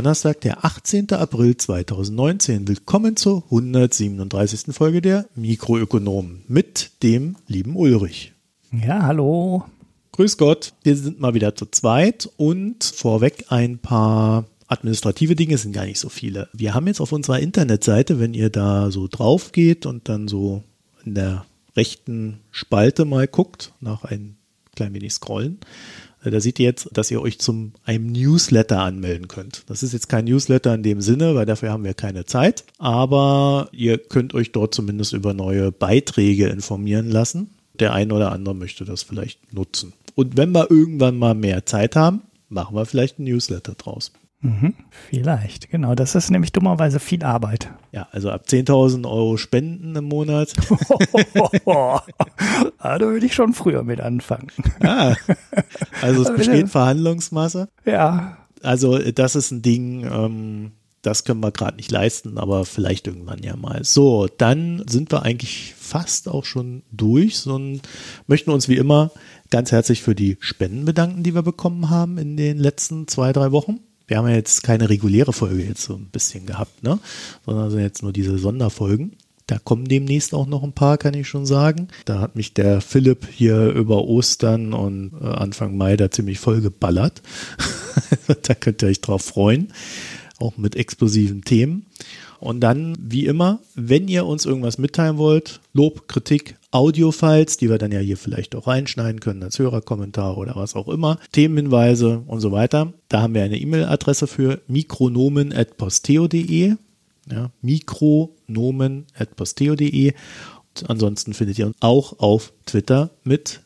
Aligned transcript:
Donnerstag, 0.00 0.40
der 0.40 0.64
18. 0.64 1.12
April 1.12 1.58
2019. 1.58 2.66
Willkommen 2.66 3.16
zur 3.16 3.44
137. 3.44 4.74
Folge 4.74 5.02
der 5.02 5.26
Mikroökonomen 5.34 6.42
mit 6.48 6.92
dem 7.02 7.36
lieben 7.46 7.76
Ulrich. 7.76 8.32
Ja, 8.72 9.02
hallo. 9.02 9.62
Grüß 10.12 10.38
Gott, 10.38 10.72
wir 10.84 10.96
sind 10.96 11.20
mal 11.20 11.34
wieder 11.34 11.54
zu 11.54 11.66
zweit 11.66 12.30
und 12.38 12.82
vorweg 12.82 13.44
ein 13.50 13.76
paar 13.76 14.46
administrative 14.68 15.36
Dinge 15.36 15.58
sind 15.58 15.72
gar 15.72 15.84
nicht 15.84 16.00
so 16.00 16.08
viele. 16.08 16.48
Wir 16.54 16.72
haben 16.72 16.86
jetzt 16.86 17.02
auf 17.02 17.12
unserer 17.12 17.40
Internetseite, 17.40 18.18
wenn 18.18 18.32
ihr 18.32 18.48
da 18.48 18.90
so 18.90 19.06
drauf 19.06 19.52
geht 19.52 19.84
und 19.84 20.08
dann 20.08 20.28
so 20.28 20.62
in 21.04 21.14
der 21.14 21.44
rechten 21.76 22.40
Spalte 22.50 23.04
mal 23.04 23.28
guckt, 23.28 23.74
nach 23.80 24.04
ein 24.04 24.38
klein 24.74 24.94
wenig 24.94 25.12
scrollen, 25.12 25.58
da 26.22 26.40
seht 26.40 26.58
ihr 26.58 26.66
jetzt, 26.66 26.88
dass 26.92 27.10
ihr 27.10 27.22
euch 27.22 27.38
zum 27.38 27.72
einem 27.84 28.12
Newsletter 28.12 28.80
anmelden 28.80 29.28
könnt. 29.28 29.62
Das 29.66 29.82
ist 29.82 29.92
jetzt 29.92 30.08
kein 30.08 30.26
Newsletter 30.26 30.74
in 30.74 30.82
dem 30.82 31.00
Sinne, 31.00 31.34
weil 31.34 31.46
dafür 31.46 31.70
haben 31.70 31.84
wir 31.84 31.94
keine 31.94 32.26
Zeit. 32.26 32.64
Aber 32.78 33.68
ihr 33.72 33.96
könnt 33.96 34.34
euch 34.34 34.52
dort 34.52 34.74
zumindest 34.74 35.14
über 35.14 35.32
neue 35.32 35.72
Beiträge 35.72 36.48
informieren 36.48 37.10
lassen. 37.10 37.50
Der 37.78 37.94
ein 37.94 38.12
oder 38.12 38.32
andere 38.32 38.54
möchte 38.54 38.84
das 38.84 39.02
vielleicht 39.02 39.54
nutzen. 39.54 39.94
Und 40.14 40.36
wenn 40.36 40.52
wir 40.52 40.70
irgendwann 40.70 41.16
mal 41.16 41.34
mehr 41.34 41.64
Zeit 41.64 41.96
haben, 41.96 42.22
machen 42.50 42.76
wir 42.76 42.84
vielleicht 42.84 43.18
ein 43.18 43.24
Newsletter 43.24 43.72
draus. 43.74 44.12
Mhm, 44.42 44.74
vielleicht, 44.90 45.70
genau. 45.70 45.94
Das 45.94 46.14
ist 46.14 46.30
nämlich 46.30 46.52
dummerweise 46.52 46.98
viel 46.98 47.22
Arbeit. 47.24 47.68
Ja, 47.92 48.08
also 48.10 48.30
ab 48.30 48.44
10.000 48.48 49.06
Euro 49.06 49.36
Spenden 49.36 49.94
im 49.94 50.04
Monat. 50.04 50.54
ah, 51.66 52.02
da 52.78 53.00
würde 53.00 53.26
ich 53.26 53.34
schon 53.34 53.52
früher 53.52 53.82
mit 53.82 54.00
anfangen. 54.00 54.48
Ah, 54.82 55.14
also 56.00 56.22
es 56.22 56.34
besteht 56.34 56.70
Verhandlungsmasse. 56.70 57.68
Ja. 57.84 58.38
Also 58.62 58.98
das 58.98 59.36
ist 59.36 59.50
ein 59.50 59.60
Ding, 59.60 60.06
ähm, 60.10 60.72
das 61.02 61.24
können 61.24 61.40
wir 61.40 61.50
gerade 61.50 61.76
nicht 61.76 61.90
leisten, 61.90 62.38
aber 62.38 62.64
vielleicht 62.64 63.06
irgendwann 63.06 63.42
ja 63.42 63.56
mal. 63.56 63.84
So, 63.84 64.26
dann 64.26 64.84
sind 64.88 65.12
wir 65.12 65.22
eigentlich 65.22 65.74
fast 65.78 66.28
auch 66.28 66.46
schon 66.46 66.82
durch 66.92 67.46
und 67.46 67.82
möchten 68.26 68.50
uns 68.50 68.68
wie 68.68 68.76
immer 68.76 69.10
ganz 69.50 69.70
herzlich 69.72 70.02
für 70.02 70.14
die 70.14 70.38
Spenden 70.40 70.86
bedanken, 70.86 71.22
die 71.22 71.34
wir 71.34 71.42
bekommen 71.42 71.90
haben 71.90 72.16
in 72.16 72.38
den 72.38 72.58
letzten 72.58 73.06
zwei, 73.06 73.32
drei 73.32 73.52
Wochen 73.52 73.80
wir 74.10 74.18
haben 74.18 74.28
ja 74.28 74.34
jetzt 74.34 74.64
keine 74.64 74.90
reguläre 74.90 75.32
Folge 75.32 75.62
jetzt 75.62 75.84
so 75.84 75.94
ein 75.94 76.06
bisschen 76.06 76.44
gehabt, 76.44 76.82
ne? 76.82 76.98
Sondern 77.46 77.70
sind 77.70 77.80
jetzt 77.80 78.02
nur 78.02 78.12
diese 78.12 78.38
Sonderfolgen. 78.38 79.12
Da 79.46 79.58
kommen 79.58 79.84
demnächst 79.84 80.34
auch 80.34 80.48
noch 80.48 80.64
ein 80.64 80.72
paar, 80.72 80.98
kann 80.98 81.14
ich 81.14 81.28
schon 81.28 81.46
sagen. 81.46 81.88
Da 82.06 82.18
hat 82.18 82.34
mich 82.34 82.52
der 82.52 82.80
Philipp 82.80 83.28
hier 83.30 83.68
über 83.68 84.04
Ostern 84.04 84.72
und 84.72 85.12
äh, 85.20 85.26
Anfang 85.26 85.76
Mai 85.76 85.96
da 85.96 86.10
ziemlich 86.10 86.40
voll 86.40 86.60
geballert. 86.60 87.22
da 88.42 88.54
könnt 88.54 88.82
ihr 88.82 88.88
euch 88.88 89.00
drauf 89.00 89.22
freuen. 89.22 89.72
Auch 90.38 90.56
mit 90.56 90.74
explosiven 90.74 91.42
Themen. 91.42 91.86
Und 92.40 92.60
dann, 92.60 92.96
wie 92.98 93.26
immer, 93.26 93.60
wenn 93.74 94.08
ihr 94.08 94.24
uns 94.26 94.46
irgendwas 94.46 94.78
mitteilen 94.78 95.18
wollt, 95.18 95.60
Lob, 95.72 96.08
Kritik, 96.08 96.56
Audiofiles, 96.70 97.58
die 97.58 97.68
wir 97.68 97.76
dann 97.78 97.92
ja 97.92 98.00
hier 98.00 98.16
vielleicht 98.16 98.56
auch 98.56 98.66
reinschneiden 98.66 99.20
können 99.20 99.42
als 99.42 99.58
Hörerkommentare 99.58 100.36
oder 100.36 100.56
was 100.56 100.74
auch 100.74 100.88
immer, 100.88 101.18
Themenhinweise 101.32 102.22
und 102.26 102.40
so 102.40 102.50
weiter. 102.52 102.94
Da 103.08 103.20
haben 103.22 103.34
wir 103.34 103.42
eine 103.42 103.58
E-Mail-Adresse 103.58 104.26
für 104.26 104.62
mikronomen.posteo.de. 104.68 106.76
Ja, 107.30 107.50
mikronomen.posteo.de. 107.60 110.14
Ansonsten 110.86 111.34
findet 111.34 111.58
ihr 111.58 111.66
uns 111.66 111.76
auch 111.80 112.20
auf 112.20 112.54
Twitter 112.64 113.10
mit 113.22 113.60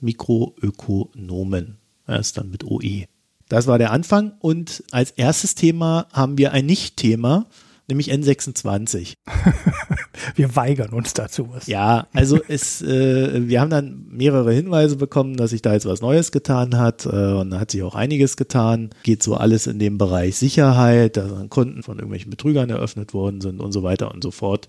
mikroökonomen. 0.00 1.78
Er 2.06 2.20
ist 2.20 2.38
dann 2.38 2.50
mit 2.50 2.62
OE. 2.64 3.06
Das 3.48 3.66
war 3.66 3.78
der 3.78 3.90
Anfang 3.92 4.32
und 4.40 4.84
als 4.90 5.10
erstes 5.10 5.54
Thema 5.54 6.06
haben 6.12 6.38
wir 6.38 6.52
ein 6.52 6.64
Nicht-Thema, 6.66 7.46
nämlich 7.88 8.12
N26. 8.12 9.14
wir 10.34 10.56
weigern 10.56 10.90
uns 10.90 11.14
dazu 11.14 11.48
was. 11.50 11.66
Ja, 11.66 12.06
also 12.12 12.38
es, 12.48 12.82
äh, 12.82 13.48
wir 13.48 13.60
haben 13.60 13.70
dann 13.70 14.06
mehrere 14.10 14.52
Hinweise 14.52 14.96
bekommen, 14.96 15.36
dass 15.36 15.50
sich 15.50 15.62
da 15.62 15.72
jetzt 15.72 15.86
was 15.86 16.00
Neues 16.00 16.32
getan 16.32 16.76
hat 16.76 17.06
äh, 17.06 17.08
und 17.08 17.50
da 17.50 17.60
hat 17.60 17.70
sich 17.70 17.82
auch 17.82 17.94
einiges 17.94 18.36
getan. 18.36 18.90
Geht 19.02 19.22
so 19.22 19.34
alles 19.34 19.66
in 19.66 19.78
dem 19.78 19.98
Bereich 19.98 20.36
Sicherheit, 20.36 21.16
dass 21.16 21.30
dann 21.30 21.48
Konten 21.48 21.82
von 21.82 21.96
irgendwelchen 21.96 22.30
Betrügern 22.30 22.70
eröffnet 22.70 23.14
worden 23.14 23.40
sind 23.40 23.60
und 23.60 23.72
so 23.72 23.82
weiter 23.82 24.12
und 24.12 24.22
so 24.22 24.30
fort. 24.30 24.66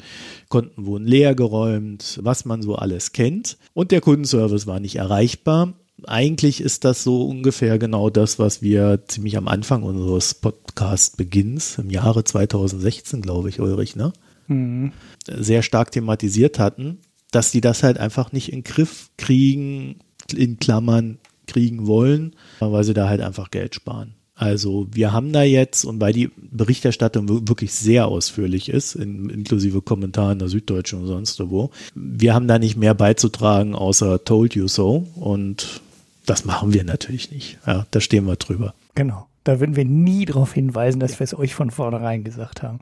Konten 0.48 0.86
wurden 0.86 1.06
leergeräumt, 1.06 2.20
was 2.24 2.46
man 2.46 2.62
so 2.62 2.76
alles 2.76 3.12
kennt. 3.12 3.58
Und 3.74 3.92
der 3.92 4.02
Kundenservice 4.02 4.68
war 4.68 4.80
nicht 4.80 4.96
erreichbar 4.96 5.74
eigentlich 6.08 6.62
ist 6.62 6.86
das 6.86 7.04
so 7.04 7.26
ungefähr 7.26 7.80
genau 7.80 8.10
das, 8.10 8.40
was 8.40 8.62
wir 8.62 9.04
ziemlich 9.08 9.38
am 9.38 9.48
Anfang 9.48 9.84
unseres 9.84 10.34
Podcast-Beginns 10.34 11.78
im 11.78 11.90
Jahre 11.90 12.24
2016, 12.24 13.22
glaube 13.22 13.50
ich, 13.50 13.60
Ulrich, 13.60 13.96
ne? 13.96 14.14
Mhm. 14.48 14.92
Sehr 15.28 15.62
stark 15.62 15.92
thematisiert 15.92 16.60
hatten, 16.60 17.00
dass 17.32 17.52
die 17.52 17.62
das 17.62 17.84
halt 17.84 17.98
einfach 17.98 18.32
nicht 18.32 18.52
in 18.52 18.64
Griff 18.64 19.10
kriegen, 19.18 20.00
in 20.34 20.60
Klammern 20.60 21.20
kriegen 21.48 21.88
wollen, 21.88 22.36
weil 22.60 22.84
sie 22.84 22.94
da 22.94 23.10
halt 23.10 23.22
einfach 23.22 23.52
Geld 23.52 23.76
sparen. 23.76 24.16
Also 24.40 24.88
wir 24.92 25.12
haben 25.12 25.34
da 25.34 25.44
jetzt, 25.44 25.84
und 25.84 26.00
weil 26.00 26.14
die 26.14 26.32
Berichterstattung 26.38 27.28
wirklich 27.50 27.74
sehr 27.74 28.08
ausführlich 28.08 28.70
ist, 28.70 28.96
in, 28.96 29.30
inklusive 29.30 29.82
Kommentaren 29.82 30.40
der 30.40 30.48
Süddeutschen 30.48 31.02
und 31.02 31.08
sonst 31.08 31.42
wo, 31.50 31.72
wir 31.94 32.34
haben 32.34 32.48
da 32.48 32.58
nicht 32.58 32.78
mehr 32.78 32.94
beizutragen, 32.94 33.76
außer 33.76 34.24
told 34.24 34.56
you 34.56 34.70
so. 34.70 35.08
Und 35.16 35.82
das 36.30 36.46
machen 36.46 36.74
wir 36.74 36.84
natürlich 36.84 37.32
nicht. 37.32 37.58
Ja, 37.66 37.86
da 37.90 38.00
stehen 38.00 38.26
wir 38.26 38.36
drüber. 38.36 38.74
Genau. 38.96 39.28
Da 39.44 39.60
würden 39.60 39.76
wir 39.76 39.86
nie 39.86 40.26
darauf 40.26 40.54
hinweisen, 40.54 41.00
dass 41.00 41.20
wir 41.20 41.24
es 41.24 41.34
euch 41.34 41.56
von 41.56 41.72
vornherein 41.72 42.24
gesagt 42.24 42.62
haben. 42.62 42.80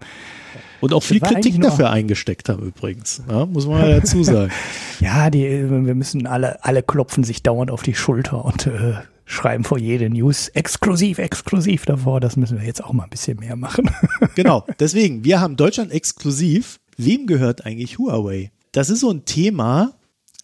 Und 0.81 0.93
auch 0.93 1.03
viel 1.03 1.21
Kritik 1.21 1.61
dafür 1.61 1.89
eingesteckt 1.89 2.49
haben 2.49 2.65
übrigens. 2.65 3.21
Ja, 3.29 3.45
muss 3.45 3.65
man 3.65 3.81
ja 3.87 3.99
dazu 3.99 4.23
sagen. 4.23 4.51
ja, 4.99 5.29
die, 5.29 5.43
wir 5.69 5.95
müssen 5.95 6.27
alle, 6.27 6.63
alle 6.65 6.83
klopfen 6.83 7.23
sich 7.23 7.41
dauernd 7.41 7.71
auf 7.71 7.83
die 7.83 7.95
Schulter 7.95 8.43
und 8.43 8.67
äh, 8.67 8.95
schreiben 9.23 9.63
vor 9.63 9.77
jede 9.77 10.09
News 10.09 10.49
exklusiv, 10.49 11.19
exklusiv 11.19 11.85
davor. 11.85 12.19
Das 12.19 12.35
müssen 12.35 12.59
wir 12.59 12.65
jetzt 12.65 12.83
auch 12.83 12.91
mal 12.91 13.03
ein 13.03 13.09
bisschen 13.09 13.39
mehr 13.39 13.55
machen. 13.55 13.89
genau. 14.35 14.65
Deswegen, 14.79 15.23
wir 15.23 15.39
haben 15.39 15.55
Deutschland 15.55 15.91
exklusiv. 15.91 16.79
Wem 16.97 17.27
gehört 17.27 17.65
eigentlich 17.65 17.97
Huawei? 17.97 18.51
Das 18.73 18.89
ist 18.89 18.99
so 19.01 19.11
ein 19.11 19.23
Thema, 19.23 19.93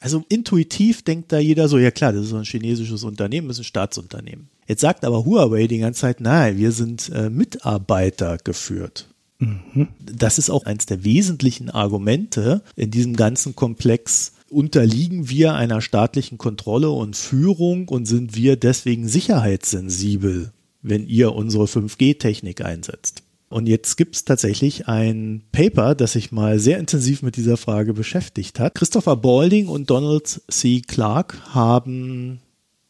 also 0.04 0.26
intuitiv 0.28 1.02
denkt 1.02 1.32
da 1.32 1.40
jeder 1.40 1.70
so, 1.70 1.78
ja 1.78 1.90
klar, 1.90 2.12
das 2.12 2.26
ist 2.26 2.34
ein 2.34 2.44
chinesisches 2.44 3.06
Unternehmen, 3.06 3.48
das 3.48 3.56
ist 3.56 3.62
ein 3.62 3.68
Staatsunternehmen. 3.68 4.50
Jetzt 4.68 4.82
sagt 4.82 5.06
aber 5.06 5.24
Huawei 5.24 5.68
die 5.68 5.78
ganze 5.78 6.02
Zeit, 6.02 6.20
nein, 6.20 6.58
wir 6.58 6.74
sind 6.74 7.10
äh, 7.16 7.30
Mitarbeiter 7.30 8.38
geführt. 8.38 9.08
Mhm. 9.40 9.88
Das 10.00 10.40
ist 10.40 10.50
auch 10.50 10.66
eines 10.66 10.88
der 10.88 11.06
wesentlichen 11.06 11.70
Argumente 11.70 12.64
in 12.76 12.92
diesem 12.92 13.16
ganzen 13.16 13.56
Komplex. 13.56 14.34
Unterliegen 14.50 15.30
wir 15.30 15.56
einer 15.56 15.80
staatlichen 15.80 16.38
Kontrolle 16.38 16.90
und 16.90 17.16
Führung 17.16 17.88
und 17.88 18.06
sind 18.06 18.36
wir 18.36 18.58
deswegen 18.58 19.08
sicherheitssensibel, 19.08 20.52
wenn 20.82 21.08
ihr 21.08 21.34
unsere 21.34 21.64
5G-Technik 21.64 22.60
einsetzt? 22.60 23.24
Und 23.54 23.68
jetzt 23.68 23.98
gibt 23.98 24.16
es 24.16 24.26
tatsächlich 24.26 24.88
ein 24.88 25.44
Paper, 25.52 25.94
das 25.94 26.14
sich 26.14 26.32
mal 26.32 26.58
sehr 26.58 26.80
intensiv 26.80 27.22
mit 27.22 27.36
dieser 27.36 27.56
Frage 27.56 27.94
beschäftigt 27.94 28.60
hat. 28.60 28.74
Christopher 28.74 29.16
Balding 29.16 29.68
und 29.68 29.92
Donald 29.92 30.42
C. 30.50 30.82
Clark 30.82 31.38
haben 31.54 32.40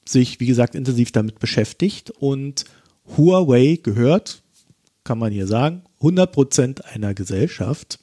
sich, 0.07 0.39
wie 0.39 0.45
gesagt, 0.45 0.73
intensiv 0.73 1.11
damit 1.11 1.39
beschäftigt 1.39 2.11
und 2.11 2.63
Huawei 3.17 3.77
gehört, 3.83 4.41
kann 5.03 5.19
man 5.19 5.33
hier 5.33 5.47
sagen, 5.47 5.81
100% 5.99 6.79
einer 6.79 7.13
Gesellschaft, 7.13 7.99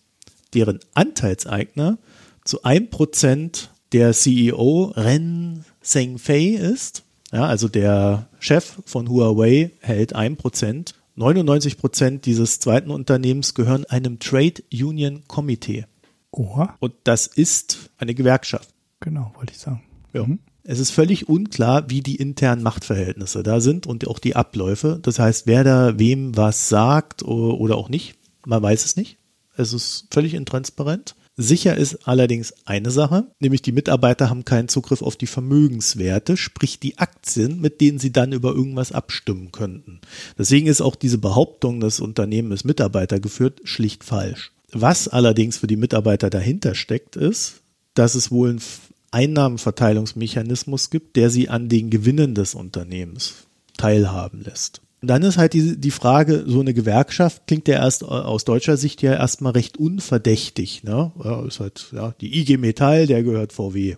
deren 0.53 0.81
Anteilseigner 0.93 1.97
zu 2.45 2.63
1% 2.63 3.69
der 3.93 4.13
CEO 4.13 4.93
Ren 4.97 5.65
Zhengfei 5.81 6.49
ist. 6.49 7.05
Ja, 7.33 7.47
also 7.47 7.69
der 7.69 8.29
Chef 8.39 8.81
von 8.85 9.09
Huawei 9.09 9.71
hält 9.81 10.15
1% 10.15 10.93
99 11.21 11.77
Prozent 11.77 12.25
dieses 12.25 12.61
zweiten 12.61 12.91
Unternehmens 12.91 13.53
gehören 13.53 13.85
einem 13.85 14.21
Trade 14.21 14.63
Union 14.73 15.23
Komitee. 15.29 15.85
Oha. 16.31 16.77
Und 16.81 16.95
das 17.05 17.27
ist 17.27 17.91
eine 17.99 18.15
Gewerkschaft. 18.15 18.71
Genau, 19.01 19.31
wollte 19.37 19.53
ich 19.53 19.59
sagen. 19.59 19.83
Ja. 20.15 20.27
Mhm. 20.27 20.39
Es 20.63 20.79
ist 20.79 20.93
völlig 20.93 21.29
unklar, 21.29 21.91
wie 21.91 22.01
die 22.01 22.17
internen 22.17 22.63
Machtverhältnisse 22.63 23.43
da 23.43 23.61
sind 23.61 23.87
und 23.87 24.07
auch 24.09 24.19
die 24.19 24.35
Abläufe. 24.35 24.99
Das 25.03 25.19
heißt, 25.19 25.47
wer 25.47 25.63
da 25.63 25.99
wem 25.99 26.37
was 26.39 26.71
sagt 26.71 27.23
oder 27.23 27.77
auch 27.77 27.91
nicht, 27.91 28.17
man 28.47 28.63
weiß 28.63 28.85
es 28.87 28.97
nicht. 28.97 29.19
Es 29.57 29.75
ist 29.75 30.07
völlig 30.11 30.33
intransparent. 30.33 31.17
Sicher 31.37 31.77
ist 31.77 32.07
allerdings 32.07 32.53
eine 32.67 32.91
Sache, 32.91 33.29
nämlich 33.41 33.63
die 33.63 33.73
Mitarbeiter 33.73 34.29
haben 34.29 34.45
keinen 34.45 34.69
Zugriff 34.69 35.01
auf 35.01 35.17
die 35.17 35.27
Vermögenswerte, 35.27 36.37
sprich 36.37 36.81
die 36.81 36.99
Aktien, 36.99 37.61
mit 37.61 37.81
denen 37.81 37.99
sie 37.99 38.13
dann 38.13 38.33
über 38.33 38.51
irgendwas 38.51 38.93
abstimmen 38.93 39.51
könnten. 39.53 40.01
Deswegen 40.39 40.67
ist 40.67 40.81
auch 40.81 40.97
diese 40.97 41.19
Behauptung, 41.19 41.81
das 41.81 42.01
Unternehmen 42.01 42.53
ist 42.53 42.65
Mitarbeiter 42.65 43.21
geführt, 43.21 43.61
schlicht 43.65 44.05
falsch. 44.05 44.53
Was 44.73 45.09
allerdings 45.09 45.57
für 45.57 45.67
die 45.67 45.77
Mitarbeiter 45.77 46.31
dahinter 46.31 46.75
steckt, 46.75 47.17
ist, 47.17 47.63
dass 47.95 48.15
es 48.15 48.31
wohl 48.31 48.51
einen 48.51 48.63
Einnahmenverteilungsmechanismus 49.11 50.91
gibt, 50.91 51.17
der 51.17 51.31
sie 51.31 51.49
an 51.49 51.69
den 51.69 51.91
Gewinnen 51.91 52.35
des 52.35 52.55
Unternehmens 52.55 53.47
teilhaben 53.77 54.43
lässt. 54.43 54.83
Dann 55.03 55.23
ist 55.23 55.39
halt 55.39 55.55
die, 55.55 55.79
die 55.79 55.91
Frage, 55.91 56.45
so 56.47 56.61
eine 56.61 56.75
Gewerkschaft 56.75 57.47
klingt 57.47 57.69
ja 57.69 57.77
erst 57.77 58.05
aus 58.05 58.45
deutscher 58.45 58.77
Sicht 58.77 59.01
ja 59.01 59.15
erstmal 59.15 59.53
recht 59.53 59.79
unverdächtig. 59.79 60.85
Ne? 60.85 61.13
Ja, 61.23 61.45
ist 61.47 61.61
halt, 61.61 61.89
ja, 61.93 62.15
die 62.21 62.39
IG 62.39 62.59
Metall, 62.59 63.07
der 63.07 63.23
gehört 63.23 63.53
VW. 63.53 63.97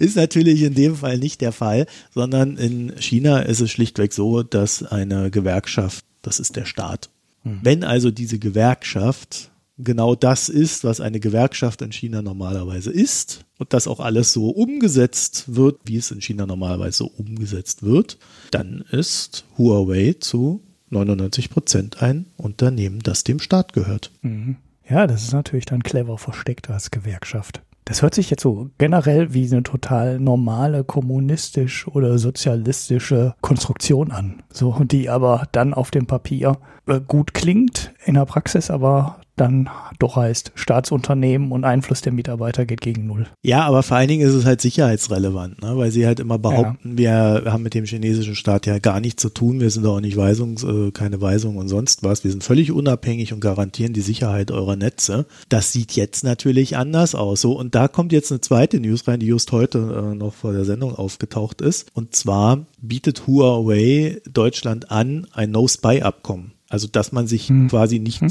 Ist 0.00 0.16
natürlich 0.16 0.62
in 0.62 0.74
dem 0.74 0.96
Fall 0.96 1.18
nicht 1.18 1.40
der 1.40 1.52
Fall, 1.52 1.86
sondern 2.12 2.56
in 2.56 2.94
China 2.98 3.40
ist 3.40 3.60
es 3.60 3.70
schlichtweg 3.70 4.12
so, 4.12 4.42
dass 4.42 4.82
eine 4.82 5.30
Gewerkschaft, 5.30 6.04
das 6.22 6.40
ist 6.40 6.56
der 6.56 6.64
Staat. 6.64 7.10
Hm. 7.44 7.60
Wenn 7.62 7.84
also 7.84 8.10
diese 8.10 8.38
Gewerkschaft 8.38 9.49
genau 9.82 10.14
das 10.14 10.48
ist, 10.48 10.84
was 10.84 11.00
eine 11.00 11.20
Gewerkschaft 11.20 11.82
in 11.82 11.92
China 11.92 12.22
normalerweise 12.22 12.90
ist 12.90 13.44
und 13.58 13.72
das 13.72 13.86
auch 13.86 14.00
alles 14.00 14.32
so 14.32 14.50
umgesetzt 14.50 15.54
wird, 15.54 15.80
wie 15.84 15.96
es 15.96 16.10
in 16.10 16.20
China 16.20 16.46
normalerweise 16.46 17.04
umgesetzt 17.04 17.82
wird, 17.82 18.18
dann 18.50 18.84
ist 18.90 19.44
Huawei 19.58 20.16
zu 20.18 20.62
99 20.90 21.50
Prozent 21.50 22.02
ein 22.02 22.26
Unternehmen, 22.36 23.00
das 23.00 23.24
dem 23.24 23.38
Staat 23.38 23.72
gehört. 23.72 24.10
Mhm. 24.22 24.56
Ja, 24.88 25.06
das 25.06 25.22
ist 25.22 25.32
natürlich 25.32 25.66
dann 25.66 25.84
clever 25.84 26.18
versteckt 26.18 26.68
als 26.68 26.90
Gewerkschaft. 26.90 27.62
Das 27.84 28.02
hört 28.02 28.14
sich 28.14 28.30
jetzt 28.30 28.42
so 28.42 28.70
generell 28.78 29.34
wie 29.34 29.50
eine 29.50 29.62
total 29.62 30.20
normale 30.20 30.84
kommunistische 30.84 31.90
oder 31.90 32.18
sozialistische 32.18 33.34
Konstruktion 33.40 34.12
an. 34.12 34.42
So, 34.52 34.84
die 34.84 35.08
aber 35.08 35.48
dann 35.52 35.74
auf 35.74 35.90
dem 35.90 36.06
Papier 36.06 36.58
äh, 36.86 37.00
gut 37.00 37.34
klingt, 37.34 37.92
in 38.04 38.14
der 38.14 38.26
Praxis 38.26 38.70
aber 38.70 39.19
dann 39.40 39.68
doch 39.98 40.16
heißt, 40.16 40.52
Staatsunternehmen 40.54 41.52
und 41.52 41.64
Einfluss 41.64 42.02
der 42.02 42.12
Mitarbeiter 42.12 42.66
geht 42.66 42.80
gegen 42.80 43.06
Null. 43.06 43.26
Ja, 43.42 43.62
aber 43.62 43.82
vor 43.82 43.96
allen 43.96 44.08
Dingen 44.08 44.26
ist 44.26 44.34
es 44.34 44.44
halt 44.44 44.60
sicherheitsrelevant, 44.60 45.62
ne? 45.62 45.76
weil 45.76 45.90
sie 45.90 46.06
halt 46.06 46.20
immer 46.20 46.38
behaupten, 46.38 46.98
ja. 46.98 47.42
wir 47.44 47.52
haben 47.52 47.62
mit 47.62 47.74
dem 47.74 47.86
chinesischen 47.86 48.34
Staat 48.34 48.66
ja 48.66 48.78
gar 48.78 49.00
nichts 49.00 49.22
zu 49.22 49.30
tun, 49.30 49.60
wir 49.60 49.70
sind 49.70 49.86
auch 49.86 50.00
nicht 50.00 50.16
Weisungs, 50.16 50.62
äh, 50.64 50.90
keine 50.90 51.20
Weisung 51.20 51.56
und 51.56 51.68
sonst 51.68 52.02
was, 52.02 52.24
wir 52.24 52.30
sind 52.30 52.44
völlig 52.44 52.70
unabhängig 52.72 53.32
und 53.32 53.40
garantieren 53.40 53.92
die 53.92 54.00
Sicherheit 54.00 54.50
eurer 54.50 54.76
Netze. 54.76 55.26
Das 55.48 55.72
sieht 55.72 55.92
jetzt 55.92 56.24
natürlich 56.24 56.76
anders 56.76 57.14
aus. 57.14 57.40
So, 57.40 57.58
und 57.58 57.74
da 57.74 57.88
kommt 57.88 58.12
jetzt 58.12 58.30
eine 58.30 58.40
zweite 58.40 58.80
News 58.80 59.08
rein, 59.08 59.20
die 59.20 59.26
just 59.26 59.52
heute 59.52 59.78
äh, 59.78 60.14
noch 60.14 60.34
vor 60.34 60.52
der 60.52 60.64
Sendung 60.64 60.94
aufgetaucht 60.94 61.60
ist. 61.60 61.88
Und 61.94 62.14
zwar 62.14 62.66
bietet 62.80 63.26
Huawei 63.26 64.20
Deutschland 64.30 64.90
an 64.90 65.26
ein 65.32 65.50
No-Spy-Abkommen. 65.50 66.52
Also, 66.68 66.86
dass 66.86 67.10
man 67.10 67.26
sich 67.26 67.48
hm. 67.48 67.68
quasi 67.68 67.98
nicht 67.98 68.20
hm 68.20 68.30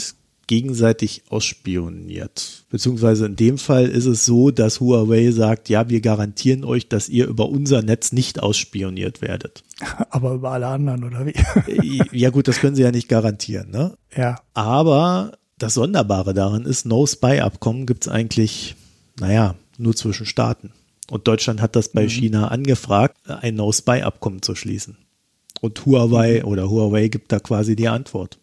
gegenseitig 0.50 1.22
ausspioniert. 1.30 2.66
Beziehungsweise 2.72 3.28
in 3.28 3.36
dem 3.36 3.60
Fall 3.60 3.86
ist 3.86 4.08
es 4.08 4.26
so, 4.26 4.50
dass 4.50 4.80
Huawei 4.80 5.30
sagt, 5.30 5.70
ja, 5.70 5.90
wir 5.90 6.02
garantieren 6.02 6.64
euch, 6.64 6.90
dass 6.90 7.08
ihr 7.08 7.28
über 7.28 7.50
unser 7.50 7.84
Netz 7.84 8.14
nicht 8.14 8.42
ausspioniert 8.42 9.22
werdet. 9.22 9.64
Aber 10.10 10.34
über 10.34 10.50
alle 10.50 10.66
anderen, 10.66 11.04
oder 11.04 11.28
wie? 11.28 11.36
Äh, 11.68 12.02
ja 12.18 12.32
gut, 12.32 12.48
das 12.48 12.60
können 12.60 12.76
sie 12.76 12.82
ja 12.82 12.92
nicht 12.92 13.08
garantieren, 13.08 13.70
ne? 13.70 13.94
Ja. 14.18 14.38
Aber 14.56 15.38
das 15.60 15.76
Sonderbare 15.76 16.34
daran 16.34 16.66
ist, 16.66 16.84
No-Spy-Abkommen 16.84 17.86
gibt 17.86 18.08
es 18.08 18.12
eigentlich, 18.12 18.76
naja, 19.20 19.54
nur 19.78 19.96
zwischen 19.96 20.26
Staaten. 20.26 20.72
Und 21.12 21.28
Deutschland 21.28 21.62
hat 21.62 21.76
das 21.76 21.90
bei 21.90 22.04
mhm. 22.04 22.10
China 22.10 22.48
angefragt, 22.48 23.18
ein 23.28 23.54
No-Spy-Abkommen 23.54 24.42
zu 24.42 24.56
schließen. 24.56 24.98
Und 25.62 25.86
Huawei 25.86 26.40
mhm. 26.40 26.48
oder 26.48 26.72
Huawei 26.72 27.08
gibt 27.08 27.32
da 27.32 27.40
quasi 27.40 27.76
die 27.76 27.88
Antwort. 27.88 28.40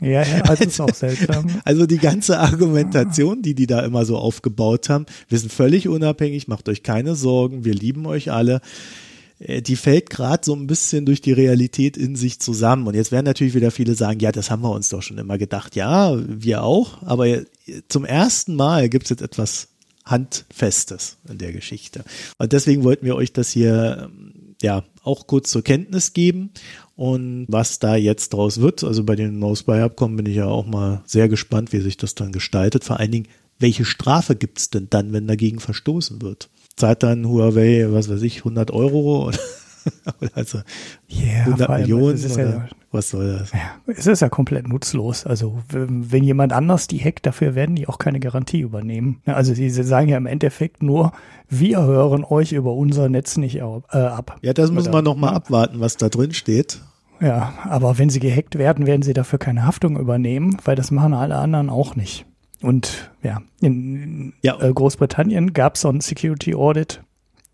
Ja, 0.00 0.22
ja, 0.22 0.42
also 0.48 0.64
ist 0.64 0.80
auch 0.80 0.94
seltsam. 0.94 1.46
Also 1.64 1.86
die 1.86 1.98
ganze 1.98 2.38
Argumentation, 2.38 3.42
die 3.42 3.54
die 3.54 3.66
da 3.66 3.80
immer 3.84 4.04
so 4.04 4.16
aufgebaut 4.16 4.88
haben, 4.88 5.06
wir 5.28 5.38
sind 5.38 5.52
völlig 5.52 5.88
unabhängig, 5.88 6.48
macht 6.48 6.68
euch 6.68 6.82
keine 6.82 7.14
Sorgen, 7.14 7.64
wir 7.64 7.74
lieben 7.74 8.06
euch 8.06 8.30
alle 8.30 8.60
äh, 9.38 9.62
die 9.62 9.76
fällt 9.76 10.10
gerade 10.10 10.44
so 10.44 10.54
ein 10.54 10.66
bisschen 10.66 11.04
durch 11.06 11.20
die 11.20 11.32
Realität 11.32 11.96
in 11.96 12.16
sich 12.16 12.40
zusammen. 12.40 12.86
Und 12.86 12.94
jetzt 12.94 13.12
werden 13.12 13.26
natürlich 13.26 13.54
wieder 13.54 13.70
viele 13.70 13.94
sagen, 13.94 14.20
ja, 14.20 14.32
das 14.32 14.50
haben 14.50 14.62
wir 14.62 14.70
uns 14.70 14.88
doch 14.88 15.02
schon 15.02 15.18
immer 15.18 15.38
gedacht. 15.38 15.76
Ja, 15.76 16.16
wir 16.26 16.62
auch, 16.62 17.02
aber 17.02 17.42
zum 17.88 18.04
ersten 18.04 18.54
Mal 18.54 18.88
gibt 18.88 19.04
es 19.04 19.10
jetzt 19.10 19.22
etwas 19.22 19.68
Handfestes 20.06 21.18
in 21.28 21.38
der 21.38 21.52
Geschichte. 21.52 22.04
Und 22.38 22.52
deswegen 22.52 22.84
wollten 22.84 23.04
wir 23.04 23.16
euch 23.16 23.32
das 23.32 23.50
hier 23.50 24.08
ja 24.66 24.84
auch 25.02 25.26
kurz 25.26 25.50
zur 25.50 25.62
Kenntnis 25.62 26.12
geben 26.12 26.50
und 26.96 27.46
was 27.48 27.78
da 27.78 27.96
jetzt 27.96 28.32
draus 28.32 28.60
wird. 28.60 28.84
Also 28.84 29.04
bei 29.04 29.16
den 29.16 29.38
No 29.38 29.54
Spy 29.54 29.80
Abkommen 29.80 30.16
bin 30.16 30.26
ich 30.26 30.36
ja 30.36 30.46
auch 30.46 30.66
mal 30.66 31.02
sehr 31.06 31.28
gespannt, 31.28 31.72
wie 31.72 31.80
sich 31.80 31.96
das 31.96 32.14
dann 32.14 32.32
gestaltet. 32.32 32.84
Vor 32.84 32.98
allen 32.98 33.12
Dingen, 33.12 33.28
welche 33.58 33.84
Strafe 33.84 34.36
gibt 34.36 34.58
es 34.58 34.70
denn 34.70 34.88
dann, 34.90 35.12
wenn 35.12 35.26
dagegen 35.26 35.60
verstoßen 35.60 36.20
wird? 36.20 36.50
Zahlt 36.76 37.02
dann 37.02 37.26
Huawei, 37.26 37.86
was 37.90 38.10
weiß 38.10 38.22
ich, 38.22 38.38
100 38.38 38.70
Euro? 38.70 39.30
also 40.34 40.58
yeah, 41.10 41.44
100 41.44 41.68
Millionen 41.68 42.32
oder 42.32 42.48
ja, 42.48 42.68
was 42.90 43.10
soll 43.10 43.38
das? 43.38 43.52
Ja, 43.52 43.58
es 43.86 44.06
ist 44.06 44.20
ja 44.20 44.28
komplett 44.28 44.68
nutzlos. 44.68 45.26
Also 45.26 45.58
wenn 45.68 46.24
jemand 46.24 46.52
anders 46.52 46.86
die 46.86 46.98
hackt, 46.98 47.26
dafür 47.26 47.54
werden 47.54 47.76
die 47.76 47.88
auch 47.88 47.98
keine 47.98 48.20
Garantie 48.20 48.60
übernehmen. 48.60 49.20
Also 49.26 49.54
sie 49.54 49.70
sagen 49.70 50.08
ja 50.08 50.16
im 50.16 50.26
Endeffekt 50.26 50.82
nur, 50.82 51.12
wir 51.48 51.82
hören 51.82 52.24
euch 52.24 52.52
über 52.52 52.72
unser 52.72 53.08
Netz 53.08 53.36
nicht 53.36 53.56
äh, 53.56 53.60
ab. 53.96 54.38
Ja, 54.42 54.52
das 54.52 54.70
müssen 54.70 54.92
wir 54.92 55.02
noch 55.02 55.16
mal 55.16 55.30
abwarten, 55.30 55.80
was 55.80 55.96
da 55.96 56.08
drin 56.08 56.34
steht. 56.34 56.80
Ja, 57.20 57.54
aber 57.64 57.98
wenn 57.98 58.10
sie 58.10 58.20
gehackt 58.20 58.58
werden, 58.58 58.86
werden 58.86 59.02
sie 59.02 59.14
dafür 59.14 59.38
keine 59.38 59.64
Haftung 59.64 59.98
übernehmen, 59.98 60.58
weil 60.64 60.76
das 60.76 60.90
machen 60.90 61.14
alle 61.14 61.36
anderen 61.36 61.70
auch 61.70 61.96
nicht. 61.96 62.26
Und 62.62 63.10
ja, 63.22 63.42
in 63.60 64.32
ja. 64.42 64.60
Äh, 64.60 64.72
Großbritannien 64.72 65.52
gab 65.52 65.74
es 65.74 65.82
so 65.82 65.88
ein 65.88 66.00
Security 66.00 66.54
Audit. 66.54 67.02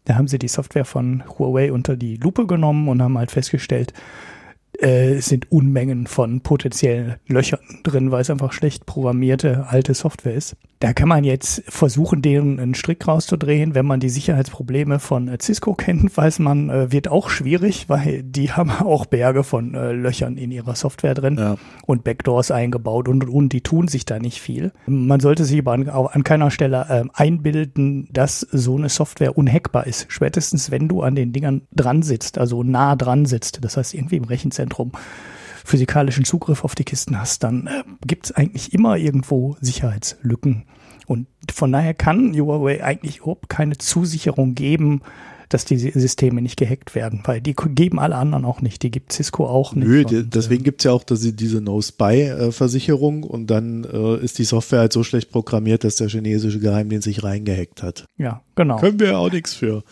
Da 0.04 0.16
haben 0.16 0.28
sie 0.28 0.38
die 0.38 0.48
Software 0.48 0.84
von 0.84 1.22
Huawei 1.38 1.72
unter 1.72 1.96
die 1.96 2.16
Lupe 2.16 2.46
genommen 2.46 2.88
und 2.88 3.00
haben 3.00 3.18
halt 3.18 3.30
festgestellt, 3.30 3.92
äh, 4.78 5.20
sind 5.20 5.50
Unmengen 5.52 6.06
von 6.06 6.40
potenziellen 6.40 7.16
Löchern 7.26 7.60
drin, 7.84 8.10
weil 8.10 8.22
es 8.22 8.30
einfach 8.30 8.52
schlecht 8.52 8.86
programmierte 8.86 9.66
alte 9.68 9.94
Software 9.94 10.34
ist. 10.34 10.56
Da 10.82 10.92
kann 10.92 11.08
man 11.08 11.22
jetzt 11.22 11.62
versuchen, 11.68 12.22
deren 12.22 12.58
einen 12.58 12.74
Strick 12.74 13.06
rauszudrehen. 13.06 13.76
Wenn 13.76 13.86
man 13.86 14.00
die 14.00 14.08
Sicherheitsprobleme 14.08 14.98
von 14.98 15.28
äh, 15.28 15.38
Cisco 15.40 15.74
kennt, 15.76 16.16
weiß 16.16 16.40
man, 16.40 16.70
äh, 16.70 16.90
wird 16.90 17.06
auch 17.06 17.30
schwierig, 17.30 17.88
weil 17.88 18.24
die 18.24 18.50
haben 18.52 18.72
auch 18.72 19.06
Berge 19.06 19.44
von 19.44 19.76
äh, 19.76 19.92
Löchern 19.92 20.36
in 20.36 20.50
ihrer 20.50 20.74
Software 20.74 21.14
drin 21.14 21.36
ja. 21.38 21.54
und 21.86 22.02
Backdoors 22.02 22.50
eingebaut 22.50 23.06
und, 23.06 23.22
und, 23.22 23.30
und 23.30 23.52
die 23.52 23.60
tun 23.60 23.86
sich 23.86 24.06
da 24.06 24.18
nicht 24.18 24.40
viel. 24.40 24.72
Man 24.86 25.20
sollte 25.20 25.44
sich 25.44 25.60
aber 25.60 25.70
an, 25.70 25.88
an 25.88 26.24
keiner 26.24 26.50
Stelle 26.50 26.84
äh, 26.88 27.04
einbilden, 27.14 28.08
dass 28.10 28.40
so 28.40 28.76
eine 28.76 28.88
Software 28.88 29.38
unhackbar 29.38 29.86
ist. 29.86 30.06
Spätestens, 30.08 30.72
wenn 30.72 30.88
du 30.88 31.02
an 31.02 31.14
den 31.14 31.32
Dingern 31.32 31.62
dran 31.70 32.02
sitzt, 32.02 32.38
also 32.38 32.64
nah 32.64 32.96
dran 32.96 33.24
sitzt, 33.24 33.62
das 33.62 33.76
heißt 33.76 33.94
irgendwie 33.94 34.16
im 34.16 34.24
Rechenzentrum 34.24 34.90
physikalischen 35.64 36.24
Zugriff 36.24 36.64
auf 36.64 36.74
die 36.74 36.84
Kisten 36.84 37.18
hast, 37.18 37.44
dann 37.44 37.66
äh, 37.66 37.84
gibt 38.06 38.26
es 38.26 38.32
eigentlich 38.32 38.72
immer 38.72 38.96
irgendwo 38.96 39.56
Sicherheitslücken. 39.60 40.64
Und 41.06 41.26
von 41.52 41.72
daher 41.72 41.94
kann 41.94 42.34
Huawei 42.34 42.82
eigentlich 42.84 43.18
überhaupt 43.18 43.48
keine 43.48 43.76
Zusicherung 43.78 44.54
geben, 44.54 45.02
dass 45.52 45.64
die 45.64 45.76
Systeme 45.76 46.40
nicht 46.40 46.56
gehackt 46.56 46.94
werden, 46.94 47.20
weil 47.24 47.40
die 47.40 47.54
geben 47.54 47.98
alle 47.98 48.16
anderen 48.16 48.44
auch 48.44 48.62
nicht, 48.62 48.82
die 48.82 48.90
gibt 48.90 49.12
Cisco 49.12 49.46
auch 49.46 49.74
nicht. 49.74 49.86
Nö, 49.86 50.04
und, 50.04 50.34
deswegen 50.34 50.62
äh, 50.62 50.64
gibt 50.64 50.80
es 50.80 50.84
ja 50.84 50.92
auch 50.92 51.04
diese, 51.04 51.32
diese 51.32 51.60
No-Spy-Versicherung 51.60 53.24
und 53.24 53.48
dann 53.48 53.84
äh, 53.84 54.16
ist 54.24 54.38
die 54.38 54.44
Software 54.44 54.80
halt 54.80 54.92
so 54.92 55.04
schlecht 55.04 55.30
programmiert, 55.30 55.84
dass 55.84 55.96
der 55.96 56.08
chinesische 56.08 56.58
Geheimdienst 56.58 57.04
sich 57.04 57.22
reingehackt 57.22 57.82
hat. 57.82 58.06
Ja, 58.16 58.42
genau. 58.54 58.78
Können 58.78 58.98
wir 58.98 59.08
ja 59.08 59.18
auch 59.18 59.30
nichts 59.30 59.54
für. 59.54 59.82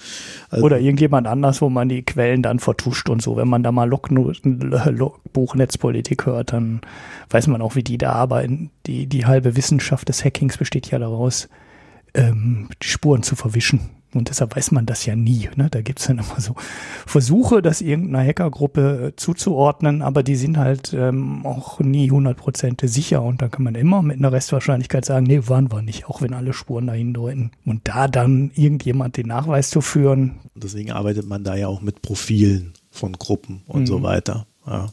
Also, 0.48 0.64
Oder 0.64 0.80
irgendjemand 0.80 1.26
anders, 1.26 1.60
wo 1.60 1.68
man 1.68 1.88
die 1.88 2.02
Quellen 2.02 2.42
dann 2.42 2.58
vertuscht 2.58 3.08
und 3.10 3.20
so. 3.20 3.36
Wenn 3.36 3.48
man 3.48 3.62
da 3.62 3.72
mal 3.72 3.88
Logbuch 3.88 5.54
Netzpolitik 5.54 6.26
hört, 6.26 6.52
dann 6.52 6.80
weiß 7.28 7.46
man 7.48 7.60
auch, 7.60 7.76
wie 7.76 7.84
die 7.84 7.98
da 7.98 8.12
arbeiten. 8.12 8.70
Die, 8.86 9.06
die 9.06 9.26
halbe 9.26 9.56
Wissenschaft 9.56 10.08
des 10.08 10.24
Hackings 10.24 10.56
besteht 10.56 10.90
ja 10.90 10.98
daraus, 10.98 11.48
ähm, 12.14 12.68
die 12.82 12.88
Spuren 12.88 13.22
zu 13.22 13.36
verwischen 13.36 13.99
und 14.14 14.28
deshalb 14.28 14.56
weiß 14.56 14.72
man 14.72 14.86
das 14.86 15.06
ja 15.06 15.14
nie. 15.14 15.48
Ne? 15.56 15.68
Da 15.70 15.82
gibt's 15.82 16.06
dann 16.06 16.18
immer 16.18 16.40
so 16.40 16.54
Versuche, 17.06 17.62
das 17.62 17.80
irgendeiner 17.80 18.26
Hackergruppe 18.26 19.08
äh, 19.08 19.16
zuzuordnen, 19.16 20.02
aber 20.02 20.22
die 20.22 20.36
sind 20.36 20.56
halt 20.56 20.92
ähm, 20.92 21.46
auch 21.46 21.78
nie 21.80 22.10
100% 22.10 22.86
sicher. 22.88 23.22
Und 23.22 23.40
da 23.42 23.48
kann 23.48 23.62
man 23.62 23.74
immer 23.74 24.02
mit 24.02 24.18
einer 24.18 24.32
Restwahrscheinlichkeit 24.32 25.04
sagen, 25.04 25.26
nee, 25.26 25.42
waren 25.46 25.70
wir 25.70 25.82
nicht, 25.82 26.06
auch 26.06 26.22
wenn 26.22 26.34
alle 26.34 26.52
Spuren 26.52 26.88
dahin 26.88 27.14
deuten. 27.14 27.52
Und 27.64 27.86
da 27.86 28.08
dann 28.08 28.50
irgendjemand 28.54 29.16
den 29.16 29.28
Nachweis 29.28 29.70
zu 29.70 29.80
führen. 29.80 30.40
Deswegen 30.54 30.90
arbeitet 30.90 31.26
man 31.26 31.44
da 31.44 31.54
ja 31.54 31.68
auch 31.68 31.80
mit 31.80 32.02
Profilen 32.02 32.72
von 32.90 33.12
Gruppen 33.12 33.62
und 33.66 33.82
mhm. 33.82 33.86
so 33.86 34.02
weiter. 34.02 34.46
Ja. 34.70 34.86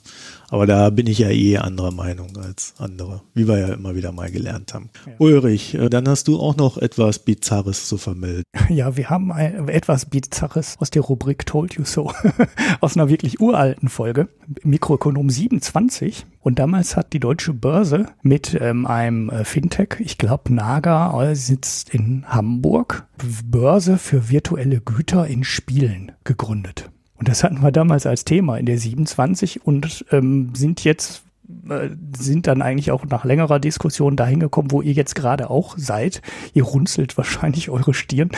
Aber 0.50 0.66
da 0.66 0.90
bin 0.90 1.08
ich 1.08 1.20
ja 1.20 1.30
eh 1.30 1.58
anderer 1.58 1.92
Meinung 1.92 2.36
als 2.38 2.74
andere, 2.78 3.22
wie 3.34 3.48
wir 3.48 3.60
ja 3.60 3.68
immer 3.74 3.96
wieder 3.96 4.12
mal 4.12 4.32
gelernt 4.32 4.74
haben. 4.74 4.90
Ja. 5.06 5.14
Ulrich, 5.20 5.76
äh, 5.76 5.90
dann 5.90 6.08
hast 6.08 6.28
du 6.28 6.40
auch 6.40 6.56
noch 6.56 6.78
etwas 6.78 7.20
Bizarres 7.20 7.88
zu 7.88 7.98
vermelden. 7.98 8.44
Ja, 8.70 8.98
wir 8.98 9.10
haben 9.10 9.32
ein, 9.32 9.70
etwas 9.70 10.06
Bizarres 10.06 10.76
aus 10.80 10.90
der 10.90 11.02
Rubrik 11.02 11.46
Told 11.46 11.76
You 11.76 11.86
So, 11.86 12.12
aus 12.82 12.98
einer 12.98 13.08
wirklich 13.08 13.40
uralten 13.40 13.88
Folge, 13.88 14.28
Mikroökonom 14.64 15.30
27. 15.30 16.26
Und 16.42 16.60
damals 16.60 16.98
hat 16.98 17.14
die 17.14 17.20
deutsche 17.20 17.54
Börse 17.54 18.08
mit 18.24 18.58
ähm, 18.60 18.86
einem 18.86 19.30
äh, 19.30 19.46
Fintech, 19.46 19.98
ich 20.00 20.18
glaube 20.18 20.54
Naga, 20.54 21.24
äh, 21.24 21.36
sitzt 21.36 21.94
in 21.94 22.26
Hamburg, 22.28 23.08
Börse 23.46 23.98
für 23.98 24.30
virtuelle 24.30 24.82
Güter 24.82 25.28
in 25.28 25.44
Spielen 25.44 26.12
gegründet. 26.24 26.90
Und 27.18 27.28
das 27.28 27.44
hatten 27.44 27.62
wir 27.62 27.72
damals 27.72 28.06
als 28.06 28.26
Thema 28.26 28.58
in 28.58 28.66
der 28.66 28.78
27 28.78 29.66
und 29.66 30.06
ähm, 30.12 30.54
sind 30.56 30.84
jetzt 30.84 31.24
äh, 31.70 31.90
sind 32.18 32.48
dann 32.48 32.62
eigentlich 32.62 32.92
auch 32.92 33.06
nach 33.06 33.26
längerer 33.26 33.60
Diskussion 33.60 34.16
dahin 34.16 34.40
gekommen, 34.40 34.72
wo 34.72 34.82
ihr 34.82 34.94
jetzt 34.94 35.16
gerade 35.16 35.50
auch 35.50 35.76
seid. 35.78 36.22
Ihr 36.54 36.64
runzelt 36.64 37.18
wahrscheinlich 37.18 37.70
eure 37.72 37.94
Stirn 37.94 38.32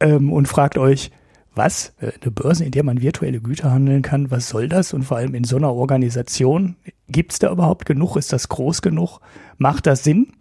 ähm, 0.00 0.32
und 0.32 0.48
fragt 0.48 0.78
euch, 0.78 1.10
was? 1.54 1.94
Äh, 2.00 2.12
eine 2.20 2.30
Börse, 2.30 2.64
in 2.64 2.70
der 2.70 2.84
man 2.84 3.02
virtuelle 3.02 3.40
Güter 3.40 3.72
handeln 3.72 4.02
kann, 4.02 4.30
was 4.30 4.48
soll 4.48 4.68
das? 4.68 4.92
Und 4.92 5.04
vor 5.04 5.16
allem 5.16 5.34
in 5.34 5.44
so 5.44 5.56
einer 5.56 5.72
Organisation, 5.72 6.76
gibt 7.08 7.32
es 7.32 7.38
da 7.38 7.50
überhaupt 7.50 7.86
genug? 7.86 8.16
Ist 8.16 8.32
das 8.32 8.48
groß 8.48 8.82
genug? 8.82 9.20
Macht 9.58 9.86
das 9.86 10.04
Sinn? 10.04 10.32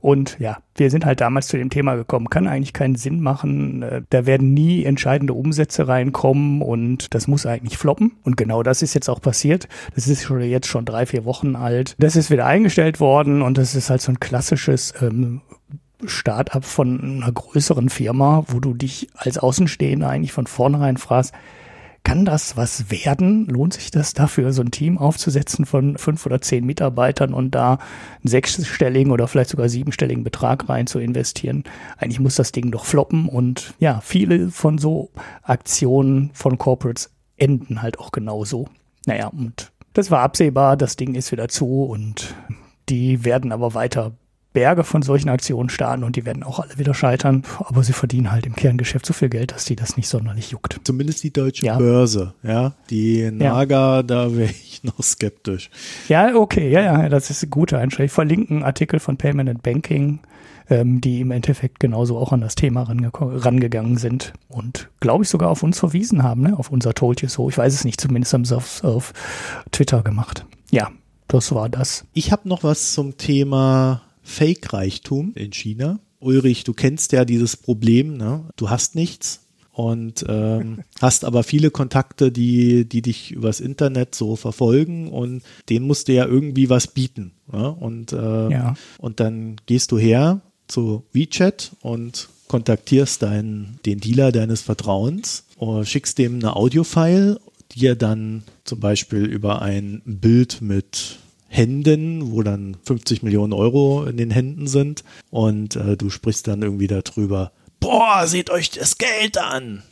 Und 0.00 0.38
ja, 0.38 0.58
wir 0.76 0.90
sind 0.90 1.04
halt 1.04 1.20
damals 1.20 1.48
zu 1.48 1.58
dem 1.58 1.70
Thema 1.70 1.94
gekommen, 1.94 2.30
kann 2.30 2.46
eigentlich 2.46 2.72
keinen 2.72 2.96
Sinn 2.96 3.20
machen. 3.20 3.82
Äh, 3.82 4.02
da 4.10 4.26
werden 4.26 4.54
nie 4.54 4.84
entscheidende 4.84 5.34
Umsätze 5.34 5.88
reinkommen 5.88 6.62
und 6.62 7.14
das 7.14 7.28
muss 7.28 7.46
eigentlich 7.46 7.78
floppen. 7.78 8.12
Und 8.24 8.36
genau 8.36 8.62
das 8.62 8.82
ist 8.82 8.94
jetzt 8.94 9.10
auch 9.10 9.20
passiert. 9.20 9.68
Das 9.94 10.08
ist 10.08 10.24
schon 10.24 10.40
jetzt 10.40 10.66
schon 10.66 10.84
drei, 10.84 11.06
vier 11.06 11.24
Wochen 11.24 11.54
alt. 11.54 11.96
Das 11.98 12.16
ist 12.16 12.30
wieder 12.30 12.46
eingestellt 12.46 13.00
worden 13.00 13.42
und 13.42 13.58
das 13.58 13.74
ist 13.74 13.90
halt 13.90 14.00
so 14.00 14.12
ein 14.12 14.20
klassisches 14.20 14.94
ähm, 15.02 15.42
Start-up 16.06 16.64
von 16.64 17.22
einer 17.22 17.32
größeren 17.32 17.90
Firma, 17.90 18.44
wo 18.48 18.60
du 18.60 18.74
dich 18.74 19.08
als 19.14 19.38
Außenstehender 19.38 20.08
eigentlich 20.08 20.32
von 20.32 20.46
vornherein 20.46 20.96
fragst, 20.96 21.34
kann 22.10 22.24
das 22.24 22.56
was 22.56 22.90
werden? 22.90 23.46
Lohnt 23.46 23.74
sich 23.74 23.92
das 23.92 24.14
dafür, 24.14 24.52
so 24.52 24.62
ein 24.62 24.72
Team 24.72 24.98
aufzusetzen 24.98 25.64
von 25.64 25.96
fünf 25.96 26.26
oder 26.26 26.40
zehn 26.40 26.66
Mitarbeitern 26.66 27.32
und 27.32 27.54
da 27.54 27.74
einen 27.74 28.24
sechsstelligen 28.24 29.12
oder 29.12 29.28
vielleicht 29.28 29.50
sogar 29.50 29.68
siebenstelligen 29.68 30.24
Betrag 30.24 30.68
rein 30.68 30.88
zu 30.88 30.98
investieren? 30.98 31.62
Eigentlich 31.98 32.18
muss 32.18 32.34
das 32.34 32.50
Ding 32.50 32.72
doch 32.72 32.84
floppen 32.84 33.28
und 33.28 33.74
ja, 33.78 34.00
viele 34.00 34.50
von 34.50 34.78
so 34.78 35.10
Aktionen 35.44 36.32
von 36.34 36.58
Corporates 36.58 37.12
enden 37.36 37.80
halt 37.80 38.00
auch 38.00 38.10
genauso. 38.10 38.66
Naja, 39.06 39.28
und 39.28 39.70
das 39.92 40.10
war 40.10 40.22
absehbar, 40.22 40.76
das 40.76 40.96
Ding 40.96 41.14
ist 41.14 41.30
wieder 41.30 41.46
zu 41.46 41.84
und 41.84 42.34
die 42.88 43.24
werden 43.24 43.52
aber 43.52 43.74
weiter 43.74 44.14
Berge 44.52 44.82
von 44.82 45.02
solchen 45.02 45.28
Aktionen 45.28 45.68
starten 45.68 46.02
und 46.02 46.16
die 46.16 46.26
werden 46.26 46.42
auch 46.42 46.58
alle 46.58 46.76
wieder 46.78 46.94
scheitern. 46.94 47.44
Aber 47.58 47.84
sie 47.84 47.92
verdienen 47.92 48.32
halt 48.32 48.46
im 48.46 48.56
Kerngeschäft 48.56 49.06
so 49.06 49.12
viel 49.12 49.28
Geld, 49.28 49.52
dass 49.52 49.64
die 49.64 49.76
das 49.76 49.96
nicht 49.96 50.08
sonderlich 50.08 50.50
juckt. 50.50 50.80
Zumindest 50.84 51.22
die 51.22 51.32
deutsche 51.32 51.66
ja. 51.66 51.78
Börse, 51.78 52.34
ja. 52.42 52.72
Die 52.90 53.30
Naga, 53.30 53.96
ja. 53.96 54.02
da 54.02 54.36
wäre 54.36 54.50
ich 54.50 54.82
noch 54.82 55.00
skeptisch. 55.02 55.70
Ja, 56.08 56.34
okay, 56.34 56.70
ja, 56.70 56.80
ja, 56.80 57.08
das 57.08 57.30
ist 57.30 57.42
eine 57.42 57.50
gute 57.50 57.78
Einstellung. 57.78 58.06
Ich 58.06 58.12
verlinke 58.12 58.54
einen 58.54 58.64
Artikel 58.64 58.98
von 58.98 59.16
Payment 59.16 59.48
and 59.48 59.62
Banking, 59.62 60.18
ähm, 60.68 61.00
die 61.00 61.20
im 61.20 61.30
Endeffekt 61.30 61.78
genauso 61.78 62.18
auch 62.18 62.32
an 62.32 62.40
das 62.40 62.56
Thema 62.56 62.82
range 62.82 63.10
rangegangen 63.12 63.98
sind 63.98 64.32
und 64.48 64.88
glaube 65.00 65.24
ich 65.24 65.30
sogar 65.30 65.50
auf 65.50 65.62
uns 65.62 65.78
verwiesen 65.78 66.22
haben, 66.22 66.42
ne? 66.42 66.58
auf 66.58 66.70
unser 66.70 66.94
Told 66.94 67.22
You 67.22 67.28
So. 67.28 67.48
Ich 67.48 67.58
weiß 67.58 67.72
es 67.72 67.84
nicht, 67.84 68.00
zumindest 68.00 68.32
haben 68.32 68.44
sie 68.44 68.54
es 68.54 68.58
auf, 68.58 68.84
auf 68.84 69.12
Twitter 69.70 70.02
gemacht. 70.02 70.44
Ja, 70.70 70.90
das 71.28 71.54
war 71.54 71.68
das. 71.68 72.04
Ich 72.14 72.32
habe 72.32 72.48
noch 72.48 72.64
was 72.64 72.92
zum 72.94 73.16
Thema 73.16 74.02
Fake-Reichtum 74.22 75.32
in 75.34 75.52
China. 75.52 76.00
Ulrich, 76.20 76.64
du 76.64 76.72
kennst 76.72 77.12
ja 77.12 77.24
dieses 77.24 77.56
Problem, 77.56 78.16
ne? 78.16 78.44
du 78.56 78.70
hast 78.70 78.94
nichts 78.94 79.46
und 79.72 80.24
ähm, 80.28 80.80
hast 81.00 81.24
aber 81.24 81.42
viele 81.42 81.70
Kontakte, 81.70 82.30
die, 82.30 82.88
die 82.88 83.02
dich 83.02 83.30
übers 83.30 83.60
Internet 83.60 84.14
so 84.14 84.36
verfolgen 84.36 85.08
und 85.08 85.42
denen 85.68 85.86
musst 85.86 86.08
du 86.08 86.12
ja 86.12 86.26
irgendwie 86.26 86.68
was 86.68 86.88
bieten. 86.88 87.32
Ne? 87.50 87.70
Und, 87.70 88.12
äh, 88.12 88.50
ja. 88.50 88.74
und 88.98 89.20
dann 89.20 89.56
gehst 89.66 89.92
du 89.92 89.98
her 89.98 90.42
zu 90.68 91.04
WeChat 91.12 91.72
und 91.80 92.28
kontaktierst 92.48 93.22
deinen, 93.22 93.78
den 93.86 94.00
Dealer 94.00 94.32
deines 94.32 94.60
Vertrauens, 94.60 95.44
und 95.56 95.86
schickst 95.86 96.18
dem 96.18 96.36
eine 96.36 96.56
Audiofile, 96.56 97.38
die 97.72 97.86
er 97.86 97.96
dann 97.96 98.42
zum 98.64 98.80
Beispiel 98.80 99.24
über 99.24 99.62
ein 99.62 100.02
Bild 100.04 100.60
mit 100.62 101.19
Händen, 101.52 102.30
wo 102.30 102.44
dann 102.44 102.76
50 102.84 103.24
Millionen 103.24 103.52
Euro 103.52 104.04
in 104.04 104.16
den 104.16 104.30
Händen 104.30 104.68
sind 104.68 105.02
und 105.30 105.74
äh, 105.74 105.96
du 105.96 106.08
sprichst 106.08 106.46
dann 106.46 106.62
irgendwie 106.62 106.86
darüber, 106.86 107.50
boah, 107.80 108.28
seht 108.28 108.50
euch 108.50 108.70
das 108.70 108.98
Geld 108.98 109.36
an. 109.36 109.82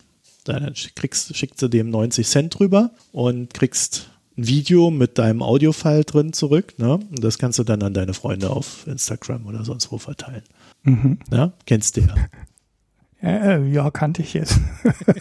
Dann 0.45 0.73
kriegst, 0.95 1.37
schickt 1.37 1.59
sie 1.59 1.69
dem 1.69 1.91
90 1.91 2.29
Cent 2.29 2.59
drüber 2.59 2.93
und 3.11 3.53
kriegst 3.53 4.09
ein 4.37 4.47
Video 4.47 4.93
mit 4.93 5.19
deinem 5.19 5.43
Audiofile 5.43 6.05
drin 6.05 6.33
zurück. 6.33 6.75
Ne? 6.79 6.95
Und 6.95 7.25
das 7.25 7.39
kannst 7.39 7.59
du 7.59 7.65
dann 7.65 7.83
an 7.83 7.93
deine 7.93 8.15
Freunde 8.15 8.51
auf 8.51 8.87
Instagram 8.87 9.45
oder 9.47 9.65
sonst 9.65 9.91
wo 9.91 9.99
verteilen. 9.99 10.45
Mhm. 10.85 11.19
Ja, 11.33 11.53
kennst 11.67 11.97
du 11.97 12.03
ja. 12.03 12.15
Äh, 13.23 13.69
ja, 13.71 13.91
kannte 13.91 14.23
ich 14.23 14.35
jetzt. 14.35 14.61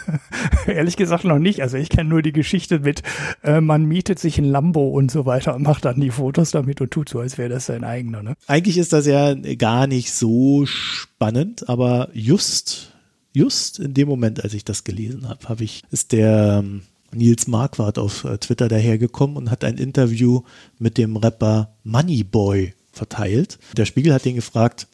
Ehrlich 0.68 0.98
gesagt 0.98 1.24
noch 1.24 1.40
nicht. 1.40 1.62
Also 1.62 1.78
ich 1.78 1.90
kenne 1.90 2.10
nur 2.10 2.22
die 2.22 2.32
Geschichte 2.32 2.80
mit, 2.80 3.02
äh, 3.44 3.60
man 3.60 3.86
mietet 3.86 4.20
sich 4.20 4.38
ein 4.38 4.46
Lambo 4.46 4.90
und 4.90 5.10
so 5.10 5.26
weiter 5.26 5.56
und 5.56 5.64
macht 5.64 5.86
dann 5.86 6.00
die 6.00 6.12
Fotos 6.12 6.52
damit 6.52 6.80
und 6.80 6.92
tut 6.92 7.10
so, 7.10 7.20
als 7.20 7.38
wäre 7.38 7.50
das 7.50 7.66
sein 7.66 7.84
eigener. 7.84 8.22
Ne? 8.22 8.36
Eigentlich 8.46 8.78
ist 8.78 8.94
das 8.94 9.08
ja 9.08 9.34
gar 9.34 9.88
nicht 9.88 10.14
so 10.14 10.66
spannend, 10.68 11.68
aber 11.68 12.10
just, 12.14 12.94
just 13.34 13.80
in 13.80 13.96
dem 13.96 14.08
Moment, 14.08 14.44
als 14.44 14.54
ich 14.54 14.64
das 14.64 14.84
gelesen 14.84 15.28
habe, 15.28 15.50
habe 15.50 15.64
ich, 15.64 15.82
ist 15.90 16.12
der 16.12 16.62
ähm, 16.64 16.84
Nils 17.12 17.48
Marquardt 17.48 17.98
auf 17.98 18.26
äh, 18.26 18.38
Twitter 18.38 18.68
dahergekommen 18.68 19.38
und 19.38 19.50
hat 19.50 19.64
ein 19.64 19.78
Interview 19.78 20.44
mit 20.78 21.00
dem 21.00 21.18
Rapper 21.18 21.74
Moneyboy 21.84 22.74
verteilt. 22.92 23.58
Der 23.76 23.86
Spiegel 23.86 24.14
hat 24.14 24.26
ihn 24.26 24.36
gefragt, 24.36 24.88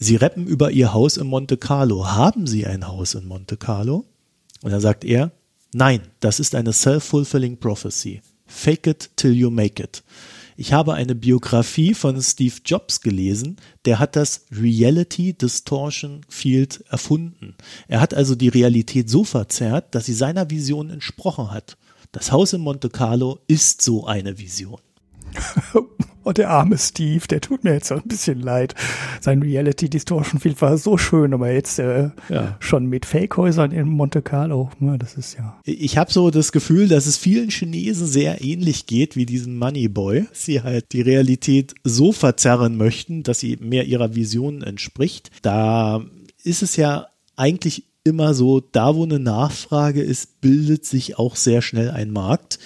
Sie 0.00 0.14
rappen 0.14 0.46
über 0.46 0.70
Ihr 0.70 0.94
Haus 0.94 1.16
in 1.16 1.26
Monte 1.26 1.56
Carlo. 1.56 2.06
Haben 2.06 2.46
Sie 2.46 2.64
ein 2.64 2.86
Haus 2.86 3.14
in 3.14 3.26
Monte 3.26 3.56
Carlo? 3.56 4.04
Und 4.62 4.70
dann 4.70 4.80
sagt 4.80 5.04
er, 5.04 5.32
nein, 5.72 6.02
das 6.20 6.38
ist 6.38 6.54
eine 6.54 6.72
self-fulfilling 6.72 7.56
prophecy. 7.56 8.22
Fake 8.46 8.86
it 8.86 9.10
till 9.16 9.32
you 9.32 9.50
make 9.50 9.82
it. 9.82 10.04
Ich 10.56 10.72
habe 10.72 10.94
eine 10.94 11.16
Biografie 11.16 11.94
von 11.94 12.20
Steve 12.22 12.54
Jobs 12.64 13.00
gelesen, 13.00 13.56
der 13.84 13.98
hat 13.98 14.14
das 14.14 14.44
Reality 14.52 15.32
Distortion 15.32 16.22
Field 16.28 16.84
erfunden. 16.88 17.56
Er 17.88 18.00
hat 18.00 18.14
also 18.14 18.36
die 18.36 18.48
Realität 18.48 19.10
so 19.10 19.24
verzerrt, 19.24 19.94
dass 19.94 20.06
sie 20.06 20.14
seiner 20.14 20.50
Vision 20.50 20.90
entsprochen 20.90 21.50
hat. 21.50 21.76
Das 22.12 22.30
Haus 22.30 22.52
in 22.52 22.60
Monte 22.60 22.88
Carlo 22.88 23.40
ist 23.48 23.82
so 23.82 24.06
eine 24.06 24.38
Vision. 24.38 24.80
Und 26.28 26.36
der 26.36 26.50
arme 26.50 26.76
Steve, 26.76 27.26
der 27.26 27.40
tut 27.40 27.64
mir 27.64 27.72
jetzt 27.72 27.88
so 27.88 27.94
ein 27.94 28.02
bisschen 28.04 28.38
leid. 28.38 28.74
Sein 29.18 29.40
Reality 29.40 29.88
Distortion 29.88 30.38
Field 30.38 30.60
war 30.60 30.76
so 30.76 30.98
schön, 30.98 31.32
aber 31.32 31.50
jetzt 31.50 31.78
äh, 31.78 32.10
ja. 32.28 32.58
schon 32.60 32.84
mit 32.84 33.06
Fake-Häusern 33.06 33.70
in 33.70 33.88
Monte 33.88 34.20
Carlo, 34.20 34.68
ja, 34.78 34.98
das 34.98 35.14
ist 35.14 35.38
ja. 35.38 35.58
Ich 35.64 35.96
habe 35.96 36.12
so 36.12 36.30
das 36.30 36.52
Gefühl, 36.52 36.86
dass 36.86 37.06
es 37.06 37.16
vielen 37.16 37.48
Chinesen 37.48 38.06
sehr 38.06 38.44
ähnlich 38.44 38.84
geht 38.84 39.16
wie 39.16 39.24
diesem 39.24 39.56
Moneyboy. 39.56 40.26
Sie 40.34 40.60
halt 40.60 40.92
die 40.92 41.00
Realität 41.00 41.72
so 41.82 42.12
verzerren 42.12 42.76
möchten, 42.76 43.22
dass 43.22 43.40
sie 43.40 43.56
mehr 43.56 43.86
ihrer 43.86 44.14
Vision 44.14 44.60
entspricht. 44.60 45.30
Da 45.40 46.04
ist 46.44 46.62
es 46.62 46.76
ja 46.76 47.06
eigentlich 47.36 47.84
immer 48.04 48.34
so, 48.34 48.60
da 48.60 48.94
wo 48.96 49.04
eine 49.04 49.18
Nachfrage 49.18 50.02
ist, 50.02 50.42
bildet 50.42 50.84
sich 50.84 51.18
auch 51.18 51.36
sehr 51.36 51.62
schnell 51.62 51.90
ein 51.90 52.10
Markt. 52.10 52.58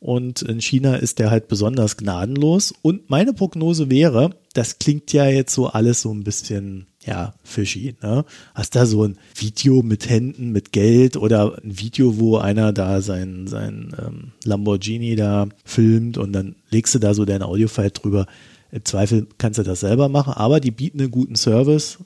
Und 0.00 0.42
in 0.42 0.60
China 0.60 0.94
ist 0.94 1.18
der 1.18 1.30
halt 1.30 1.48
besonders 1.48 1.96
gnadenlos. 1.96 2.72
Und 2.82 3.10
meine 3.10 3.32
Prognose 3.32 3.90
wäre, 3.90 4.30
das 4.54 4.78
klingt 4.78 5.12
ja 5.12 5.26
jetzt 5.26 5.52
so 5.54 5.66
alles 5.66 6.02
so 6.02 6.12
ein 6.12 6.22
bisschen, 6.22 6.86
ja, 7.04 7.34
fishy, 7.42 7.96
ne? 8.00 8.24
Hast 8.54 8.76
da 8.76 8.86
so 8.86 9.04
ein 9.04 9.18
Video 9.34 9.82
mit 9.82 10.08
Händen, 10.08 10.52
mit 10.52 10.72
Geld 10.72 11.16
oder 11.16 11.58
ein 11.62 11.80
Video, 11.80 12.18
wo 12.18 12.36
einer 12.36 12.72
da 12.72 13.00
sein, 13.00 13.48
sein 13.48 13.94
ähm, 14.00 14.32
Lamborghini 14.44 15.16
da 15.16 15.48
filmt 15.64 16.16
und 16.16 16.32
dann 16.32 16.54
legst 16.70 16.94
du 16.94 17.00
da 17.00 17.12
so 17.12 17.24
dein 17.24 17.42
Audiofile 17.42 17.90
drüber. 17.90 18.26
Im 18.70 18.84
Zweifel 18.84 19.26
kannst 19.38 19.58
du 19.58 19.64
das 19.64 19.80
selber 19.80 20.08
machen, 20.08 20.34
aber 20.34 20.60
die 20.60 20.70
bieten 20.70 21.00
einen 21.00 21.10
guten 21.10 21.36
Service. 21.36 21.98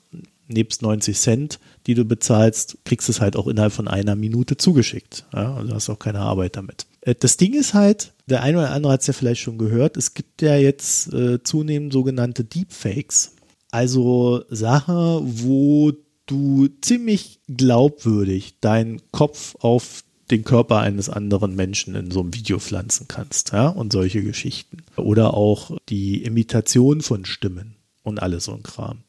Nebst 0.47 0.81
90 0.81 1.17
Cent, 1.17 1.59
die 1.87 1.93
du 1.93 2.05
bezahlst, 2.05 2.77
kriegst 2.85 3.07
es 3.07 3.21
halt 3.21 3.35
auch 3.35 3.47
innerhalb 3.47 3.73
von 3.73 3.87
einer 3.87 4.15
Minute 4.15 4.57
zugeschickt. 4.57 5.25
Ja? 5.33 5.55
Also 5.55 5.73
hast 5.73 5.89
auch 5.89 5.99
keine 5.99 6.19
Arbeit 6.19 6.55
damit. 6.55 6.85
Äh, 7.05 7.15
das 7.15 7.37
Ding 7.37 7.53
ist 7.53 7.73
halt, 7.73 8.13
der 8.27 8.43
eine 8.43 8.57
oder 8.59 8.71
andere 8.71 8.93
hat 8.93 9.01
es 9.01 9.07
ja 9.07 9.13
vielleicht 9.13 9.41
schon 9.41 9.57
gehört, 9.57 9.97
es 9.97 10.13
gibt 10.13 10.41
ja 10.41 10.55
jetzt 10.55 11.13
äh, 11.13 11.43
zunehmend 11.43 11.93
sogenannte 11.93 12.43
Deepfakes. 12.43 13.35
Also 13.71 14.43
Sachen, 14.49 14.95
wo 15.43 15.93
du 16.25 16.69
ziemlich 16.81 17.39
glaubwürdig 17.47 18.59
deinen 18.61 19.01
Kopf 19.11 19.55
auf 19.59 20.03
den 20.31 20.43
Körper 20.43 20.79
eines 20.79 21.09
anderen 21.09 21.55
Menschen 21.55 21.95
in 21.95 22.11
so 22.11 22.21
einem 22.21 22.33
Video 22.33 22.59
pflanzen 22.59 23.07
kannst, 23.07 23.51
ja, 23.51 23.67
und 23.67 23.91
solche 23.91 24.23
Geschichten. 24.23 24.77
Oder 24.95 25.33
auch 25.33 25.77
die 25.89 26.23
Imitation 26.23 27.01
von 27.01 27.25
Stimmen 27.25 27.75
und 28.03 28.21
alles 28.21 28.45
so 28.45 28.53
ein 28.53 28.63
Kram. 28.63 28.99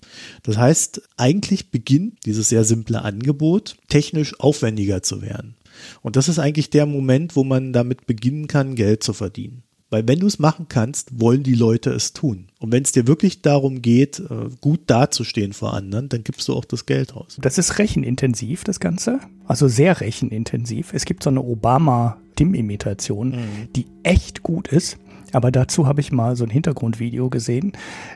Das 0.42 0.56
heißt, 0.56 1.02
eigentlich 1.16 1.70
beginnt 1.70 2.26
dieses 2.26 2.48
sehr 2.48 2.64
simple 2.64 3.02
Angebot 3.02 3.76
technisch 3.88 4.38
aufwendiger 4.40 5.02
zu 5.02 5.22
werden. 5.22 5.56
Und 6.02 6.16
das 6.16 6.28
ist 6.28 6.38
eigentlich 6.38 6.70
der 6.70 6.86
Moment, 6.86 7.36
wo 7.36 7.44
man 7.44 7.72
damit 7.72 8.06
beginnen 8.06 8.48
kann, 8.48 8.74
Geld 8.74 9.02
zu 9.02 9.12
verdienen. 9.12 9.62
Weil 9.94 10.08
wenn 10.08 10.18
du 10.18 10.26
es 10.26 10.40
machen 10.40 10.66
kannst, 10.68 11.20
wollen 11.20 11.44
die 11.44 11.54
Leute 11.54 11.90
es 11.90 12.12
tun. 12.12 12.48
Und 12.58 12.72
wenn 12.72 12.82
es 12.82 12.90
dir 12.90 13.06
wirklich 13.06 13.42
darum 13.42 13.80
geht, 13.80 14.18
äh, 14.18 14.48
gut 14.60 14.80
dazustehen 14.88 15.52
vor 15.52 15.74
anderen, 15.74 16.08
dann 16.08 16.24
gibst 16.24 16.48
du 16.48 16.54
auch 16.54 16.64
das 16.64 16.86
Geld 16.86 17.12
aus. 17.14 17.38
Das 17.40 17.58
ist 17.58 17.78
rechenintensiv, 17.78 18.64
das 18.64 18.80
Ganze. 18.80 19.20
Also 19.46 19.68
sehr 19.68 20.00
rechenintensiv. 20.00 20.92
Es 20.94 21.04
gibt 21.04 21.22
so 21.22 21.30
eine 21.30 21.44
Obama-Dim-Imitation, 21.44 23.28
mhm. 23.28 23.68
die 23.76 23.86
echt 24.02 24.42
gut 24.42 24.66
ist. 24.66 24.98
Aber 25.34 25.50
dazu 25.50 25.86
habe 25.86 26.00
ich 26.00 26.12
mal 26.12 26.36
so 26.36 26.44
ein 26.44 26.50
Hintergrundvideo 26.50 27.28
gesehen. 27.28 27.72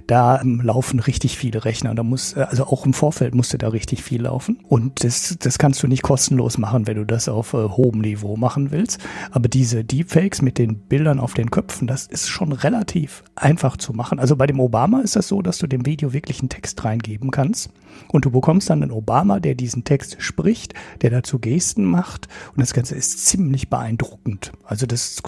Da 0.07 0.41
ähm, 0.41 0.61
laufen 0.63 1.01
richtig 1.01 1.37
viele 1.37 1.65
Rechner. 1.65 1.95
Da 1.95 2.03
muss, 2.03 2.35
äh, 2.35 2.47
also 2.49 2.67
auch 2.67 2.87
im 2.87 2.93
Vorfeld 2.93 3.35
musste 3.35 3.59
da 3.59 3.69
richtig 3.69 4.03
viel 4.03 4.23
laufen. 4.23 4.61
Und 4.69 5.05
das, 5.05 5.37
das 5.39 5.59
kannst 5.59 5.83
du 5.83 5.89
nicht 5.89 6.03
kostenlos 6.03 6.59
machen, 6.59 6.87
wenn 6.87 6.97
du 6.97 7.05
das 7.05 7.29
auf 7.29 7.55
äh, 7.55 7.57
hohem 7.57 8.01
Niveau 8.01 8.37
machen 8.37 8.71
willst. 8.71 9.01
Aber 9.31 9.49
diese 9.49 9.85
Deepfakes 9.85 10.43
mit 10.43 10.59
den 10.59 10.79
Bildern 10.79 11.21
auf 11.21 11.35
den 11.35 11.51
Köpfen, 11.51 11.87
das 11.89 12.07
ist 12.07 12.29
schon 12.29 12.53
relativ 12.53 13.25
einfach 13.35 13.77
zu 13.77 13.93
machen. 13.93 14.19
Also 14.19 14.37
bei 14.37 14.47
dem 14.47 14.61
Obama 14.61 15.01
ist 15.01 15.17
das 15.17 15.29
so, 15.29 15.43
dass 15.43 15.59
du 15.59 15.67
dem 15.67 15.87
Video 15.87 16.13
wirklich 16.13 16.41
einen 16.41 16.49
Text 16.49 16.85
reingeben 16.85 17.31
kannst. 17.31 17.71
Und 18.13 18.25
du 18.25 18.31
bekommst 18.31 18.71
dann 18.71 18.83
einen 18.83 18.93
Obama, 18.93 19.41
der 19.41 19.55
diesen 19.55 19.85
Text 19.85 20.17
spricht, 20.21 20.75
der 21.03 21.11
dazu 21.11 21.39
Gesten 21.39 21.85
macht. 21.85 22.29
Und 22.53 22.61
das 22.61 22.75
Ganze 22.75 22.95
ist 22.95 23.27
ziemlich 23.27 23.69
beeindruckend. 23.69 24.53
Also 24.65 24.87
das 24.87 25.21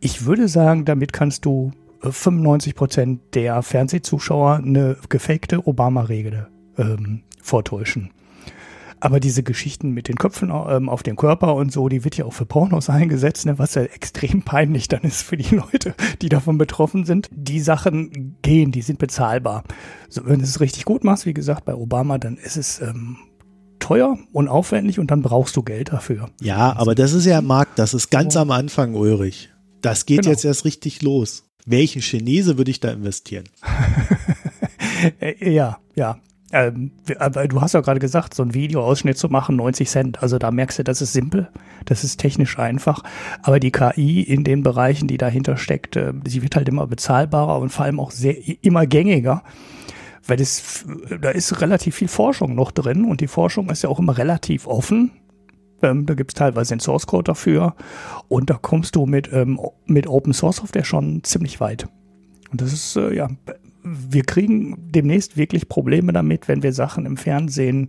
ich 0.00 0.24
würde 0.24 0.48
sagen, 0.48 0.84
damit 0.84 1.12
kannst 1.12 1.44
du 1.44 1.72
95 2.02 2.72
äh, 2.72 2.76
Prozent 2.76 3.20
der 3.34 3.62
Fernsehzuschauer 3.62 4.56
eine 4.56 4.96
gefakte 5.08 5.66
Obama-Regel 5.66 6.48
ähm, 6.76 7.22
vortäuschen. 7.42 8.10
Aber 9.00 9.20
diese 9.20 9.44
Geschichten 9.44 9.90
mit 9.92 10.08
den 10.08 10.16
Köpfen 10.16 10.50
ähm, 10.50 10.88
auf 10.88 11.02
dem 11.02 11.16
Körper 11.16 11.54
und 11.54 11.72
so, 11.72 11.88
die 11.88 12.02
wird 12.02 12.16
ja 12.16 12.24
auch 12.24 12.32
für 12.32 12.46
Pornos 12.46 12.90
eingesetzt, 12.90 13.46
ne, 13.46 13.58
was 13.58 13.74
ja 13.74 13.82
extrem 13.82 14.42
peinlich 14.44 14.88
dann 14.88 15.02
ist 15.02 15.22
für 15.22 15.36
die 15.36 15.54
Leute, 15.54 15.94
die 16.20 16.28
davon 16.28 16.58
betroffen 16.58 17.04
sind. 17.04 17.28
Die 17.32 17.60
Sachen 17.60 18.36
gehen, 18.42 18.72
die 18.72 18.82
sind 18.82 18.98
bezahlbar. 18.98 19.62
So, 20.08 20.26
wenn 20.26 20.38
du 20.38 20.44
es 20.44 20.60
richtig 20.60 20.84
gut 20.84 21.04
machst, 21.04 21.26
wie 21.26 21.34
gesagt, 21.34 21.64
bei 21.64 21.74
Obama, 21.74 22.18
dann 22.18 22.36
ist 22.36 22.56
es 22.56 22.80
ähm, 22.80 23.16
teuer 23.78 24.18
und 24.32 24.48
aufwendig 24.48 24.98
und 24.98 25.10
dann 25.10 25.22
brauchst 25.22 25.56
du 25.56 25.62
Geld 25.62 25.92
dafür. 25.92 26.30
Ja, 26.40 26.76
aber 26.76 26.94
das 26.94 27.12
ist 27.12 27.24
ja 27.24 27.40
Markt, 27.40 27.78
das 27.78 27.94
ist 27.94 28.10
ganz 28.10 28.36
am 28.36 28.50
Anfang, 28.50 28.94
Ulrich. 28.94 29.50
Das 29.80 30.06
geht 30.06 30.22
genau. 30.22 30.30
jetzt 30.30 30.44
erst 30.44 30.64
richtig 30.64 31.02
los. 31.02 31.44
Welchen 31.66 32.02
Chinese 32.02 32.58
würde 32.58 32.70
ich 32.70 32.80
da 32.80 32.90
investieren? 32.90 33.44
Ja, 35.40 35.78
ja. 35.94 36.18
Ähm, 36.50 36.92
aber 37.18 37.46
du 37.46 37.60
hast 37.60 37.74
ja 37.74 37.80
gerade 37.80 38.00
gesagt, 38.00 38.32
so 38.32 38.42
ein 38.42 38.54
Videoausschnitt 38.54 39.18
zu 39.18 39.28
machen, 39.28 39.56
90 39.56 39.88
Cent. 39.88 40.22
Also 40.22 40.38
da 40.38 40.50
merkst 40.50 40.78
du, 40.78 40.84
das 40.84 41.02
ist 41.02 41.12
simpel, 41.12 41.48
das 41.84 42.04
ist 42.04 42.18
technisch 42.18 42.58
einfach. 42.58 43.02
Aber 43.42 43.60
die 43.60 43.70
KI 43.70 44.22
in 44.22 44.44
den 44.44 44.62
Bereichen, 44.62 45.08
die 45.08 45.18
dahinter 45.18 45.58
steckt, 45.58 45.96
äh, 45.96 46.12
sie 46.26 46.42
wird 46.42 46.56
halt 46.56 46.68
immer 46.68 46.86
bezahlbarer 46.86 47.58
und 47.58 47.68
vor 47.68 47.84
allem 47.84 48.00
auch 48.00 48.10
sehr 48.10 48.36
immer 48.64 48.86
gängiger. 48.86 49.42
Weil 50.28 50.36
das, 50.36 50.84
da 51.20 51.30
ist 51.30 51.60
relativ 51.60 51.96
viel 51.96 52.06
Forschung 52.06 52.54
noch 52.54 52.70
drin 52.70 53.04
und 53.06 53.20
die 53.20 53.26
Forschung 53.26 53.70
ist 53.70 53.82
ja 53.82 53.88
auch 53.88 53.98
immer 53.98 54.18
relativ 54.18 54.66
offen. 54.66 55.10
Ähm, 55.82 56.06
da 56.06 56.14
gibt 56.14 56.32
es 56.32 56.34
teilweise 56.34 56.74
den 56.74 56.80
Source 56.80 57.06
Code 57.06 57.24
dafür 57.24 57.74
und 58.28 58.50
da 58.50 58.54
kommst 58.54 58.94
du 58.94 59.06
mit, 59.06 59.32
ähm, 59.32 59.58
mit 59.86 60.06
Open 60.06 60.34
Source 60.34 60.56
Software 60.56 60.84
schon 60.84 61.24
ziemlich 61.24 61.60
weit. 61.60 61.88
Und 62.50 62.60
das 62.60 62.72
ist, 62.72 62.96
äh, 62.96 63.14
ja, 63.14 63.28
wir 63.82 64.22
kriegen 64.24 64.90
demnächst 64.90 65.36
wirklich 65.38 65.68
Probleme 65.68 66.12
damit, 66.12 66.46
wenn 66.46 66.62
wir 66.62 66.72
Sachen 66.74 67.06
im 67.06 67.16
Fernsehen 67.16 67.88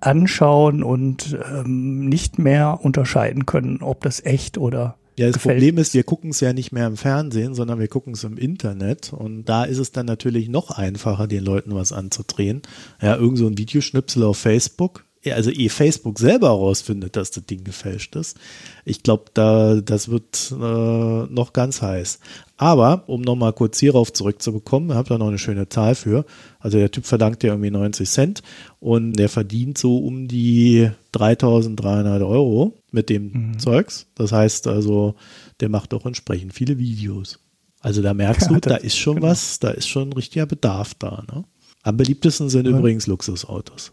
anschauen 0.00 0.82
und 0.82 1.38
ähm, 1.54 2.06
nicht 2.06 2.38
mehr 2.38 2.80
unterscheiden 2.82 3.46
können, 3.46 3.82
ob 3.82 4.02
das 4.02 4.24
echt 4.24 4.58
oder 4.58 4.96
ja, 5.18 5.30
das 5.30 5.42
Problem 5.42 5.78
ist, 5.78 5.94
wir 5.94 6.04
gucken 6.04 6.30
es 6.30 6.40
ja 6.40 6.52
nicht 6.52 6.72
mehr 6.72 6.86
im 6.86 6.96
Fernsehen, 6.96 7.54
sondern 7.54 7.78
wir 7.78 7.88
gucken 7.88 8.14
es 8.14 8.24
im 8.24 8.38
Internet. 8.38 9.12
Und 9.12 9.44
da 9.44 9.64
ist 9.64 9.78
es 9.78 9.92
dann 9.92 10.06
natürlich 10.06 10.48
noch 10.48 10.70
einfacher, 10.70 11.26
den 11.26 11.44
Leuten 11.44 11.74
was 11.74 11.92
anzudrehen. 11.92 12.62
Ja, 13.00 13.16
irgend 13.16 13.38
so 13.38 13.46
ein 13.46 13.58
Videoschnipsel 13.58 14.22
auf 14.22 14.38
Facebook 14.38 15.04
also 15.30 15.50
eh 15.50 15.68
Facebook 15.68 16.18
selber 16.18 16.48
herausfindet, 16.48 17.14
dass 17.14 17.30
das 17.30 17.46
Ding 17.46 17.62
gefälscht 17.62 18.16
ist. 18.16 18.36
Ich 18.84 19.02
glaube, 19.02 19.26
da 19.34 19.80
das 19.80 20.08
wird 20.08 20.52
äh, 20.52 21.32
noch 21.32 21.52
ganz 21.52 21.80
heiß. 21.80 22.18
Aber 22.56 23.04
um 23.06 23.22
nochmal 23.22 23.52
kurz 23.52 23.78
hierauf 23.78 24.12
zurückzubekommen, 24.12 24.94
habt 24.94 25.10
da 25.10 25.18
noch 25.18 25.28
eine 25.28 25.38
schöne 25.38 25.68
Zahl 25.68 25.94
für. 25.94 26.24
Also 26.58 26.78
der 26.78 26.90
Typ 26.90 27.06
verdankt 27.06 27.42
ja 27.44 27.50
irgendwie 27.50 27.70
90 27.70 28.08
Cent 28.08 28.42
und 28.80 29.14
der 29.14 29.28
verdient 29.28 29.78
so 29.78 29.98
um 29.98 30.26
die 30.28 30.90
3.300 31.14 32.26
Euro 32.26 32.74
mit 32.90 33.08
dem 33.08 33.32
mhm. 33.32 33.58
Zeugs. 33.58 34.06
Das 34.14 34.32
heißt 34.32 34.66
also, 34.66 35.14
der 35.60 35.68
macht 35.68 35.94
auch 35.94 36.06
entsprechend 36.06 36.54
viele 36.54 36.78
Videos. 36.78 37.38
Also 37.80 38.02
da 38.02 38.14
merkst 38.14 38.46
ja, 38.50 38.60
du, 38.60 38.60
da 38.60 38.76
ist 38.76 38.96
schon 38.96 39.16
genau. 39.16 39.28
was, 39.28 39.58
da 39.58 39.70
ist 39.70 39.88
schon 39.88 40.10
ein 40.10 40.12
richtiger 40.12 40.46
Bedarf 40.46 40.94
da. 40.94 41.24
Ne? 41.32 41.44
Am 41.82 41.96
beliebtesten 41.96 42.48
sind 42.48 42.66
ja. 42.66 42.76
übrigens 42.76 43.06
Luxusautos. 43.06 43.92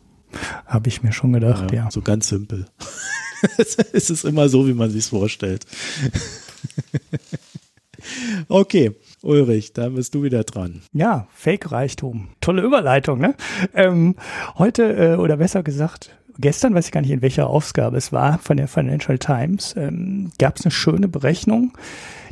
Habe 0.65 0.89
ich 0.89 1.03
mir 1.03 1.11
schon 1.11 1.33
gedacht, 1.33 1.71
ja. 1.71 1.83
ja. 1.85 1.91
So 1.91 2.01
ganz 2.01 2.27
simpel. 2.27 2.65
es 3.57 4.09
ist 4.09 4.25
immer 4.25 4.49
so, 4.49 4.67
wie 4.67 4.73
man 4.73 4.89
sich 4.89 5.05
vorstellt. 5.05 5.65
okay, 8.47 8.91
Ulrich, 9.21 9.73
da 9.73 9.89
bist 9.89 10.15
du 10.15 10.23
wieder 10.23 10.43
dran. 10.43 10.81
Ja, 10.93 11.27
Fake-Reichtum. 11.33 12.29
Tolle 12.41 12.61
Überleitung, 12.61 13.19
ne? 13.19 13.35
Ähm, 13.73 14.15
heute, 14.57 14.83
äh, 14.95 15.15
oder 15.15 15.37
besser 15.37 15.63
gesagt, 15.63 16.11
gestern, 16.37 16.73
weiß 16.73 16.87
ich 16.87 16.91
gar 16.91 17.01
nicht, 17.01 17.11
in 17.11 17.21
welcher 17.21 17.47
Ausgabe 17.47 17.97
es 17.97 18.11
war, 18.11 18.39
von 18.39 18.57
der 18.57 18.67
Financial 18.67 19.17
Times, 19.19 19.75
ähm, 19.77 20.31
gab 20.39 20.57
es 20.57 20.65
eine 20.65 20.71
schöne 20.71 21.07
Berechnung, 21.07 21.73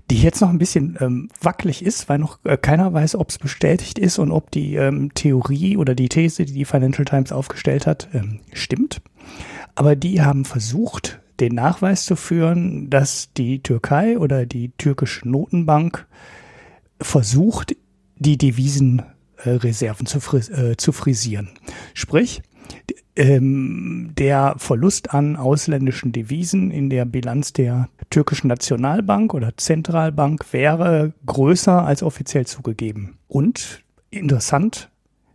die 0.09 0.21
jetzt 0.21 0.41
noch 0.41 0.49
ein 0.49 0.57
bisschen 0.57 0.97
ähm, 1.01 1.29
wackelig 1.41 1.83
ist, 1.83 2.07
weil 2.07 2.19
noch 2.19 2.39
äh, 2.45 2.57
keiner 2.57 2.93
weiß, 2.93 3.15
ob 3.15 3.29
es 3.29 3.37
bestätigt 3.37 3.99
ist 3.99 4.19
und 4.19 4.31
ob 4.31 4.51
die 4.51 4.75
ähm, 4.75 5.13
Theorie 5.13 5.75
oder 5.77 5.95
die 5.95 6.09
These, 6.09 6.45
die 6.45 6.53
die 6.53 6.65
Financial 6.65 7.05
Times 7.05 7.31
aufgestellt 7.31 7.85
hat, 7.85 8.07
ähm, 8.13 8.39
stimmt. 8.53 9.01
Aber 9.75 9.95
die 9.95 10.21
haben 10.21 10.45
versucht, 10.45 11.19
den 11.39 11.55
Nachweis 11.55 12.05
zu 12.05 12.15
führen, 12.15 12.89
dass 12.89 13.33
die 13.33 13.61
Türkei 13.61 14.17
oder 14.17 14.45
die 14.45 14.71
türkische 14.77 15.27
Notenbank 15.27 16.07
versucht, 16.99 17.75
die 18.17 18.37
Devisenreserven 18.37 20.07
zu, 20.07 20.19
fris 20.19 20.49
äh, 20.49 20.77
zu 20.77 20.91
frisieren. 20.91 21.49
Sprich, 21.93 22.41
ähm, 23.15 24.11
der 24.17 24.55
Verlust 24.57 25.13
an 25.13 25.35
ausländischen 25.35 26.11
Devisen 26.11 26.71
in 26.71 26.89
der 26.89 27.05
Bilanz 27.05 27.51
der 27.51 27.89
türkischen 28.09 28.47
Nationalbank 28.47 29.33
oder 29.33 29.57
Zentralbank 29.57 30.45
wäre 30.53 31.13
größer 31.25 31.83
als 31.83 32.03
offiziell 32.03 32.45
zugegeben. 32.45 33.17
Und 33.27 33.83
interessant, 34.11 34.89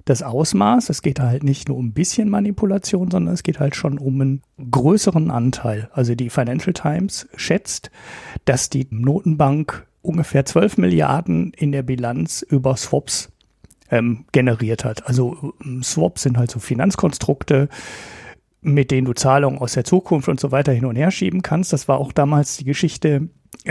das 0.04 0.22
Ausmaß, 0.22 0.90
es 0.90 1.02
geht 1.02 1.20
halt 1.20 1.44
nicht 1.44 1.68
nur 1.68 1.76
um 1.76 1.86
ein 1.86 1.92
bisschen 1.92 2.28
Manipulation, 2.28 3.10
sondern 3.10 3.34
es 3.34 3.42
geht 3.42 3.60
halt 3.60 3.76
schon 3.76 3.98
um 3.98 4.20
einen 4.20 4.42
größeren 4.70 5.30
Anteil. 5.30 5.90
Also 5.92 6.14
die 6.14 6.30
Financial 6.30 6.72
Times 6.72 7.28
schätzt, 7.36 7.90
dass 8.44 8.70
die 8.70 8.86
Notenbank 8.90 9.86
ungefähr 10.02 10.44
12 10.44 10.78
Milliarden 10.78 11.52
in 11.52 11.72
der 11.72 11.82
Bilanz 11.82 12.42
über 12.42 12.76
Swaps 12.76 13.31
ähm, 13.92 14.24
generiert 14.32 14.84
hat. 14.84 15.06
Also 15.06 15.54
ähm, 15.64 15.82
Swaps 15.84 16.22
sind 16.22 16.38
halt 16.38 16.50
so 16.50 16.58
Finanzkonstrukte, 16.58 17.68
mit 18.62 18.90
denen 18.90 19.04
du 19.04 19.12
Zahlungen 19.12 19.58
aus 19.58 19.74
der 19.74 19.84
Zukunft 19.84 20.28
und 20.28 20.40
so 20.40 20.50
weiter 20.50 20.72
hin 20.72 20.86
und 20.86 20.96
her 20.96 21.10
schieben 21.10 21.42
kannst. 21.42 21.72
Das 21.72 21.86
war 21.86 21.98
auch 21.98 22.12
damals 22.12 22.56
die 22.56 22.64
Geschichte 22.64 23.28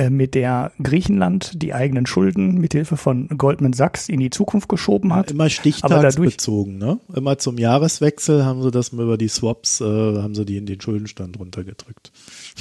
mit 0.10 0.36
der 0.36 0.72
Griechenland 0.82 1.62
die 1.62 1.74
eigenen 1.74 2.06
Schulden 2.06 2.60
mithilfe 2.60 2.96
von 2.96 3.28
Goldman 3.38 3.74
Sachs 3.74 4.08
in 4.08 4.22
die 4.22 4.30
Zukunft 4.30 4.70
geschoben 4.70 5.14
hat. 5.14 5.30
Ja, 5.30 5.34
immer 5.34 5.50
stichtagsbezogen, 5.50 6.78
ne? 6.78 7.00
Immer 7.14 7.38
zum 7.38 7.58
Jahreswechsel 7.58 8.46
haben 8.46 8.62
sie 8.62 8.72
das 8.72 8.90
über 8.90 9.18
die 9.18 9.28
Swaps, 9.28 9.82
äh, 9.82 9.84
haben 9.84 10.34
sie 10.34 10.46
die 10.46 10.58
in 10.58 10.66
den 10.66 10.80
Schuldenstand 10.80 11.38
runtergedrückt. 11.40 12.12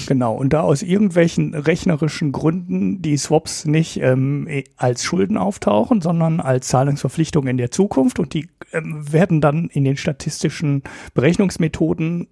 Genau, 0.07 0.35
und 0.35 0.53
da 0.53 0.63
aus 0.63 0.83
irgendwelchen 0.83 1.55
rechnerischen 1.55 2.33
Gründen 2.33 3.01
die 3.01 3.17
Swaps 3.17 3.65
nicht 3.65 4.01
ähm, 4.01 4.49
als 4.77 5.05
Schulden 5.05 5.37
auftauchen, 5.37 6.01
sondern 6.01 6.41
als 6.41 6.69
Zahlungsverpflichtung 6.69 7.47
in 7.47 7.59
der 7.59 7.71
Zukunft 7.71 8.19
und 8.19 8.35
die 8.35 8.49
ähm, 8.73 9.13
werden 9.13 9.41
dann 9.41 9.69
in 9.69 9.85
den 9.85 9.97
statistischen 9.97 10.83
Berechnungsmethoden 11.15 12.27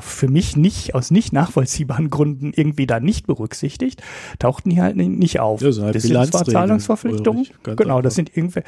für 0.00 0.28
mich 0.28 0.56
nicht, 0.56 0.94
aus 0.94 1.10
nicht 1.10 1.32
nachvollziehbaren 1.32 2.10
Gründen 2.10 2.52
irgendwie 2.54 2.86
da 2.86 3.00
nicht 3.00 3.26
berücksichtigt, 3.26 4.02
tauchten 4.38 4.70
die 4.70 4.80
halt 4.80 4.96
nicht 4.96 5.40
auf. 5.40 5.60
Ja, 5.60 5.72
halt 5.82 5.94
das 5.94 6.02
sind 6.02 6.26
zwar 6.26 6.44
Zahlungsverpflichtungen, 6.44 7.46
genau, 7.62 8.02
das 8.02 8.14
sind 8.14 8.36
irgendwie, 8.36 8.60
ja. 8.60 8.64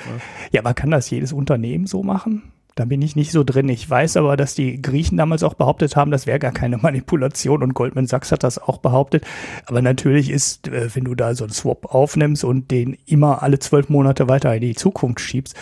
ja, 0.53 0.61
aber 0.61 0.75
kann 0.75 0.91
das 0.91 1.11
jedes 1.11 1.33
Unternehmen 1.33 1.87
so 1.87 2.03
machen? 2.03 2.43
Da 2.77 2.85
bin 2.87 3.03
ich 3.03 3.15
nicht 3.15 3.31
so 3.31 3.45
drin. 3.45 3.69
Ich 3.69 3.89
weiß 3.89 4.17
aber, 4.17 4.37
dass 4.37 4.57
die 4.57 4.83
Griechen 4.83 5.17
damals 5.17 5.45
auch 5.45 5.55
behauptet 5.55 5.95
haben, 5.95 6.11
das 6.11 6.27
wäre 6.27 6.41
gar 6.41 6.51
keine 6.53 6.77
Manipulation 6.83 7.63
und 7.63 7.75
Goldman 7.75 8.07
Sachs 8.07 8.33
hat 8.33 8.43
das 8.43 8.59
auch 8.59 8.79
behauptet. 8.79 9.25
Aber 9.67 9.81
natürlich 9.81 10.31
ist, 10.31 10.69
äh, 10.69 10.95
wenn 10.95 11.05
du 11.05 11.15
da 11.15 11.35
so 11.35 11.45
einen 11.45 11.53
Swap 11.53 11.95
aufnimmst 11.95 12.43
und 12.43 12.71
den 12.71 12.97
immer 13.07 13.43
alle 13.43 13.61
zwölf 13.61 13.89
Monate 13.89 14.29
weiter 14.29 14.55
in 14.55 14.61
die 14.61 14.75
Zukunft 14.75 15.21
schiebst, 15.21 15.55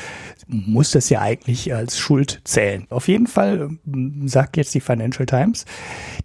muss 0.46 0.90
das 0.90 1.10
ja 1.10 1.20
eigentlich 1.20 1.74
als 1.74 1.98
Schuld 1.98 2.40
zählen. 2.44 2.86
Auf 2.88 3.08
jeden 3.08 3.26
Fall 3.26 3.70
ähm, 3.86 4.28
sagt 4.28 4.56
jetzt 4.56 4.74
die 4.74 4.80
Financial 4.80 5.26
Times, 5.26 5.66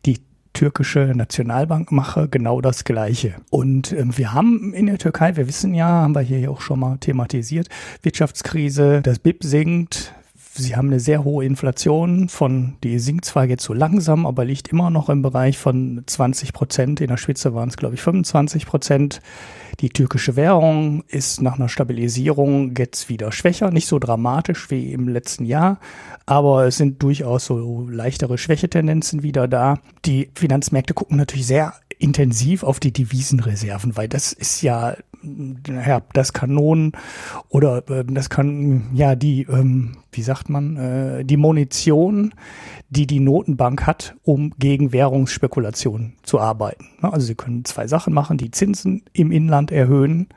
die 0.06 0.20
türkische 0.54 1.12
Nationalbank 1.14 1.92
mache, 1.92 2.30
genau 2.30 2.62
das 2.62 2.84
Gleiche. 2.84 3.36
Und 3.50 3.92
ähm, 3.92 4.18
wir 4.18 4.34
haben 4.34 4.74
in 4.74 4.88
der 4.88 4.98
Türkei, 4.98 5.36
wir 5.36 5.48
wissen 5.48 5.74
ja, 5.74 5.88
haben 5.88 6.16
wir 6.16 6.22
hier 6.22 6.50
auch 6.50 6.62
schon 6.62 6.80
mal 6.80 6.98
thematisiert, 6.98 7.68
Wirtschaftskrise, 8.02 9.02
das 9.04 9.20
BIP 9.20 9.44
sinkt, 9.44 10.14
Sie 10.58 10.76
haben 10.76 10.88
eine 10.88 11.00
sehr 11.00 11.24
hohe 11.24 11.46
Inflation 11.46 12.30
von, 12.30 12.76
die 12.84 13.00
sinkt 13.00 13.26
zwar 13.26 13.46
jetzt 13.46 13.64
so 13.64 13.74
langsam, 13.74 14.26
aber 14.26 14.44
liegt 14.44 14.70
immer 14.70 14.90
noch 14.90 15.10
im 15.10 15.22
Bereich 15.22 15.58
von 15.58 16.04
20 16.06 16.54
Prozent. 16.54 17.02
In 17.02 17.08
der 17.08 17.18
Spitze 17.18 17.54
waren 17.54 17.70
es, 17.70 17.78
glaube 17.78 17.96
ich, 17.96 18.02
25 18.02 18.66
Prozent. 18.66 19.22
Die 19.80 19.90
türkische 19.90 20.36
Währung 20.36 21.04
ist 21.08 21.42
nach 21.42 21.60
einer 21.60 21.70
Stabilisierung 21.70 22.74
jetzt 22.76 23.10
wieder 23.10 23.32
schwächer, 23.32 23.70
nicht 23.70 23.88
so 23.88 24.00
dramatisch 24.00 24.72
wie 24.72 24.92
im 24.92 25.08
letzten 25.08 25.46
Jahr, 25.46 25.80
aber 26.26 26.66
es 26.66 26.78
sind 26.78 27.04
durchaus 27.04 27.46
so 27.46 27.88
leichtere 27.88 28.40
Schwächetendenzen 28.40 29.22
wieder 29.22 29.48
da. 29.48 29.78
Die 30.06 30.32
Finanzmärkte 30.34 30.96
gucken 30.96 31.18
natürlich 31.18 31.46
sehr 31.46 31.74
intensiv 32.00 32.64
auf 32.64 32.80
die 32.80 32.92
Devisenreserven, 32.92 33.96
weil 33.98 34.08
das 34.08 34.34
ist 34.34 34.62
ja 34.62 34.96
ja, 35.68 36.02
das 36.14 36.34
Kanonen 36.34 36.94
oder 37.50 37.90
äh, 37.90 38.04
das 38.06 38.30
kann 38.30 38.90
ja 38.94 39.16
die, 39.16 39.44
ähm, 39.44 39.98
wie 40.12 40.22
sagt 40.22 40.50
man, 40.50 40.78
äh, 40.78 41.26
die 41.26 41.38
Munition, 41.38 42.34
die 42.90 43.08
die 43.08 43.20
Notenbank 43.20 43.86
hat, 43.86 44.16
um 44.24 44.54
gegen 44.58 44.94
Währungsspekulationen 44.94 46.14
zu 46.24 46.40
arbeiten. 46.40 46.86
Ne, 47.02 47.12
also 47.12 47.26
sie 47.26 47.36
können 47.36 47.66
zwei 47.66 47.88
Sachen 47.88 48.14
machen, 48.14 48.38
die 48.38 48.52
Zinsen 48.52 49.04
im 49.14 49.32
Inland 49.32 49.72
erhöhen, 49.72 50.28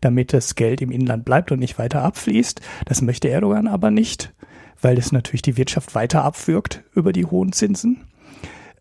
damit 0.00 0.32
das 0.32 0.54
Geld 0.54 0.80
im 0.80 0.90
Inland 0.90 1.24
bleibt 1.24 1.52
und 1.52 1.58
nicht 1.58 1.78
weiter 1.78 2.02
abfließt. 2.02 2.60
Das 2.86 3.02
möchte 3.02 3.28
Erdogan 3.28 3.68
aber 3.68 3.90
nicht, 3.90 4.32
weil 4.80 4.98
es 4.98 5.12
natürlich 5.12 5.42
die 5.42 5.56
Wirtschaft 5.56 5.94
weiter 5.94 6.24
abwürgt 6.24 6.82
über 6.94 7.12
die 7.12 7.26
hohen 7.26 7.52
Zinsen. 7.52 8.04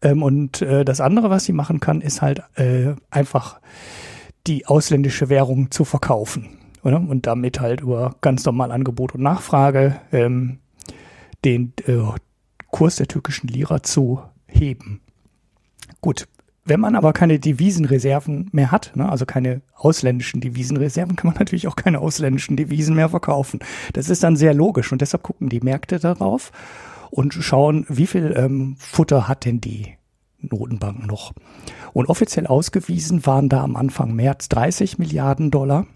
Ähm, 0.02 0.24
und 0.24 0.62
äh, 0.62 0.86
das 0.86 1.02
andere, 1.02 1.30
was 1.30 1.46
sie 1.46 1.54
machen 1.54 1.80
kann, 1.80 2.02
ist 2.02 2.22
halt 2.22 2.42
äh, 2.56 2.94
einfach 3.12 3.60
die 4.50 4.66
ausländische 4.66 5.30
Währung 5.30 5.72
zu 5.72 5.86
verkaufen. 5.86 6.58
Oder? 6.84 7.00
Und 7.00 7.28
damit 7.28 7.60
halt 7.60 7.82
über 7.82 8.16
ganz 8.22 8.46
normal 8.46 8.72
Angebot 8.72 9.16
und 9.16 9.22
Nachfrage 9.22 10.02
ähm, 10.12 10.60
den 11.46 11.74
äh, 11.88 11.98
Kurs 12.72 12.98
der 12.98 13.08
türkischen 13.08 13.48
Lira 13.48 13.84
zu 13.84 14.22
heben. 14.48 15.02
Gut, 16.02 16.28
wenn 16.66 16.80
man 16.80 16.96
aber 16.96 17.14
keine 17.14 17.40
Devisenreserven 17.40 18.50
mehr 18.52 18.72
hat, 18.72 18.92
ne, 18.96 19.10
also 19.10 19.26
keine 19.26 19.62
ausländischen 19.76 20.40
Devisenreserven, 20.40 21.16
kann 21.16 21.32
man 21.32 21.40
natürlich 21.40 21.68
auch 21.68 21.76
keine 21.76 22.00
ausländischen 22.00 22.58
Devisen 22.58 22.96
mehr 22.96 23.10
verkaufen. 23.10 23.60
Das 23.94 24.10
ist 24.10 24.24
dann 24.24 24.36
sehr 24.36 24.54
logisch 24.54 24.92
und 24.92 25.02
deshalb 25.02 25.24
gucken 25.24 25.50
die 25.50 25.62
Märkte 25.62 26.00
darauf 26.00 26.52
und 27.10 27.34
schauen, 27.34 27.86
wie 27.90 28.08
viel 28.08 28.34
ähm, 28.38 28.76
Futter 28.78 29.28
hat 29.28 29.46
denn 29.46 29.62
die 29.62 29.96
Notenbank 30.42 31.06
noch. 31.08 31.34
Und 31.94 32.08
offiziell 32.08 32.48
ausgewiesen 32.48 33.26
waren 33.26 33.50
da 33.50 33.64
am 33.64 33.76
Anfang 33.76 34.14
März 34.14 34.50
30 34.50 34.98
Milliarden 34.98 35.52
Dollar. 35.52 35.88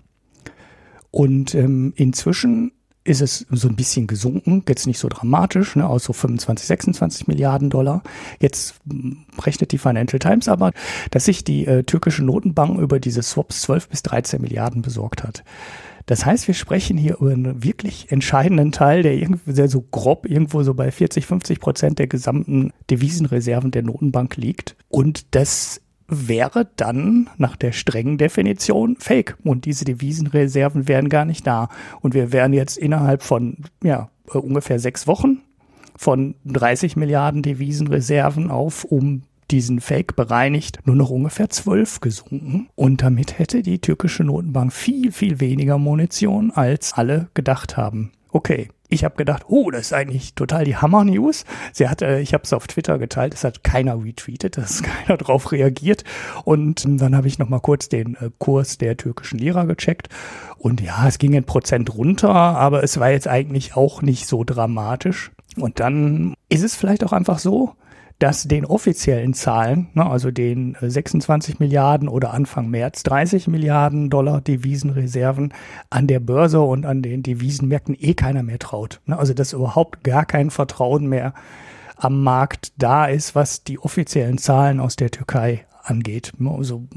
Und 1.12 1.54
ähm, 1.56 1.94
inzwischen 1.96 2.72
ist 3.06 3.22
es 3.22 3.46
so 3.52 3.68
ein 3.68 3.76
bisschen 3.76 4.08
gesunken, 4.08 4.64
jetzt 4.68 4.88
nicht 4.88 4.98
so 5.00 5.10
dramatisch, 5.10 5.76
ne, 5.76 5.88
aus 5.88 6.06
so 6.06 6.14
25, 6.14 6.66
26 6.66 7.28
Milliarden 7.28 7.70
Dollar. 7.70 8.02
Jetzt 8.40 8.76
hm, 8.90 9.26
rechnet 9.42 9.72
die 9.72 9.78
Financial 9.78 10.20
Times 10.20 10.48
aber, 10.48 10.72
dass 11.12 11.26
sich 11.26 11.44
die 11.44 11.66
äh, 11.66 11.84
türkische 11.84 12.24
Notenbank 12.24 12.80
über 12.80 13.00
diese 13.00 13.22
Swaps 13.22 13.62
12 13.62 13.90
bis 13.90 14.04
13 14.04 14.42
Milliarden 14.42 14.82
besorgt 14.82 15.24
hat. 15.24 15.44
Das 16.06 16.26
heißt, 16.26 16.48
wir 16.48 16.54
sprechen 16.56 16.98
hier 16.98 17.18
über 17.20 17.32
einen 17.32 17.64
wirklich 17.64 18.12
entscheidenden 18.12 18.72
Teil, 18.72 19.04
der 19.04 19.14
irgendwie 19.14 19.54
sehr 19.54 19.70
so 19.70 19.82
grob 19.82 20.26
irgendwo 20.30 20.64
so 20.64 20.74
bei 20.74 20.92
40, 20.92 21.26
50 21.26 21.60
Prozent 21.60 22.00
der 22.00 22.08
gesamten 22.08 22.74
Devisenreserven 22.90 23.72
der 23.72 23.84
Notenbank 23.84 24.36
liegt. 24.36 24.76
Und 24.90 25.34
das 25.36 25.82
wäre 26.08 26.70
dann 26.76 27.30
nach 27.38 27.56
der 27.56 27.72
strengen 27.72 28.18
Definition 28.18 28.98
fake. 28.98 29.38
Und 29.44 29.66
diese 29.66 29.86
Devisenreserven 29.86 30.88
wären 30.88 31.10
gar 31.10 31.26
nicht 31.26 31.48
da. 31.48 31.70
Und 32.02 32.14
wir 32.14 32.32
wären 32.32 32.54
jetzt 32.54 32.78
innerhalb 32.78 33.24
von, 33.24 33.58
ja, 33.84 34.10
ungefähr 34.28 34.80
sechs 34.80 35.08
Wochen 35.08 35.42
von 35.96 36.36
30 36.46 36.96
Milliarden 36.96 37.42
Devisenreserven 37.42 38.52
auf 38.52 38.84
um 38.84 39.24
diesen 39.54 39.80
Fake 39.80 40.16
bereinigt, 40.16 40.80
nur 40.86 40.96
noch 40.96 41.12
ungefähr 41.12 41.50
zwölf 41.50 42.02
gesunken. 42.02 42.70
Und 42.76 43.04
damit 43.04 43.38
hätte 43.38 43.62
die 43.62 43.80
türkische 43.80 44.24
Notenbank 44.24 44.74
viel, 44.74 45.12
viel 45.12 45.40
weniger 45.40 45.78
Munition, 45.78 46.52
als 46.52 46.94
alle 46.94 47.28
gedacht 47.36 47.78
haben. 47.78 48.12
Okay, 48.32 48.70
ich 48.90 49.04
habe 49.04 49.16
gedacht, 49.16 49.44
oh, 49.48 49.70
das 49.70 49.82
ist 49.82 49.94
eigentlich 49.94 50.34
total 50.34 50.66
die 50.66 50.76
Hammer-News. 50.76 51.46
Sie 51.72 51.88
hat, 51.88 52.02
äh, 52.02 52.20
ich 52.20 52.34
habe 52.34 52.44
es 52.44 52.54
auf 52.54 52.66
Twitter 52.66 52.98
geteilt, 52.98 53.36
es 53.36 53.44
hat 53.44 53.64
keiner 53.64 54.04
retweetet, 54.04 54.58
es 54.60 54.82
keiner 54.82 55.18
drauf 55.18 55.52
reagiert. 55.52 56.04
Und 56.44 56.84
dann 56.86 57.16
habe 57.16 57.28
ich 57.28 57.38
noch 57.38 57.50
mal 57.50 57.60
kurz 57.60 57.90
den 57.90 58.16
äh, 58.16 58.32
Kurs 58.40 58.80
der 58.80 58.98
türkischen 58.98 59.38
Lira 59.38 59.66
gecheckt. 59.66 60.10
Und 60.58 60.82
ja, 60.82 61.08
es 61.08 61.20
ging 61.20 61.36
ein 61.36 61.44
Prozent 61.44 61.94
runter, 61.96 62.30
aber 62.30 62.84
es 62.84 63.00
war 63.00 63.12
jetzt 63.12 63.28
eigentlich 63.28 63.76
auch 63.76 64.02
nicht 64.02 64.28
so 64.28 64.44
dramatisch. 64.44 65.32
Und 65.58 65.80
dann 65.80 66.34
ist 66.50 66.64
es 66.64 66.76
vielleicht 66.76 67.04
auch 67.04 67.14
einfach 67.14 67.38
so, 67.38 67.76
dass 68.20 68.44
den 68.44 68.66
offiziellen 68.66 69.34
Zahlen, 69.34 69.90
ne, 69.94 70.06
also 70.06 70.32
den 70.32 70.78
26 70.80 71.56
äh, 71.56 71.58
Milliarden 71.60 72.08
oder 72.08 72.34
Anfang 72.34 72.70
März 72.70 73.04
30 73.04 73.48
Milliarden 73.48 74.10
Dollar 74.10 74.42
Devisenreserven 74.42 75.54
an 75.90 76.08
der 76.08 76.20
Börse 76.20 76.62
und 76.62 76.86
an 76.86 77.02
den 77.02 77.24
Devisenmärkten 77.24 77.98
eh 78.00 78.14
keiner 78.14 78.44
mehr 78.44 78.60
traut. 78.60 79.02
Ne, 79.06 79.18
also 79.18 79.34
dass 79.34 79.54
überhaupt 79.54 80.04
gar 80.04 80.26
kein 80.26 80.52
Vertrauen 80.52 81.08
mehr 81.08 81.34
am 81.96 82.24
Markt 82.24 82.74
da 82.78 83.06
ist, 83.06 83.36
was 83.36 83.64
die 83.64 83.80
offiziellen 83.80 84.38
Zahlen 84.38 84.80
aus 84.80 84.96
der 84.96 85.12
Türkei 85.12 85.66
angeht. 85.84 86.34
Also 86.46 86.88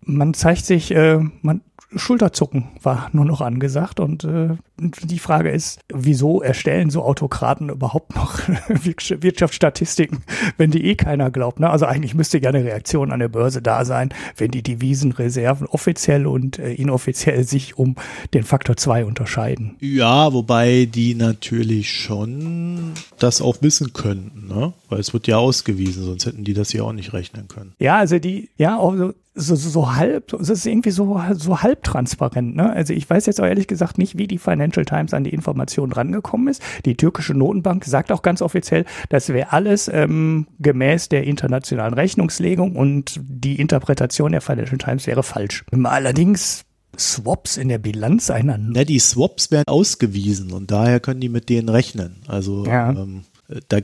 man 0.00 0.34
zeigt 0.34 0.64
sich, 0.64 0.92
äh, 0.92 1.18
man 1.42 1.62
Schulterzucken 1.96 2.68
war 2.82 3.10
nur 3.12 3.24
noch 3.24 3.40
angesagt. 3.40 4.00
Und 4.00 4.24
äh, 4.24 4.56
die 4.90 5.18
Frage 5.18 5.50
ist, 5.50 5.80
wieso 5.92 6.42
erstellen 6.42 6.90
so 6.90 7.02
Autokraten 7.02 7.68
überhaupt 7.68 8.14
noch 8.14 8.38
Wirtschaftsstatistiken, 8.68 10.24
wenn 10.56 10.70
die 10.70 10.84
eh 10.84 10.94
keiner 10.94 11.30
glaubt? 11.30 11.60
Ne? 11.60 11.70
Also 11.70 11.86
eigentlich 11.86 12.14
müsste 12.14 12.38
ja 12.38 12.50
eine 12.50 12.64
Reaktion 12.64 13.12
an 13.12 13.20
der 13.20 13.28
Börse 13.28 13.62
da 13.62 13.84
sein, 13.84 14.10
wenn 14.36 14.50
die 14.50 14.62
Devisenreserven 14.62 15.66
offiziell 15.66 16.26
und 16.26 16.58
äh, 16.58 16.72
inoffiziell 16.72 17.44
sich 17.44 17.78
um 17.78 17.96
den 18.34 18.44
Faktor 18.44 18.76
2 18.76 19.04
unterscheiden. 19.04 19.76
Ja, 19.80 20.32
wobei 20.32 20.86
die 20.86 21.14
natürlich 21.14 21.90
schon 21.92 22.92
das 23.18 23.40
auch 23.40 23.56
wissen 23.60 23.92
könnten, 23.92 24.48
ne? 24.48 24.72
weil 24.88 25.00
es 25.00 25.12
wird 25.12 25.26
ja 25.26 25.38
ausgewiesen, 25.38 26.04
sonst 26.04 26.26
hätten 26.26 26.44
die 26.44 26.54
das 26.54 26.72
ja 26.72 26.82
auch 26.82 26.92
nicht 26.92 27.12
rechnen 27.12 27.48
können. 27.48 27.74
Ja, 27.78 27.98
also 27.98 28.18
die, 28.18 28.50
ja, 28.56 28.78
also 28.78 29.12
so, 29.34 29.54
so, 29.56 29.70
so 29.70 29.94
halb, 29.94 30.32
es 30.34 30.50
ist 30.50 30.66
irgendwie 30.66 30.90
so, 30.90 31.20
so 31.34 31.62
halbtransparent. 31.62 32.54
Ne? 32.54 32.70
Also 32.70 32.92
ich 32.92 33.08
weiß 33.08 33.26
jetzt 33.26 33.40
auch 33.40 33.46
ehrlich 33.46 33.66
gesagt 33.66 33.96
nicht, 33.96 34.18
wie 34.18 34.26
die 34.26 34.38
Financial 34.38 34.71
Times 34.72 35.14
an 35.14 35.24
die 35.24 35.30
Informationen 35.30 35.92
rangekommen 35.92 36.48
ist. 36.48 36.62
Die 36.84 36.96
türkische 36.96 37.34
Notenbank 37.34 37.84
sagt 37.84 38.10
auch 38.10 38.22
ganz 38.22 38.42
offiziell, 38.42 38.84
das 39.08 39.28
wäre 39.28 39.52
alles 39.52 39.88
ähm, 39.88 40.46
gemäß 40.58 41.08
der 41.08 41.24
internationalen 41.24 41.94
Rechnungslegung 41.94 42.76
und 42.76 43.20
die 43.22 43.60
Interpretation 43.60 44.32
der 44.32 44.40
Financial 44.40 44.78
Times 44.78 45.06
wäre 45.06 45.22
falsch. 45.22 45.64
Allerdings 45.84 46.64
Swaps 46.98 47.56
in 47.56 47.68
der 47.68 47.78
Bilanz 47.78 48.30
einer. 48.30 48.58
Na, 48.58 48.84
die 48.84 48.98
Swaps 48.98 49.50
werden 49.50 49.68
ausgewiesen 49.68 50.52
und 50.52 50.70
daher 50.70 51.00
können 51.00 51.20
die 51.20 51.28
mit 51.28 51.48
denen 51.48 51.68
rechnen. 51.68 52.16
Also 52.28 52.66
ja. 52.66 52.90
ähm, 52.90 53.22
da 53.68 53.80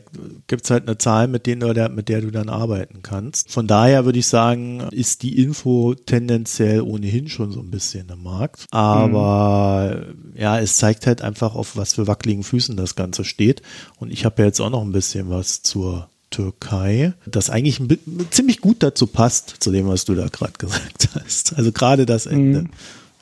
gibt 0.46 0.64
es 0.64 0.70
halt 0.70 0.86
eine 0.86 0.98
Zahl, 0.98 1.28
mit, 1.28 1.46
denen 1.46 1.60
du, 1.60 1.90
mit 1.90 2.08
der 2.08 2.20
du 2.20 2.30
dann 2.30 2.48
arbeiten 2.48 3.02
kannst. 3.02 3.50
Von 3.50 3.66
daher 3.66 4.04
würde 4.04 4.18
ich 4.18 4.26
sagen, 4.26 4.80
ist 4.90 5.22
die 5.22 5.42
Info 5.42 5.94
tendenziell 5.94 6.80
ohnehin 6.80 7.28
schon 7.28 7.52
so 7.52 7.60
ein 7.60 7.70
bisschen 7.70 8.08
im 8.08 8.22
Markt. 8.22 8.66
Aber 8.70 10.04
mhm. 10.06 10.32
ja, 10.36 10.58
es 10.58 10.76
zeigt 10.76 11.06
halt 11.06 11.22
einfach, 11.22 11.54
auf 11.54 11.76
was 11.76 11.94
für 11.94 12.06
wackeligen 12.06 12.44
Füßen 12.44 12.76
das 12.76 12.96
Ganze 12.96 13.24
steht. 13.24 13.62
Und 13.98 14.12
ich 14.12 14.24
habe 14.24 14.42
ja 14.42 14.46
jetzt 14.46 14.60
auch 14.60 14.70
noch 14.70 14.82
ein 14.82 14.92
bisschen 14.92 15.30
was 15.30 15.62
zur 15.62 16.08
Türkei, 16.30 17.14
das 17.26 17.48
eigentlich 17.50 17.80
ziemlich 18.30 18.60
gut 18.60 18.82
dazu 18.82 19.06
passt, 19.06 19.54
zu 19.60 19.70
dem, 19.70 19.88
was 19.88 20.04
du 20.04 20.14
da 20.14 20.28
gerade 20.28 20.52
gesagt 20.58 21.08
hast. 21.14 21.56
Also 21.56 21.72
gerade 21.72 22.06
das 22.06 22.26
Ende. 22.26 22.62
Mhm. 22.62 22.70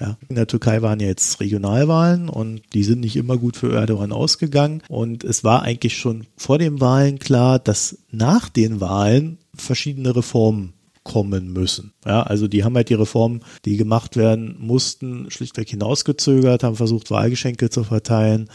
Ja. 0.00 0.18
In 0.28 0.36
der 0.36 0.46
Türkei 0.46 0.82
waren 0.82 1.00
ja 1.00 1.06
jetzt 1.06 1.40
Regionalwahlen 1.40 2.28
und 2.28 2.60
die 2.74 2.84
sind 2.84 3.00
nicht 3.00 3.16
immer 3.16 3.38
gut 3.38 3.56
für 3.56 3.72
Erdogan 3.72 4.12
ausgegangen. 4.12 4.82
Und 4.88 5.24
es 5.24 5.42
war 5.44 5.62
eigentlich 5.62 5.96
schon 5.96 6.26
vor 6.36 6.58
den 6.58 6.80
Wahlen 6.80 7.18
klar, 7.18 7.58
dass 7.58 7.98
nach 8.10 8.48
den 8.48 8.80
Wahlen 8.80 9.38
verschiedene 9.54 10.14
Reformen 10.14 10.74
kommen 11.02 11.52
müssen. 11.52 11.92
Ja, 12.04 12.24
also 12.24 12.48
die 12.48 12.64
haben 12.64 12.74
halt 12.74 12.88
die 12.88 12.94
Reformen, 12.94 13.40
die 13.64 13.76
gemacht 13.76 14.16
werden 14.16 14.56
mussten, 14.58 15.30
schlichtweg 15.30 15.68
hinausgezögert, 15.68 16.64
haben 16.64 16.76
versucht, 16.76 17.10
Wahlgeschenke 17.10 17.70
zu 17.70 17.84
verteilen. 17.84 18.50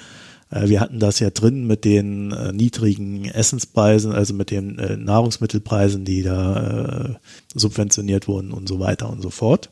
Äh, 0.52 0.68
wir 0.68 0.82
hatten 0.82 1.00
das 1.00 1.20
ja 1.20 1.30
drin 1.30 1.66
mit 1.66 1.86
den 1.86 2.32
äh, 2.32 2.52
niedrigen 2.52 3.26
Essenspreisen, 3.26 4.12
also 4.12 4.34
mit 4.34 4.52
den 4.52 4.78
äh, 4.80 4.98
Nahrungsmittelpreisen, 4.98 6.06
die 6.06 6.24
da 6.24 7.16
subventioniert 7.56 8.28
wurden 8.28 8.52
und 8.52 8.68
so 8.68 8.80
weiter 8.80 9.10
und 9.10 9.22
so 9.22 9.30
fort. 9.30 9.70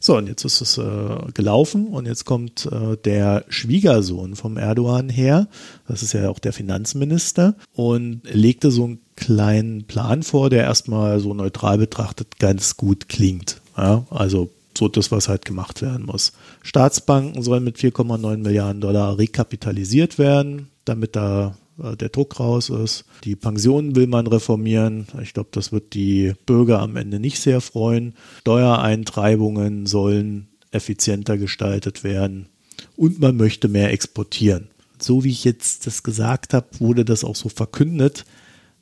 So, 0.00 0.16
und 0.16 0.28
jetzt 0.28 0.44
ist 0.44 0.60
es 0.60 0.78
äh, 0.78 1.32
gelaufen 1.34 1.88
und 1.88 2.06
jetzt 2.06 2.24
kommt 2.24 2.66
äh, 2.66 2.96
der 2.96 3.44
Schwiegersohn 3.48 4.36
vom 4.36 4.56
Erdogan 4.56 5.08
her, 5.08 5.48
das 5.86 6.02
ist 6.02 6.12
ja 6.12 6.28
auch 6.28 6.38
der 6.38 6.52
Finanzminister, 6.52 7.54
und 7.74 8.22
legte 8.24 8.70
so 8.70 8.84
einen 8.84 9.00
kleinen 9.16 9.84
Plan 9.84 10.22
vor, 10.22 10.50
der 10.50 10.64
erstmal 10.64 11.20
so 11.20 11.34
neutral 11.34 11.78
betrachtet 11.78 12.38
ganz 12.38 12.76
gut 12.76 13.08
klingt. 13.08 13.60
Ja, 13.76 14.06
also 14.10 14.50
so 14.76 14.88
das, 14.88 15.10
was 15.10 15.28
halt 15.28 15.44
gemacht 15.44 15.82
werden 15.82 16.06
muss. 16.06 16.32
Staatsbanken 16.62 17.42
sollen 17.42 17.64
mit 17.64 17.76
4,9 17.78 18.38
Milliarden 18.38 18.80
Dollar 18.80 19.18
rekapitalisiert 19.18 20.18
werden, 20.18 20.68
damit 20.84 21.16
da 21.16 21.56
der 21.78 22.08
Druck 22.08 22.40
raus 22.40 22.70
ist. 22.70 23.04
Die 23.24 23.36
Pensionen 23.36 23.96
will 23.96 24.06
man 24.06 24.26
reformieren. 24.26 25.06
Ich 25.22 25.32
glaube, 25.32 25.50
das 25.52 25.72
wird 25.72 25.94
die 25.94 26.34
Bürger 26.46 26.80
am 26.80 26.96
Ende 26.96 27.20
nicht 27.20 27.40
sehr 27.40 27.60
freuen. 27.60 28.14
Steuereintreibungen 28.40 29.86
sollen 29.86 30.48
effizienter 30.70 31.38
gestaltet 31.38 32.04
werden 32.04 32.48
und 32.96 33.20
man 33.20 33.36
möchte 33.36 33.68
mehr 33.68 33.92
exportieren. 33.92 34.68
So 35.00 35.24
wie 35.24 35.30
ich 35.30 35.44
jetzt 35.44 35.86
das 35.86 36.02
gesagt 36.02 36.54
habe, 36.54 36.66
wurde 36.80 37.04
das 37.04 37.24
auch 37.24 37.36
so 37.36 37.48
verkündet. 37.48 38.24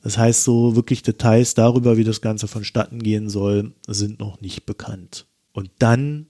Das 0.01 0.17
heißt, 0.17 0.43
so 0.43 0.75
wirklich 0.75 1.03
Details 1.03 1.53
darüber, 1.53 1.97
wie 1.97 2.03
das 2.03 2.21
Ganze 2.21 2.47
vonstatten 2.47 3.01
gehen 3.03 3.29
soll, 3.29 3.73
sind 3.87 4.19
noch 4.19 4.41
nicht 4.41 4.65
bekannt. 4.65 5.27
Und 5.53 5.69
dann 5.79 6.27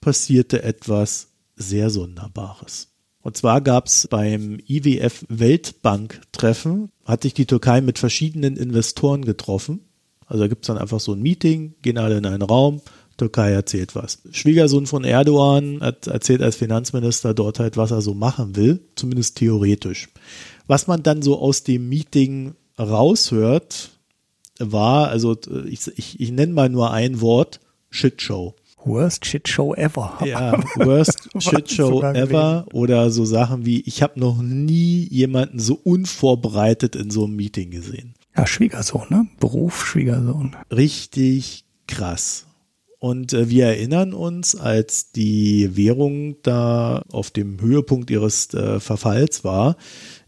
passierte 0.00 0.62
etwas 0.62 1.28
sehr 1.56 1.90
Sonderbares. 1.90 2.95
Und 3.26 3.36
zwar 3.36 3.60
gab 3.60 3.88
es 3.88 4.06
beim 4.06 4.60
IWF 4.68 5.24
Weltbank-Treffen, 5.28 6.92
hat 7.04 7.24
sich 7.24 7.34
die 7.34 7.46
Türkei 7.46 7.80
mit 7.80 7.98
verschiedenen 7.98 8.56
Investoren 8.56 9.24
getroffen. 9.24 9.80
Also 10.26 10.44
da 10.44 10.48
gibt 10.48 10.64
es 10.64 10.68
dann 10.68 10.78
einfach 10.78 11.00
so 11.00 11.12
ein 11.12 11.22
Meeting, 11.22 11.74
gehen 11.82 11.98
alle 11.98 12.18
in 12.18 12.24
einen 12.24 12.42
Raum, 12.42 12.82
Türkei 13.16 13.50
erzählt 13.50 13.96
was. 13.96 14.20
Schwiegersohn 14.30 14.86
von 14.86 15.02
Erdogan 15.02 15.80
hat 15.80 16.06
erzählt 16.06 16.40
als 16.40 16.54
Finanzminister 16.54 17.34
dort 17.34 17.58
halt, 17.58 17.76
was 17.76 17.90
er 17.90 18.00
so 18.00 18.14
machen 18.14 18.54
will, 18.54 18.78
zumindest 18.94 19.38
theoretisch. 19.38 20.08
Was 20.68 20.86
man 20.86 21.02
dann 21.02 21.20
so 21.20 21.36
aus 21.36 21.64
dem 21.64 21.88
Meeting 21.88 22.54
raushört, 22.78 23.90
war, 24.60 25.08
also 25.08 25.36
ich, 25.68 25.80
ich, 25.96 26.20
ich 26.20 26.30
nenne 26.30 26.52
mal 26.52 26.68
nur 26.68 26.92
ein 26.92 27.20
Wort, 27.20 27.58
Shitshow. 27.90 28.54
Worst 28.86 29.26
Shit 29.26 29.48
Show 29.48 29.74
ever. 29.74 30.18
Ja, 30.24 30.52
Worst 30.76 31.28
Shit 31.38 31.70
Show 31.70 32.02
ever 32.02 32.64
gewesen. 32.64 32.72
oder 32.72 33.10
so 33.10 33.24
Sachen 33.24 33.66
wie, 33.66 33.80
ich 33.80 34.02
habe 34.02 34.18
noch 34.20 34.40
nie 34.40 35.06
jemanden 35.10 35.58
so 35.58 35.74
unvorbereitet 35.82 36.96
in 36.96 37.10
so 37.10 37.24
einem 37.24 37.36
Meeting 37.36 37.70
gesehen. 37.70 38.14
Ja, 38.36 38.46
Schwiegersohn, 38.46 39.06
ne? 39.08 39.26
Beruf 39.40 39.84
Schwiegersohn. 39.86 40.54
Richtig 40.70 41.64
krass. 41.88 42.46
Und 42.98 43.32
äh, 43.32 43.50
wir 43.50 43.66
erinnern 43.66 44.14
uns, 44.14 44.54
als 44.56 45.12
die 45.12 45.76
Währung 45.76 46.36
da 46.42 47.02
auf 47.10 47.30
dem 47.30 47.60
Höhepunkt 47.60 48.10
ihres 48.10 48.52
äh, 48.54 48.80
Verfalls 48.80 49.44
war, 49.44 49.76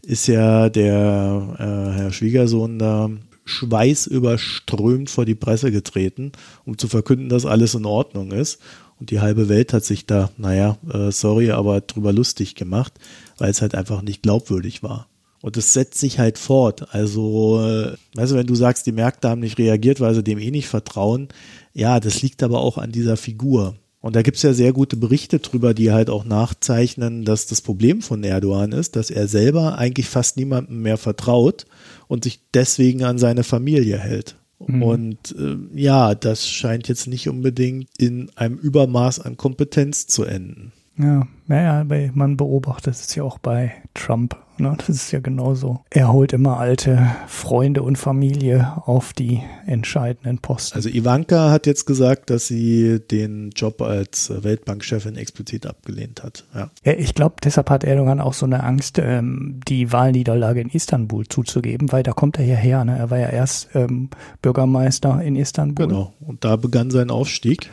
ist 0.03 0.27
ja 0.27 0.69
der 0.69 1.55
äh, 1.57 1.97
Herr 1.97 2.11
Schwiegersohn 2.11 2.77
da 2.79 3.09
schweißüberströmt 3.49 5.09
vor 5.09 5.25
die 5.25 5.35
Presse 5.35 5.71
getreten, 5.71 6.31
um 6.65 6.77
zu 6.77 6.87
verkünden, 6.87 7.29
dass 7.29 7.45
alles 7.45 7.75
in 7.75 7.85
Ordnung 7.85 8.31
ist. 8.31 8.59
Und 8.99 9.11
die 9.11 9.21
halbe 9.21 9.49
Welt 9.49 9.73
hat 9.73 9.85
sich 9.85 10.05
da, 10.05 10.29
naja, 10.37 10.77
äh, 10.91 11.11
sorry, 11.11 11.51
aber 11.51 11.81
drüber 11.81 12.11
lustig 12.11 12.55
gemacht, 12.55 12.93
weil 13.37 13.49
es 13.49 13.61
halt 13.61 13.75
einfach 13.75 14.01
nicht 14.01 14.21
glaubwürdig 14.23 14.83
war. 14.83 15.07
Und 15.41 15.55
es 15.55 15.73
setzt 15.73 15.99
sich 15.99 16.19
halt 16.19 16.37
fort. 16.37 16.93
Also, 16.93 17.61
äh, 17.61 17.95
weißt 18.15 18.33
du, 18.33 18.35
wenn 18.35 18.47
du 18.47 18.55
sagst, 18.55 18.85
die 18.85 18.91
Märkte 18.91 19.29
haben 19.29 19.39
nicht 19.39 19.57
reagiert, 19.57 20.01
weil 20.01 20.13
sie 20.13 20.23
dem 20.23 20.37
eh 20.37 20.51
nicht 20.51 20.67
vertrauen, 20.67 21.29
ja, 21.73 21.99
das 22.01 22.21
liegt 22.21 22.43
aber 22.43 22.59
auch 22.59 22.77
an 22.77 22.91
dieser 22.91 23.15
Figur. 23.15 23.75
Und 24.01 24.15
da 24.15 24.21
gibt's 24.21 24.43
ja 24.43 24.53
sehr 24.53 24.71
gute 24.71 24.95
Berichte 24.95 25.39
drüber, 25.39 25.73
die 25.73 25.91
halt 25.91 26.09
auch 26.09 26.23
nachzeichnen, 26.23 27.25
dass 27.25 27.47
das 27.47 27.61
Problem 27.61 28.01
von 28.01 28.23
Erdogan 28.23 28.71
ist, 28.71 28.95
dass 28.95 29.11
er 29.11 29.27
selber 29.27 29.77
eigentlich 29.77 30.07
fast 30.07 30.37
niemandem 30.37 30.81
mehr 30.81 30.97
vertraut 30.97 31.65
und 32.07 32.23
sich 32.23 32.39
deswegen 32.53 33.03
an 33.03 33.17
seine 33.17 33.43
Familie 33.43 33.97
hält. 33.97 34.37
Mhm. 34.65 34.83
Und 34.83 35.35
äh, 35.37 35.57
ja, 35.77 36.15
das 36.15 36.47
scheint 36.47 36.87
jetzt 36.87 37.07
nicht 37.07 37.27
unbedingt 37.27 37.89
in 37.97 38.31
einem 38.35 38.57
Übermaß 38.57 39.19
an 39.19 39.35
Kompetenz 39.35 40.07
zu 40.07 40.23
enden. 40.23 40.71
Ja, 40.97 41.27
naja, 41.47 41.85
man 42.13 42.37
beobachtet 42.37 42.93
es 42.93 43.15
ja 43.15 43.23
auch 43.23 43.37
bei 43.37 43.71
Trump 43.93 44.37
Ne? 44.59 44.75
Das 44.77 44.89
ist 44.89 45.11
ja 45.11 45.19
genauso. 45.19 45.81
Er 45.89 46.11
holt 46.11 46.33
immer 46.33 46.59
alte 46.59 47.09
Freunde 47.27 47.83
und 47.83 47.97
Familie 47.97 48.73
auf 48.85 49.13
die 49.13 49.41
entscheidenden 49.65 50.39
Posten. 50.39 50.75
Also 50.75 50.89
Ivanka 50.89 51.51
hat 51.51 51.65
jetzt 51.65 51.85
gesagt, 51.85 52.29
dass 52.29 52.47
sie 52.47 52.99
den 52.99 53.51
Job 53.55 53.81
als 53.81 54.31
Weltbankchefin 54.43 55.15
explizit 55.15 55.65
abgelehnt 55.65 56.23
hat. 56.23 56.45
Ja, 56.53 56.69
ja 56.83 56.93
ich 56.93 57.15
glaube, 57.15 57.35
deshalb 57.43 57.69
hat 57.69 57.83
Erdogan 57.83 58.19
auch 58.19 58.33
so 58.33 58.45
eine 58.45 58.63
Angst, 58.63 58.99
ähm, 58.99 59.59
die 59.67 59.91
Wahlniederlage 59.91 60.61
in 60.61 60.69
Istanbul 60.69 61.27
zuzugeben, 61.27 61.91
weil 61.91 62.03
da 62.03 62.11
kommt 62.11 62.37
er 62.39 62.45
ja 62.45 62.55
her. 62.55 62.83
Ne? 62.85 62.97
Er 62.97 63.09
war 63.09 63.19
ja 63.19 63.29
erst 63.29 63.69
ähm, 63.75 64.09
Bürgermeister 64.41 65.21
in 65.21 65.35
Istanbul. 65.35 65.87
Genau, 65.87 66.13
und 66.19 66.43
da 66.43 66.55
begann 66.55 66.91
sein 66.91 67.09
Aufstieg. 67.09 67.69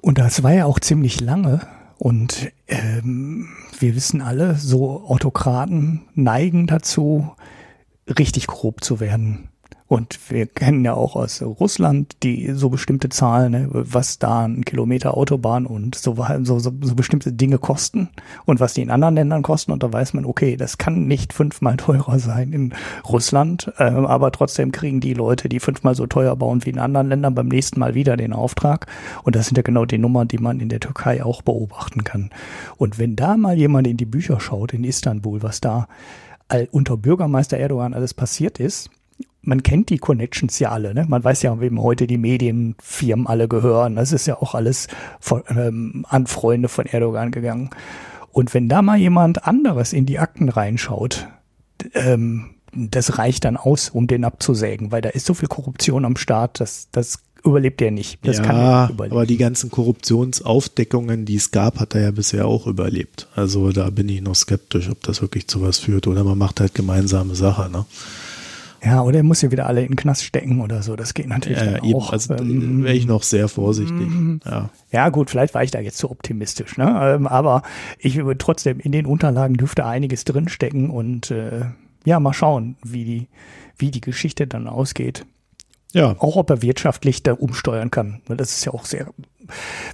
Und 0.00 0.18
das 0.18 0.42
war 0.42 0.52
ja 0.52 0.66
auch 0.66 0.80
ziemlich 0.80 1.20
lange. 1.20 1.60
Und 1.98 2.50
ähm, 2.66 3.48
wir 3.78 3.94
wissen 3.94 4.20
alle, 4.20 4.56
so 4.56 5.04
Autokraten 5.06 6.02
neigen 6.14 6.66
dazu, 6.66 7.32
richtig 8.18 8.46
korrupt 8.46 8.84
zu 8.84 9.00
werden. 9.00 9.48
Und 9.94 10.18
wir 10.28 10.46
kennen 10.46 10.84
ja 10.84 10.94
auch 10.94 11.14
aus 11.14 11.40
Russland 11.40 12.16
die 12.24 12.50
so 12.54 12.68
bestimmte 12.68 13.10
Zahlen, 13.10 13.52
ne, 13.52 13.68
was 13.70 14.18
da 14.18 14.44
ein 14.44 14.64
Kilometer 14.64 15.16
Autobahn 15.16 15.66
und 15.66 15.94
so, 15.94 16.16
so, 16.42 16.58
so, 16.58 16.72
so 16.80 16.94
bestimmte 16.96 17.32
Dinge 17.32 17.58
kosten 17.58 18.08
und 18.44 18.58
was 18.58 18.74
die 18.74 18.82
in 18.82 18.90
anderen 18.90 19.14
Ländern 19.14 19.42
kosten. 19.44 19.70
Und 19.70 19.84
da 19.84 19.92
weiß 19.92 20.14
man, 20.14 20.24
okay, 20.24 20.56
das 20.56 20.78
kann 20.78 21.06
nicht 21.06 21.32
fünfmal 21.32 21.76
teurer 21.76 22.18
sein 22.18 22.52
in 22.52 22.74
Russland, 23.08 23.72
äh, 23.78 23.84
aber 23.84 24.32
trotzdem 24.32 24.72
kriegen 24.72 24.98
die 24.98 25.14
Leute, 25.14 25.48
die 25.48 25.60
fünfmal 25.60 25.94
so 25.94 26.08
teuer 26.08 26.34
bauen 26.34 26.64
wie 26.64 26.70
in 26.70 26.80
anderen 26.80 27.08
Ländern, 27.08 27.36
beim 27.36 27.46
nächsten 27.46 27.78
Mal 27.78 27.94
wieder 27.94 28.16
den 28.16 28.32
Auftrag. 28.32 28.88
Und 29.22 29.36
das 29.36 29.46
sind 29.46 29.58
ja 29.58 29.62
genau 29.62 29.84
die 29.84 29.98
Nummern, 29.98 30.26
die 30.26 30.38
man 30.38 30.58
in 30.58 30.70
der 30.70 30.80
Türkei 30.80 31.22
auch 31.22 31.40
beobachten 31.40 32.02
kann. 32.02 32.30
Und 32.78 32.98
wenn 32.98 33.14
da 33.14 33.36
mal 33.36 33.56
jemand 33.56 33.86
in 33.86 33.96
die 33.96 34.06
Bücher 34.06 34.40
schaut, 34.40 34.72
in 34.72 34.82
Istanbul, 34.82 35.44
was 35.44 35.60
da 35.60 35.86
unter 36.72 36.96
Bürgermeister 36.96 37.58
Erdogan 37.58 37.94
alles 37.94 38.12
passiert 38.12 38.58
ist, 38.58 38.90
man 39.44 39.62
kennt 39.62 39.90
die 39.90 39.98
Connections 39.98 40.58
ja 40.58 40.70
alle, 40.70 40.94
ne? 40.94 41.06
Man 41.08 41.22
weiß 41.22 41.42
ja, 41.42 41.60
wem 41.60 41.82
heute 41.82 42.06
die 42.06 42.18
Medienfirmen 42.18 43.26
alle 43.26 43.48
gehören. 43.48 43.96
Das 43.96 44.12
ist 44.12 44.26
ja 44.26 44.40
auch 44.40 44.54
alles 44.54 44.88
von, 45.20 45.42
ähm, 45.48 46.06
an 46.08 46.26
Freunde 46.26 46.68
von 46.68 46.86
Erdogan 46.86 47.30
gegangen. 47.30 47.70
Und 48.32 48.52
wenn 48.54 48.68
da 48.68 48.82
mal 48.82 48.98
jemand 48.98 49.46
anderes 49.46 49.92
in 49.92 50.06
die 50.06 50.18
Akten 50.18 50.48
reinschaut, 50.48 51.28
ähm, 51.94 52.50
das 52.72 53.18
reicht 53.18 53.44
dann 53.44 53.56
aus, 53.56 53.90
um 53.90 54.06
den 54.06 54.24
abzusägen, 54.24 54.90
weil 54.90 55.00
da 55.00 55.10
ist 55.10 55.26
so 55.26 55.34
viel 55.34 55.48
Korruption 55.48 56.04
am 56.04 56.16
Start, 56.16 56.60
dass 56.60 56.88
das 56.90 57.20
überlebt 57.44 57.80
er 57.82 57.90
nicht. 57.90 58.18
Das 58.26 58.38
ja, 58.38 58.90
aber 58.98 59.26
die 59.26 59.36
ganzen 59.36 59.70
Korruptionsaufdeckungen, 59.70 61.26
die 61.26 61.36
es 61.36 61.50
gab, 61.50 61.78
hat 61.78 61.94
er 61.94 62.00
ja 62.00 62.10
bisher 62.10 62.46
auch 62.46 62.66
überlebt. 62.66 63.28
Also 63.36 63.70
da 63.70 63.90
bin 63.90 64.08
ich 64.08 64.22
noch 64.22 64.34
skeptisch, 64.34 64.88
ob 64.88 65.02
das 65.02 65.20
wirklich 65.20 65.46
zu 65.46 65.60
was 65.62 65.78
führt. 65.78 66.06
Oder 66.06 66.24
man 66.24 66.38
macht 66.38 66.60
halt 66.60 66.74
gemeinsame 66.74 67.34
Sache, 67.34 67.70
ne? 67.70 67.84
Ja, 68.84 69.02
oder 69.02 69.18
er 69.18 69.22
muss 69.22 69.40
ja 69.40 69.50
wieder 69.50 69.66
alle 69.66 69.82
in 69.82 69.88
den 69.88 69.96
Knast 69.96 70.24
stecken 70.24 70.60
oder 70.60 70.82
so. 70.82 70.94
Das 70.94 71.14
geht 71.14 71.28
natürlich 71.28 71.58
ja, 71.58 71.78
dann 71.78 71.94
auch. 71.94 72.12
Also 72.12 72.34
ähm, 72.34 72.84
wäre 72.84 72.94
ich 72.94 73.06
noch 73.06 73.22
sehr 73.22 73.48
vorsichtig. 73.48 74.08
Mm, 74.08 74.40
ja. 74.44 74.68
ja, 74.92 75.08
gut, 75.08 75.30
vielleicht 75.30 75.54
war 75.54 75.62
ich 75.62 75.70
da 75.70 75.80
jetzt 75.80 75.98
zu 75.98 76.10
optimistisch. 76.10 76.76
Ne? 76.76 77.16
Ähm, 77.16 77.26
aber 77.26 77.62
ich 77.98 78.16
würde 78.16 78.38
trotzdem 78.38 78.80
in 78.80 78.92
den 78.92 79.06
Unterlagen 79.06 79.56
dürfte 79.56 79.86
einiges 79.86 80.24
drinstecken 80.24 80.90
und 80.90 81.30
äh, 81.30 81.62
ja, 82.04 82.20
mal 82.20 82.34
schauen, 82.34 82.76
wie 82.82 83.04
die, 83.04 83.28
wie 83.78 83.90
die 83.90 84.02
Geschichte 84.02 84.46
dann 84.46 84.68
ausgeht. 84.68 85.24
Ja. 85.94 86.14
Auch 86.18 86.36
ob 86.36 86.50
er 86.50 86.60
wirtschaftlich 86.60 87.22
da 87.22 87.32
umsteuern 87.32 87.90
kann. 87.90 88.20
Das 88.28 88.52
ist 88.52 88.64
ja 88.64 88.74
auch 88.74 88.84
sehr 88.84 89.08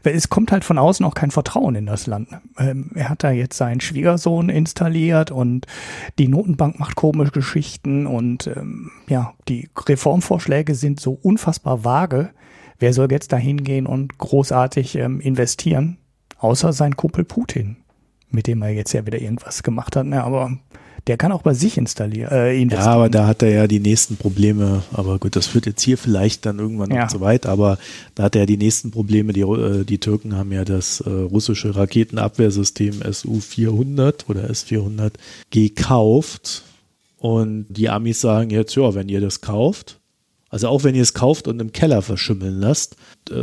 es 0.05 0.29
kommt 0.29 0.53
halt 0.53 0.65
von 0.65 0.79
außen 0.79 1.05
auch 1.05 1.15
kein 1.15 1.31
Vertrauen 1.31 1.75
in 1.75 1.87
das 1.87 2.07
Land. 2.07 2.29
Ähm, 2.59 2.91
er 2.95 3.09
hat 3.09 3.25
da 3.25 3.31
jetzt 3.31 3.57
seinen 3.57 3.81
Schwiegersohn 3.81 4.49
installiert 4.49 5.31
und 5.31 5.67
die 6.19 6.29
Notenbank 6.29 6.79
macht 6.79 6.97
komische 6.97 7.33
Geschichten 7.33 8.07
und 8.07 8.47
ähm, 8.47 8.91
ja, 9.09 9.35
die 9.49 9.69
Reformvorschläge 9.77 10.75
sind 10.75 11.01
so 11.01 11.19
unfassbar 11.21 11.85
vage. 11.85 12.31
Wer 12.79 12.93
soll 12.93 13.11
jetzt 13.11 13.33
da 13.33 13.37
hingehen 13.37 13.87
und 13.87 14.19
großartig 14.19 14.97
ähm, 14.97 15.21
investieren? 15.21 15.99
Außer 16.39 16.73
sein 16.73 16.97
Kumpel 16.97 17.25
Putin, 17.25 17.77
mit 18.31 18.47
dem 18.47 18.63
er 18.63 18.71
jetzt 18.71 18.93
ja 18.93 19.05
wieder 19.05 19.21
irgendwas 19.21 19.63
gemacht 19.63 19.97
hat. 19.97 20.07
Ne? 20.07 20.23
Aber 20.23 20.57
der 21.07 21.17
kann 21.17 21.33
auch 21.33 21.43
bei 21.43 21.55
sich 21.55 21.77
installieren. 21.77 22.31
Äh, 22.31 22.61
investieren. 22.61 22.91
Ja, 22.91 22.95
aber 22.95 23.09
da 23.09 23.27
hat 23.27 23.43
er 23.43 23.51
ja 23.51 23.67
die 23.67 23.81
nächsten 23.81 24.17
Probleme. 24.17 24.83
Aber 24.93 25.19
gut, 25.19 25.37
das 25.37 25.47
führt 25.47 25.67
jetzt 25.67 25.83
hier 25.83 25.99
vielleicht 25.99 26.47
dann 26.47 26.59
irgendwann 26.59 26.91
ja. 26.91 27.03
noch 27.03 27.09
zu 27.09 27.21
weit. 27.21 27.47
Aber 27.47 27.79
da 28.15 28.25
hat 28.25 28.35
er 28.35 28.43
ja 28.43 28.47
die 28.47 28.57
nächsten 28.57 28.91
Probleme. 28.91 29.33
Die, 29.33 29.41
äh, 29.41 29.85
die 29.85 29.99
Türken 29.99 30.37
haben 30.37 30.53
ja 30.53 30.65
das 30.65 31.01
äh, 31.01 31.09
russische 31.09 31.75
Raketenabwehrsystem 31.75 33.01
SU-400 33.03 34.29
oder 34.29 34.49
S-400 34.51 35.13
gekauft. 35.51 36.65
Und 37.19 37.67
die 37.69 37.89
Amis 37.91 38.21
sagen 38.21 38.51
jetzt, 38.51 38.75
ja, 38.77 38.95
wenn 38.95 39.09
ihr 39.09 39.21
das 39.21 39.41
kauft, 39.41 39.99
Also 40.49 40.69
auch 40.69 40.83
wenn 40.85 40.95
ihr 40.95 41.03
es 41.03 41.15
kauft 41.15 41.47
und 41.49 41.61
im 41.61 41.73
Keller 41.73 42.03
verschimmeln 42.03 42.59
lasst, 42.59 42.97
äh, 43.31 43.35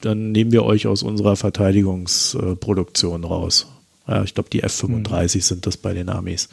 dann 0.00 0.32
nehmen 0.32 0.52
wir 0.52 0.64
euch 0.64 0.86
aus 0.86 1.02
unserer 1.02 1.36
Verteidigungsproduktion 1.36 3.24
raus. 3.24 3.66
Ja, 4.06 4.22
ich 4.22 4.34
glaube, 4.34 4.50
die 4.50 4.62
F-35 4.62 5.36
mhm. 5.36 5.40
sind 5.40 5.66
das 5.66 5.76
bei 5.76 5.94
den 5.94 6.08
Amis. 6.08 6.48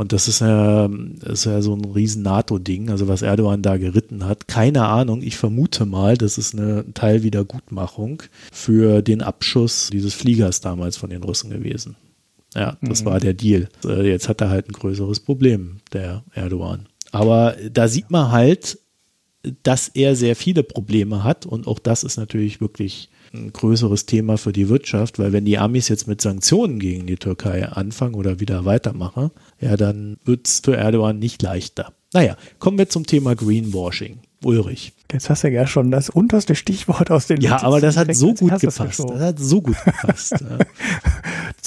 Und 0.00 0.14
das 0.14 0.28
ist 0.28 0.40
ja, 0.40 0.88
ist 1.26 1.44
ja 1.44 1.60
so 1.60 1.74
ein 1.74 1.84
riesen 1.84 2.22
NATO-Ding, 2.22 2.88
also 2.88 3.06
was 3.06 3.20
Erdogan 3.20 3.60
da 3.60 3.76
geritten 3.76 4.24
hat. 4.24 4.48
Keine 4.48 4.86
Ahnung, 4.86 5.20
ich 5.20 5.36
vermute 5.36 5.84
mal, 5.84 6.16
das 6.16 6.38
ist 6.38 6.54
eine 6.54 6.86
Teilwiedergutmachung 6.94 8.22
für 8.50 9.02
den 9.02 9.20
Abschuss 9.20 9.90
dieses 9.92 10.14
Fliegers 10.14 10.62
damals 10.62 10.96
von 10.96 11.10
den 11.10 11.22
Russen 11.22 11.50
gewesen. 11.50 11.96
Ja, 12.54 12.78
das 12.80 13.02
mhm. 13.02 13.08
war 13.08 13.20
der 13.20 13.34
Deal. 13.34 13.68
Äh, 13.84 14.08
jetzt 14.08 14.30
hat 14.30 14.40
er 14.40 14.48
halt 14.48 14.70
ein 14.70 14.72
größeres 14.72 15.20
Problem, 15.20 15.80
der 15.92 16.24
Erdogan. 16.32 16.86
Aber 17.12 17.54
da 17.70 17.86
sieht 17.86 18.10
man 18.10 18.32
halt, 18.32 18.78
dass 19.62 19.88
er 19.88 20.16
sehr 20.16 20.34
viele 20.34 20.62
Probleme 20.62 21.24
hat 21.24 21.44
und 21.44 21.66
auch 21.66 21.78
das 21.78 22.04
ist 22.04 22.16
natürlich 22.16 22.62
wirklich 22.62 23.10
ein 23.32 23.52
größeres 23.52 24.06
Thema 24.06 24.38
für 24.38 24.52
die 24.52 24.68
Wirtschaft, 24.68 25.18
weil 25.18 25.32
wenn 25.32 25.44
die 25.44 25.58
Amis 25.58 25.88
jetzt 25.88 26.08
mit 26.08 26.20
Sanktionen 26.20 26.78
gegen 26.78 27.06
die 27.06 27.16
Türkei 27.16 27.66
anfangen 27.68 28.14
oder 28.14 28.40
wieder 28.40 28.64
weitermachen, 28.64 29.30
ja, 29.60 29.76
dann 29.76 30.18
wird 30.24 30.46
es 30.46 30.60
für 30.60 30.76
Erdogan 30.76 31.18
nicht 31.18 31.42
leichter. 31.42 31.92
Naja, 32.12 32.36
kommen 32.58 32.78
wir 32.78 32.88
zum 32.88 33.06
Thema 33.06 33.36
Greenwashing. 33.36 34.18
Ulrich. 34.42 34.92
Jetzt 35.12 35.28
hast 35.28 35.44
du 35.44 35.48
ja 35.48 35.66
schon 35.66 35.90
das 35.90 36.08
unterste 36.08 36.54
Stichwort 36.54 37.10
aus 37.10 37.26
den 37.26 37.40
Ja, 37.40 37.62
aber 37.62 37.80
das 37.80 37.96
hat 37.96 38.14
so 38.14 38.32
gut 38.32 38.58
gepasst. 38.58 39.00
Das 39.00 39.20
hat 39.20 39.38
so 39.38 39.60
gut 39.60 39.76
gepasst. 39.84 40.34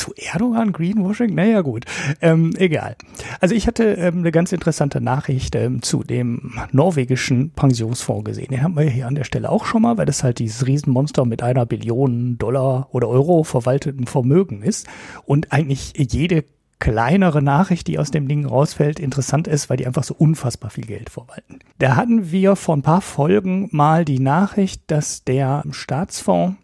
Zu 0.04 0.14
Erdogan 0.18 0.74
Greenwashing? 0.74 1.34
Naja, 1.34 1.62
gut. 1.62 1.86
Ähm, 2.20 2.54
egal. 2.58 2.98
Also 3.40 3.56
ich 3.56 3.68
hatte 3.68 3.86
ähm, 3.86 4.18
eine 4.18 4.34
ganz 4.34 4.52
interessante 4.52 5.00
Nachricht 5.00 5.56
ähm, 5.56 5.82
zu 5.82 6.04
dem 6.04 6.60
norwegischen 6.74 7.52
Pensionsfonds 7.52 8.26
gesehen. 8.26 8.50
Den 8.50 8.62
haben 8.62 8.76
wir 8.76 8.84
hier 8.84 9.08
an 9.08 9.16
der 9.16 9.24
Stelle 9.24 9.50
auch 9.50 9.64
schon 9.64 9.84
mal, 9.84 9.98
weil 9.98 10.06
das 10.06 10.22
halt 10.22 10.40
dieses 10.40 10.68
Riesenmonster 10.68 11.24
mit 11.24 11.42
einer 11.42 11.66
Billion 11.66 12.38
Dollar 12.38 12.90
oder 12.92 13.08
Euro 13.08 13.46
verwalteten 13.46 14.06
Vermögen 14.06 14.62
ist 14.62 14.88
und 15.24 15.54
eigentlich 15.54 15.94
jede 15.96 16.44
kleinere 16.80 17.42
Nachricht, 17.42 17.88
die 17.88 17.98
aus 17.98 18.12
dem 18.12 18.28
Ding 18.28 18.46
rausfällt, 18.46 19.00
interessant 19.00 19.48
ist, 19.48 19.70
weil 19.70 19.78
die 19.78 19.88
einfach 19.88 20.04
so 20.04 20.16
unfassbar 20.16 20.70
viel 20.70 20.86
Geld 20.86 21.10
verwalten. 21.10 21.60
Da 21.80 21.96
hatten 21.96 22.30
wir 22.30 22.58
vor 22.58 22.76
ein 22.76 22.82
paar 22.82 23.00
Folgen 23.00 23.70
mal 23.72 24.04
die 24.04 24.20
Nachricht, 24.20 24.84
dass 24.88 25.24
der 25.24 25.64
Staatsfonds 25.72 26.58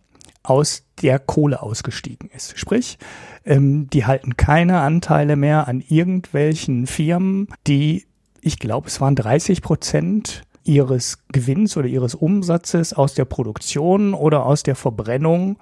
aus 0.49 0.83
der 1.01 1.19
Kohle 1.19 1.61
ausgestiegen 1.61 2.29
ist. 2.35 2.57
Sprich, 2.57 2.97
ähm, 3.45 3.89
die 3.89 4.05
halten 4.05 4.37
keine 4.37 4.79
Anteile 4.79 5.35
mehr 5.35 5.67
an 5.67 5.83
irgendwelchen 5.87 6.87
Firmen, 6.87 7.47
die, 7.67 8.05
ich 8.41 8.59
glaube, 8.59 8.87
es 8.87 8.99
waren 8.99 9.15
30 9.15 9.61
Prozent 9.61 10.43
ihres 10.63 11.19
Gewinns 11.31 11.77
oder 11.77 11.87
ihres 11.87 12.15
Umsatzes 12.15 12.93
aus 12.93 13.13
der 13.13 13.25
Produktion 13.25 14.13
oder 14.13 14.45
aus 14.45 14.63
der 14.63 14.75
Verbrennung 14.75 15.57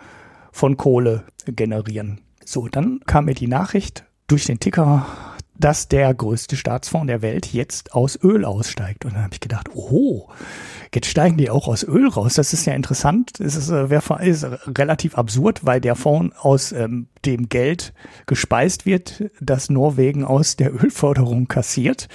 von 0.51 0.75
Kohle 0.75 1.23
generieren. 1.45 2.21
So, 2.43 2.67
dann 2.67 2.99
kam 3.05 3.25
mir 3.25 3.35
die 3.35 3.47
Nachricht 3.47 4.05
durch 4.27 4.45
den 4.45 4.59
Ticker, 4.59 5.05
dass 5.59 5.87
der 5.87 6.13
größte 6.13 6.55
Staatsfonds 6.55 7.07
der 7.07 7.21
Welt 7.21 7.53
jetzt 7.53 7.93
aus 7.93 8.17
Öl 8.21 8.45
aussteigt. 8.45 9.05
Und 9.05 9.13
dann 9.15 9.23
habe 9.23 9.33
ich 9.33 9.39
gedacht, 9.39 9.69
oh, 9.73 10.27
jetzt 10.93 11.07
steigen 11.07 11.37
die 11.37 11.49
auch 11.49 11.67
aus 11.67 11.83
Öl 11.83 12.07
raus. 12.07 12.35
Das 12.35 12.53
ist 12.53 12.65
ja 12.65 12.73
interessant. 12.73 13.39
Es 13.39 13.55
ist, 13.55 13.69
äh, 13.69 14.29
ist 14.29 14.45
relativ 14.77 15.15
absurd, 15.15 15.65
weil 15.65 15.81
der 15.81 15.95
Fonds 15.95 16.35
aus 16.37 16.71
ähm, 16.71 17.07
dem 17.25 17.49
Geld 17.49 17.93
gespeist 18.25 18.85
wird, 18.85 19.23
das 19.39 19.69
Norwegen 19.69 20.23
aus 20.23 20.55
der 20.55 20.73
Ölförderung 20.73 21.47
kassiert. 21.47 22.07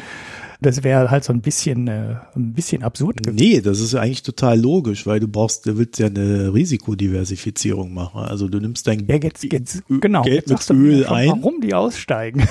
Das 0.62 0.82
wäre 0.82 1.10
halt 1.10 1.24
so 1.24 1.32
ein 1.32 1.40
bisschen, 1.40 1.88
äh, 1.88 2.16
ein 2.34 2.52
bisschen 2.52 2.82
absurd. 2.82 3.20
Nee, 3.30 3.60
das 3.60 3.80
ist 3.80 3.92
ja 3.92 4.00
eigentlich 4.00 4.22
total 4.22 4.60
logisch, 4.60 5.06
weil 5.06 5.20
du 5.20 5.28
brauchst, 5.28 5.66
du 5.66 5.76
willst 5.76 5.98
ja 5.98 6.06
eine 6.06 6.54
Risikodiversifizierung 6.54 7.92
machen. 7.92 8.22
Also 8.22 8.48
du 8.48 8.60
nimmst 8.60 8.86
dein 8.86 9.06
ja, 9.08 9.16
jetzt, 9.16 9.44
jetzt, 9.44 9.82
genau, 9.88 10.22
Geld 10.22 10.48
jetzt 10.48 10.72
mit 10.72 10.78
Öl 10.78 11.06
ein. 11.06 11.28
Warum 11.28 11.60
die 11.60 11.74
aussteigen? 11.74 12.46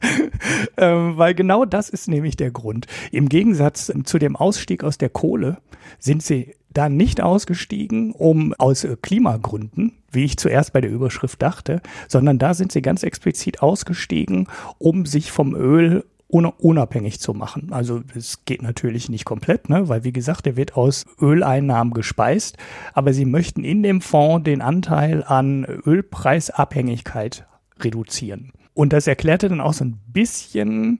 ähm, 0.76 1.16
weil 1.16 1.34
genau 1.34 1.64
das 1.64 1.90
ist 1.90 2.08
nämlich 2.08 2.36
der 2.36 2.50
Grund. 2.50 2.86
Im 3.12 3.28
Gegensatz 3.28 3.92
zu 4.04 4.18
dem 4.18 4.36
Ausstieg 4.36 4.84
aus 4.84 4.98
der 4.98 5.10
Kohle 5.10 5.58
sind 5.98 6.22
sie 6.22 6.54
da 6.76 6.88
nicht 6.88 7.20
ausgestiegen, 7.20 8.12
um 8.12 8.54
aus 8.54 8.84
äh, 8.84 8.96
Klimagründen, 9.00 9.92
wie 10.10 10.24
ich 10.24 10.36
zuerst 10.36 10.72
bei 10.72 10.80
der 10.80 10.90
Überschrift 10.90 11.40
dachte, 11.42 11.80
sondern 12.08 12.38
da 12.38 12.54
sind 12.54 12.72
sie 12.72 12.82
ganz 12.82 13.02
explizit 13.02 13.62
ausgestiegen, 13.62 14.48
um 14.78 15.06
sich 15.06 15.32
vom 15.32 15.54
Öl 15.54 16.04
unabhängig 16.28 17.20
zu 17.20 17.34
machen. 17.34 17.72
Also 17.72 18.02
es 18.14 18.44
geht 18.44 18.60
natürlich 18.62 19.08
nicht 19.08 19.24
komplett, 19.24 19.68
ne? 19.68 19.88
weil 19.88 20.04
wie 20.04 20.12
gesagt, 20.12 20.44
der 20.44 20.56
wird 20.56 20.76
aus 20.76 21.04
Öleinnahmen 21.20 21.94
gespeist, 21.94 22.58
aber 22.94 23.12
sie 23.12 23.24
möchten 23.24 23.64
in 23.64 23.82
dem 23.82 24.00
Fonds 24.00 24.44
den 24.44 24.60
Anteil 24.60 25.22
an 25.24 25.64
Ölpreisabhängigkeit 25.64 27.46
reduzieren. 27.78 28.52
Und 28.74 28.92
das 28.92 29.06
erklärte 29.06 29.48
dann 29.48 29.60
auch 29.60 29.72
so 29.72 29.84
ein 29.84 29.98
bisschen, 30.08 30.98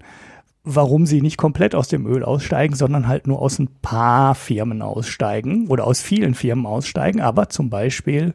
warum 0.67 1.07
sie 1.07 1.23
nicht 1.23 1.39
komplett 1.39 1.77
aus 1.77 1.87
dem 1.87 2.07
Öl 2.07 2.25
aussteigen, 2.25 2.75
sondern 2.75 3.07
halt 3.07 3.29
nur 3.29 3.41
aus 3.41 3.61
ein 3.61 3.69
paar 3.83 4.35
Firmen 4.35 4.83
aussteigen 4.83 5.69
oder 5.69 5.87
aus 5.87 6.03
vielen 6.03 6.35
Firmen 6.35 6.67
aussteigen, 6.67 7.21
aber 7.21 7.49
zum 7.49 7.71
Beispiel 7.71 8.35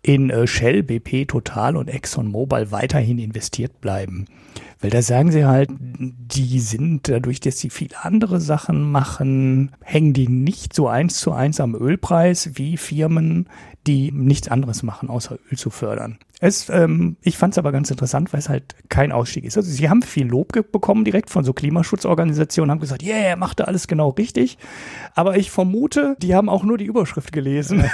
in 0.00 0.30
äh, 0.30 0.46
Shell, 0.46 0.84
BP, 0.84 1.26
Total 1.26 1.76
und 1.76 1.88
ExxonMobil 1.88 2.70
weiterhin 2.70 3.18
investiert 3.18 3.80
bleiben. 3.80 4.26
Weil 4.82 4.90
da 4.90 5.00
sagen 5.00 5.30
sie 5.30 5.44
halt, 5.44 5.70
die 5.78 6.58
sind 6.58 7.08
dadurch, 7.08 7.38
dass 7.38 7.58
sie 7.60 7.70
viele 7.70 8.04
andere 8.04 8.40
Sachen 8.40 8.90
machen, 8.90 9.70
hängen 9.80 10.12
die 10.12 10.28
nicht 10.28 10.74
so 10.74 10.88
eins 10.88 11.20
zu 11.20 11.30
eins 11.30 11.60
am 11.60 11.76
Ölpreis 11.76 12.50
wie 12.54 12.76
Firmen, 12.76 13.48
die 13.86 14.10
nichts 14.10 14.48
anderes 14.48 14.82
machen, 14.82 15.08
außer 15.08 15.38
Öl 15.50 15.56
zu 15.56 15.70
fördern. 15.70 16.18
Es, 16.40 16.68
ähm, 16.68 17.16
ich 17.22 17.38
fand 17.38 17.54
es 17.54 17.58
aber 17.58 17.70
ganz 17.70 17.92
interessant, 17.92 18.32
weil 18.32 18.40
es 18.40 18.48
halt 18.48 18.74
kein 18.88 19.12
Ausstieg 19.12 19.44
ist. 19.44 19.56
Also 19.56 19.70
sie 19.70 19.88
haben 19.88 20.02
viel 20.02 20.26
Lob 20.26 20.52
bekommen 20.72 21.04
direkt 21.04 21.30
von 21.30 21.44
so 21.44 21.52
Klimaschutzorganisationen, 21.52 22.72
haben 22.72 22.80
gesagt, 22.80 23.04
yeah, 23.04 23.36
macht 23.36 23.60
da 23.60 23.64
alles 23.64 23.86
genau 23.86 24.08
richtig. 24.10 24.58
Aber 25.14 25.36
ich 25.36 25.52
vermute, 25.52 26.16
die 26.20 26.34
haben 26.34 26.48
auch 26.48 26.64
nur 26.64 26.78
die 26.78 26.86
Überschrift 26.86 27.32
gelesen 27.32 27.84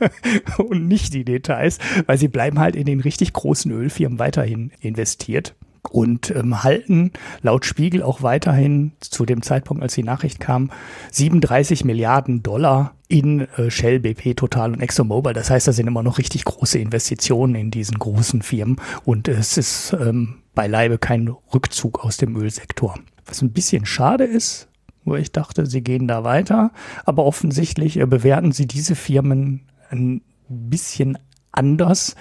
und 0.58 0.86
nicht 0.86 1.14
die 1.14 1.24
Details, 1.24 1.78
weil 2.06 2.18
sie 2.18 2.28
bleiben 2.28 2.60
halt 2.60 2.76
in 2.76 2.86
den 2.86 3.00
richtig 3.00 3.32
großen 3.32 3.72
Ölfirmen 3.72 4.20
weiterhin 4.20 4.70
investiert 4.80 5.56
und 5.90 6.30
ähm, 6.30 6.62
halten 6.62 7.12
laut 7.42 7.64
Spiegel 7.64 8.02
auch 8.02 8.22
weiterhin 8.22 8.92
zu 9.00 9.24
dem 9.24 9.42
Zeitpunkt, 9.42 9.82
als 9.82 9.94
die 9.94 10.02
Nachricht 10.02 10.40
kam, 10.40 10.70
37 11.12 11.84
Milliarden 11.84 12.42
Dollar 12.42 12.94
in 13.08 13.48
äh, 13.56 13.70
Shell, 13.70 14.00
BP, 14.00 14.34
Total 14.36 14.72
und 14.72 14.80
ExxonMobil. 14.80 15.32
Das 15.32 15.50
heißt, 15.50 15.66
da 15.66 15.72
sind 15.72 15.86
immer 15.86 16.02
noch 16.02 16.18
richtig 16.18 16.44
große 16.44 16.78
Investitionen 16.78 17.54
in 17.54 17.70
diesen 17.70 17.98
großen 17.98 18.42
Firmen 18.42 18.76
und 19.04 19.28
es 19.28 19.56
ist 19.56 19.96
ähm, 19.98 20.42
beileibe 20.54 20.98
kein 20.98 21.28
Rückzug 21.54 22.04
aus 22.04 22.16
dem 22.16 22.36
Ölsektor. 22.36 22.94
Was 23.26 23.42
ein 23.42 23.52
bisschen 23.52 23.86
schade 23.86 24.24
ist, 24.24 24.68
wo 25.04 25.14
ich 25.16 25.32
dachte, 25.32 25.66
sie 25.66 25.82
gehen 25.82 26.06
da 26.06 26.24
weiter, 26.24 26.72
aber 27.04 27.24
offensichtlich 27.24 27.98
äh, 27.98 28.06
bewerten 28.06 28.52
sie 28.52 28.66
diese 28.66 28.94
Firmen 28.94 29.62
ein 29.90 30.22
bisschen 30.48 31.18
anders 31.52 32.14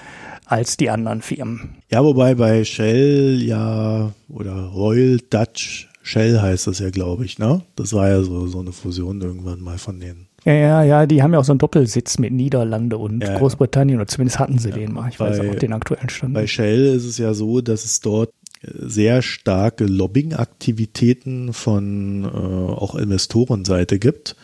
als 0.47 0.77
die 0.77 0.89
anderen 0.89 1.21
Firmen. 1.21 1.75
Ja, 1.91 2.03
wobei 2.03 2.35
bei 2.35 2.63
Shell 2.63 3.41
ja 3.41 4.11
oder 4.29 4.53
Royal 4.53 5.19
Dutch 5.29 5.89
Shell 6.01 6.41
heißt 6.41 6.67
das 6.67 6.79
ja, 6.79 6.89
glaube 6.89 7.25
ich, 7.25 7.37
ne? 7.37 7.61
Das 7.75 7.93
war 7.93 8.07
ja 8.07 8.23
so, 8.23 8.47
so 8.47 8.59
eine 8.59 8.71
Fusion 8.71 9.21
irgendwann 9.21 9.59
mal 9.59 9.77
von 9.77 9.99
denen. 9.99 10.27
Ja, 10.45 10.53
ja, 10.53 10.83
ja, 10.83 11.05
die 11.05 11.21
haben 11.21 11.33
ja 11.33 11.39
auch 11.39 11.43
so 11.43 11.51
einen 11.51 11.59
Doppelsitz 11.59 12.19
mit 12.19 12.31
Niederlande 12.31 12.97
und 12.97 13.21
ja, 13.21 13.37
Großbritannien, 13.37 13.99
oder 13.99 14.07
zumindest 14.07 14.39
hatten 14.39 14.57
sie 14.57 14.69
ja, 14.69 14.75
den 14.75 14.93
mal. 14.93 15.09
Ich 15.09 15.17
bei, 15.17 15.29
weiß 15.29 15.41
auch 15.41 15.55
den 15.55 15.73
aktuellen 15.73 16.07
Stand. 16.07 16.33
Bei 16.33 16.47
Shell 16.47 16.95
ist 16.95 17.03
es 17.03 17.17
ja 17.17 17.33
so, 17.33 17.59
dass 17.59 17.83
es 17.83 17.99
dort 17.99 18.29
sehr 18.63 19.21
starke 19.21 19.85
Lobbying-Aktivitäten 19.85 21.51
von 21.51 22.23
äh, 22.23 22.27
auch 22.27 22.95
Investorenseite 22.95 23.99
gibt. 23.99 24.37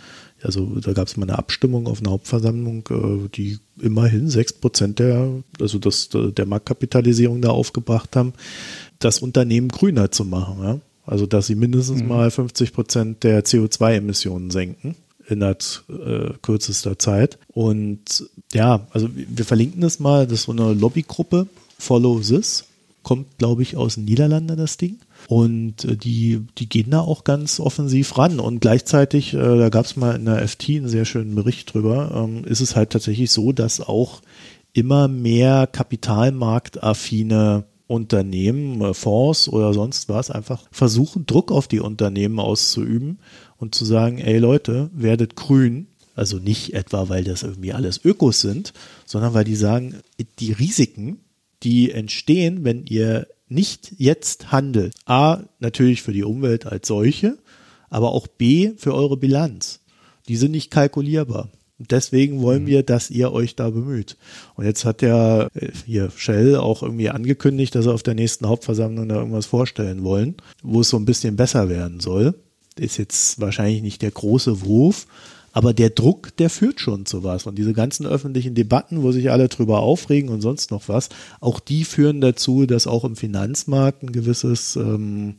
Also 0.44 0.66
da 0.80 0.94
gab 0.94 1.08
es 1.08 1.18
mal 1.18 1.30
eine 1.30 1.38
Abstimmung 1.38 1.88
auf 1.88 2.02
einer 2.02 2.12
Hauptversammlung, 2.12 2.84
äh, 2.89 3.30
die 3.36 3.60
immerhin 3.82 4.30
sechs 4.30 4.54
Prozent 4.54 5.00
der, 5.00 5.30
also 5.60 5.80
das, 5.80 6.10
der 6.12 6.46
Marktkapitalisierung 6.46 7.41
da 7.41 7.50
aufgebracht 7.50 8.16
haben, 8.16 8.34
das 9.00 9.20
Unternehmen 9.20 9.70
grüner 9.70 10.12
zu 10.12 10.26
machen. 10.26 10.64
Ja? 10.64 10.80
Also 11.06 11.26
dass 11.26 11.48
sie 11.48 11.56
mindestens 11.56 12.02
mhm. 12.02 12.08
mal 12.10 12.32
50 12.32 12.74
Prozent 12.74 13.24
der 13.24 13.44
CO2-Emissionen 13.44 14.52
senken 14.52 14.96
innerhalb 15.28 15.64
äh, 15.89 16.34
kürzester 16.41 17.00
Zeit. 17.00 17.38
Und 17.48 18.30
ja, 18.54 18.88
also 18.91 19.10
wir 19.14 19.46
verlinken 19.46 19.82
das 19.82 20.00
mal, 20.00 20.26
das 20.26 20.39
ist 20.39 20.44
so 20.44 20.52
eine 20.52 20.74
Lobbygruppe, 20.74 21.48
Follow 21.78 22.20
This, 22.20 22.66
kommt, 23.04 23.38
glaube 23.38 23.62
ich, 23.62 23.78
aus 23.78 23.95
den 23.95 24.06
Niederlanden, 24.06 24.58
das 24.58 24.78
Ding. 24.78 24.99
Und 25.28 25.86
äh, 25.86 25.95
die, 25.95 26.41
die 26.58 26.68
gehen 26.68 26.91
da 26.91 27.01
auch 27.01 27.24
ganz 27.24 27.60
offensiv 27.60 28.18
ran. 28.18 28.39
Und 28.39 28.60
gleichzeitig, 28.60 29.34
äh, 29.34 29.38
da 29.38 29.70
gab 29.70 29.86
es 29.86 29.95
mal 29.95 30.16
in 30.16 30.26
der 30.26 30.47
FT 30.47 30.70
einen 30.70 30.88
sehr 30.88 31.06
schönen 31.06 31.36
Bericht 31.36 31.74
drüber, 31.74 32.12
ähm, 32.16 32.43
ist 32.45 32.62
es 32.62 32.76
halt 32.76 32.91
tatsächlich 32.91 33.32
so, 33.32 33.51
dass 33.51 33.82
auch 33.82 34.22
immer 34.74 35.08
mehr 35.08 35.68
kapitalmarktaffine 35.68 37.66
Unternehmen, 37.88 38.82
äh, 38.82 38.93
Fonds 38.93 39.47
oder 39.47 39.74
sonst 39.74 40.10
was 40.10 40.32
einfach 40.32 40.64
versuchen, 40.72 41.26
Druck 41.26 41.51
auf 41.51 41.68
die 41.68 41.80
Unternehmen 41.80 42.39
auszuüben 42.39 43.20
und 43.58 43.76
zu 43.76 43.86
sagen, 43.86 44.18
ey 44.18 44.39
Leute, 44.39 44.89
werdet 44.93 45.36
grün. 45.36 45.88
Also 46.16 46.38
nicht 46.38 46.74
etwa, 46.74 47.10
weil 47.10 47.24
das 47.24 47.41
irgendwie 47.41 47.74
alles 47.74 48.04
Ökos 48.06 48.41
sind, 48.41 48.74
sondern 49.06 49.34
weil 49.34 49.45
die 49.45 49.56
sagen, 49.56 49.95
die 50.39 50.51
Risiken, 50.51 51.20
die 51.64 51.91
entstehen, 51.91 52.64
wenn 52.64 52.86
ihr 52.86 53.28
nicht 53.47 53.93
jetzt 53.97 54.51
handelt. 54.51 54.93
A, 55.05 55.43
natürlich 55.59 56.01
für 56.01 56.14
die 56.14 56.24
Umwelt 56.24 56.66
als 56.66 56.88
solche, 56.88 57.38
aber 57.89 58.11
auch 58.11 58.28
B, 58.28 58.72
für 58.78 58.93
eure 58.93 59.18
Bilanz. 59.18 59.80
Die 60.28 60.38
sind 60.38 60.51
nicht 60.51 60.72
kalkulierbar. 60.72 61.49
Deswegen 61.80 62.41
wollen 62.41 62.64
mhm. 62.64 62.68
wir, 62.68 62.84
dass 62.84 63.09
ihr 63.09 63.32
euch 63.32 63.55
da 63.55 63.70
bemüht. 63.70 64.18
Und 64.55 64.66
jetzt 64.66 64.86
hat 64.86 65.01
ja 65.01 65.47
äh, 65.53 65.72
hier 65.86 66.11
Shell 66.16 66.55
auch 66.55 66.84
irgendwie 66.84 67.09
angekündigt, 67.09 67.76
dass 67.76 67.86
sie 67.86 67.93
auf 67.93 68.03
der 68.03 68.16
nächsten 68.16 68.47
Hauptversammlung 68.47 69.09
da 69.09 69.16
irgendwas 69.16 69.45
vorstellen 69.45 70.03
wollen, 70.03 70.36
wo 70.61 70.82
es 70.82 70.89
so 70.89 70.97
ein 70.97 71.05
bisschen 71.05 71.36
besser 71.36 71.70
werden 71.70 71.99
soll. 71.99 72.36
Ist 72.78 72.97
jetzt 72.97 73.39
wahrscheinlich 73.39 73.82
nicht 73.82 74.01
der 74.01 74.11
große 74.11 74.61
Wurf, 74.61 75.07
aber 75.54 75.74
der 75.74 75.91
Druck, 75.91 76.36
der 76.38 76.49
führt 76.49 76.82
schon 76.82 77.06
zu 77.06 77.24
was. 77.24 77.45
Und 77.45 77.58
diese 77.58 77.74
ganzen 77.74 78.06
öffentlichen 78.08 78.56
Debatten, 78.56 79.04
wo 79.04 79.12
sich 79.12 79.32
alle 79.32 79.47
drüber 79.47 79.80
aufregen 79.80 80.30
und 80.30 80.41
sonst 80.41 80.72
noch 80.72 80.89
was, 80.89 81.10
auch 81.39 81.60
die 81.60 81.86
führen 81.86 82.20
dazu, 82.22 82.66
dass 82.66 82.88
auch 82.88 83.06
im 83.06 83.16
Finanzmarkt 83.16 84.04
ein 84.04 84.12
gewisses 84.12 84.76
ähm, 84.76 85.36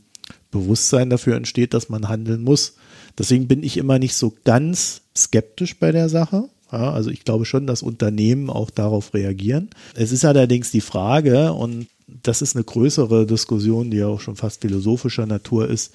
Bewusstsein 0.51 1.09
dafür 1.09 1.35
entsteht, 1.35 1.73
dass 1.73 1.89
man 1.89 2.07
handeln 2.07 2.43
muss. 2.43 2.75
Deswegen 3.17 3.47
bin 3.47 3.61
ich 3.61 3.77
immer 3.77 3.99
nicht 3.99 4.15
so 4.15 4.33
ganz 4.45 5.01
skeptisch 5.15 5.77
bei 5.77 5.91
der 5.91 6.07
Sache. 6.07 6.45
Ja, 6.71 6.93
also 6.93 7.09
ich 7.09 7.25
glaube 7.25 7.45
schon, 7.45 7.67
dass 7.67 7.83
Unternehmen 7.83 8.49
auch 8.49 8.69
darauf 8.69 9.13
reagieren. 9.13 9.69
Es 9.95 10.13
ist 10.13 10.25
allerdings 10.25 10.71
die 10.71 10.81
Frage, 10.81 11.53
und 11.53 11.87
das 12.07 12.41
ist 12.41 12.55
eine 12.55 12.63
größere 12.63 13.25
Diskussion, 13.25 13.91
die 13.91 13.97
ja 13.97 14.07
auch 14.07 14.21
schon 14.21 14.35
fast 14.35 14.61
philosophischer 14.61 15.25
Natur 15.25 15.69
ist, 15.69 15.93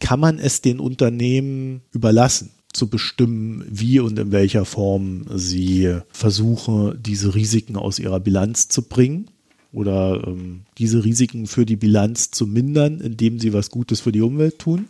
kann 0.00 0.20
man 0.20 0.38
es 0.38 0.60
den 0.60 0.80
Unternehmen 0.80 1.80
überlassen? 1.92 2.50
Zu 2.74 2.88
bestimmen, 2.88 3.64
wie 3.68 4.00
und 4.00 4.18
in 4.18 4.32
welcher 4.32 4.64
Form 4.64 5.24
sie 5.34 5.96
versuchen, 6.12 6.98
diese 7.00 7.34
Risiken 7.34 7.76
aus 7.76 7.98
ihrer 7.98 8.20
Bilanz 8.20 8.68
zu 8.68 8.82
bringen 8.82 9.28
oder 9.72 10.22
ähm, 10.26 10.62
diese 10.78 11.04
Risiken 11.04 11.46
für 11.46 11.64
die 11.64 11.76
Bilanz 11.76 12.30
zu 12.30 12.46
mindern, 12.46 13.00
indem 13.00 13.38
sie 13.38 13.52
was 13.52 13.70
Gutes 13.70 14.00
für 14.00 14.12
die 14.12 14.22
Umwelt 14.22 14.58
tun? 14.58 14.86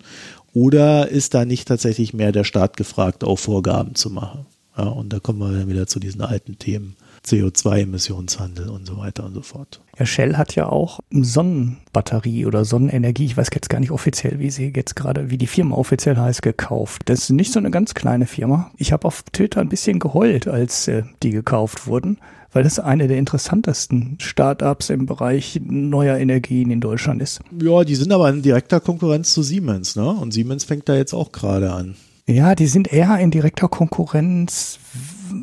Oder 0.52 1.08
ist 1.08 1.34
da 1.34 1.44
nicht 1.44 1.68
tatsächlich 1.68 2.14
mehr 2.14 2.32
der 2.32 2.44
Staat 2.44 2.76
gefragt, 2.76 3.24
auch 3.24 3.38
Vorgaben 3.38 3.94
zu 3.94 4.10
machen? 4.10 4.46
Ja, 4.76 4.84
und 4.84 5.12
da 5.12 5.20
kommen 5.20 5.38
wir 5.38 5.58
dann 5.58 5.68
wieder 5.68 5.86
zu 5.86 6.00
diesen 6.00 6.20
alten 6.20 6.58
Themen. 6.58 6.96
CO2-Emissionshandel 7.24 8.68
und 8.68 8.86
so 8.86 8.98
weiter 8.98 9.24
und 9.24 9.34
so 9.34 9.42
fort. 9.42 9.80
Ja, 9.98 10.06
Shell 10.06 10.36
hat 10.36 10.54
ja 10.54 10.68
auch 10.68 11.00
Sonnenbatterie 11.10 12.46
oder 12.46 12.64
Sonnenenergie, 12.64 13.26
ich 13.26 13.36
weiß 13.36 13.48
jetzt 13.54 13.70
gar 13.70 13.80
nicht 13.80 13.90
offiziell, 13.90 14.38
wie 14.38 14.50
sie 14.50 14.72
jetzt 14.74 14.96
gerade, 14.96 15.30
wie 15.30 15.38
die 15.38 15.46
Firma 15.46 15.76
offiziell 15.76 16.16
heißt, 16.16 16.42
gekauft. 16.42 17.02
Das 17.06 17.20
ist 17.20 17.30
nicht 17.30 17.52
so 17.52 17.58
eine 17.58 17.70
ganz 17.70 17.94
kleine 17.94 18.26
Firma. 18.26 18.70
Ich 18.76 18.92
habe 18.92 19.06
auf 19.06 19.22
Twitter 19.32 19.60
ein 19.60 19.68
bisschen 19.68 19.98
geheult, 19.98 20.48
als 20.48 20.88
äh, 20.88 21.04
die 21.22 21.30
gekauft 21.30 21.86
wurden, 21.86 22.18
weil 22.52 22.62
das 22.62 22.78
eine 22.78 23.08
der 23.08 23.18
interessantesten 23.18 24.18
Startups 24.20 24.90
im 24.90 25.06
Bereich 25.06 25.60
neuer 25.64 26.16
Energien 26.16 26.70
in 26.70 26.80
Deutschland 26.80 27.22
ist. 27.22 27.40
Ja, 27.60 27.84
die 27.84 27.96
sind 27.96 28.12
aber 28.12 28.28
in 28.28 28.42
direkter 28.42 28.80
Konkurrenz 28.80 29.32
zu 29.32 29.42
Siemens, 29.42 29.96
ne? 29.96 30.08
Und 30.08 30.32
Siemens 30.32 30.64
fängt 30.64 30.88
da 30.88 30.94
jetzt 30.94 31.14
auch 31.14 31.32
gerade 31.32 31.72
an. 31.72 31.96
Ja, 32.26 32.54
die 32.54 32.66
sind 32.66 32.92
eher 32.92 33.18
in 33.18 33.30
direkter 33.30 33.68
Konkurrenz 33.68 34.78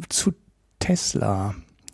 zu 0.09 0.33
Tesla. 0.79 1.53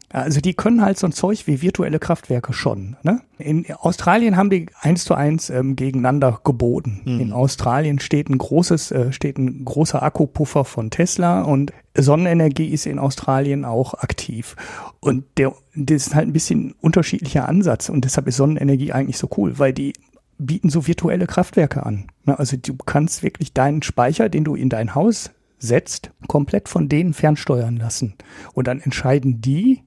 Also 0.10 0.40
die 0.40 0.54
können 0.54 0.82
halt 0.82 0.98
so 0.98 1.06
ein 1.06 1.12
Zeug 1.12 1.48
wie 1.48 1.62
virtuelle 1.62 2.00
Kraftwerke 2.00 2.54
schon. 2.54 2.96
Ne? 3.04 3.22
In 3.38 3.66
Australien 3.74 4.38
haben 4.38 4.50
die 4.50 4.68
eins 4.80 5.04
zu 5.04 5.16
eins 5.16 5.50
ähm, 5.50 5.76
gegeneinander 5.76 6.40
geboten. 6.46 7.02
Mhm. 7.04 7.20
In 7.20 7.34
Australien 7.34 8.00
steht 8.00 8.30
ein 8.30 8.38
großes, 8.38 8.92
äh, 8.92 9.12
steht 9.12 9.38
ein 9.38 9.66
großer 9.66 10.02
Akkupuffer 10.02 10.64
von 10.64 10.92
Tesla 10.92 11.42
und 11.42 11.74
Sonnenenergie 11.94 12.68
ist 12.68 12.86
in 12.86 13.00
Australien 13.00 13.66
auch 13.66 13.96
aktiv. 13.96 14.56
Und 15.02 15.26
der, 15.38 15.54
das 15.76 16.08
ist 16.08 16.16
halt 16.16 16.30
ein 16.30 16.34
bisschen 16.34 16.74
unterschiedlicher 16.80 17.50
Ansatz 17.50 17.90
und 17.90 18.06
deshalb 18.06 18.28
ist 18.28 18.38
Sonnenenergie 18.38 18.94
eigentlich 18.94 19.18
so 19.18 19.30
cool, 19.36 19.60
weil 19.60 19.74
die 19.74 19.92
bieten 20.38 20.70
so 20.70 20.88
virtuelle 20.88 21.28
Kraftwerke 21.28 21.86
an. 21.86 22.08
Ne? 22.24 22.38
Also 22.38 22.56
du 22.56 22.76
kannst 22.78 23.24
wirklich 23.24 23.52
deinen 23.54 23.82
Speicher, 23.82 24.30
den 24.30 24.46
du 24.46 24.56
in 24.56 24.70
dein 24.70 24.96
Haus 24.96 25.32
setzt, 25.60 26.12
komplett 26.28 26.70
von 26.70 26.88
denen 26.88 27.14
fernsteuern 27.14 27.78
lassen. 27.78 28.14
Und 28.54 28.68
dann 28.68 28.80
entscheiden 28.80 29.42
die, 29.42 29.84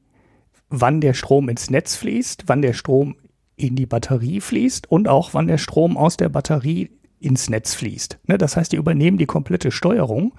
wann 0.71 1.01
der 1.01 1.15
Strom 1.15 1.49
ins 1.49 1.69
Netz 1.69 1.97
fließt, 1.97 2.45
wann 2.47 2.63
der 2.63 2.73
Strom 2.73 3.17
in 3.57 3.77
die 3.77 3.87
Batterie 3.87 4.41
fließt 4.41 4.91
und 4.91 5.09
auch 5.09 5.35
wann 5.35 5.49
der 5.49 5.59
Strom 5.59 5.97
aus 5.97 6.17
der 6.17 6.31
Batterie 6.31 6.91
ins 7.19 7.51
Netz 7.51 7.75
fließt. 7.75 8.19
Ne, 8.27 8.39
das 8.39 8.57
heißt, 8.57 8.73
die 8.73 8.77
übernehmen 8.77 9.19
die 9.19 9.27
komplette 9.27 9.71
Steuerung 9.71 10.33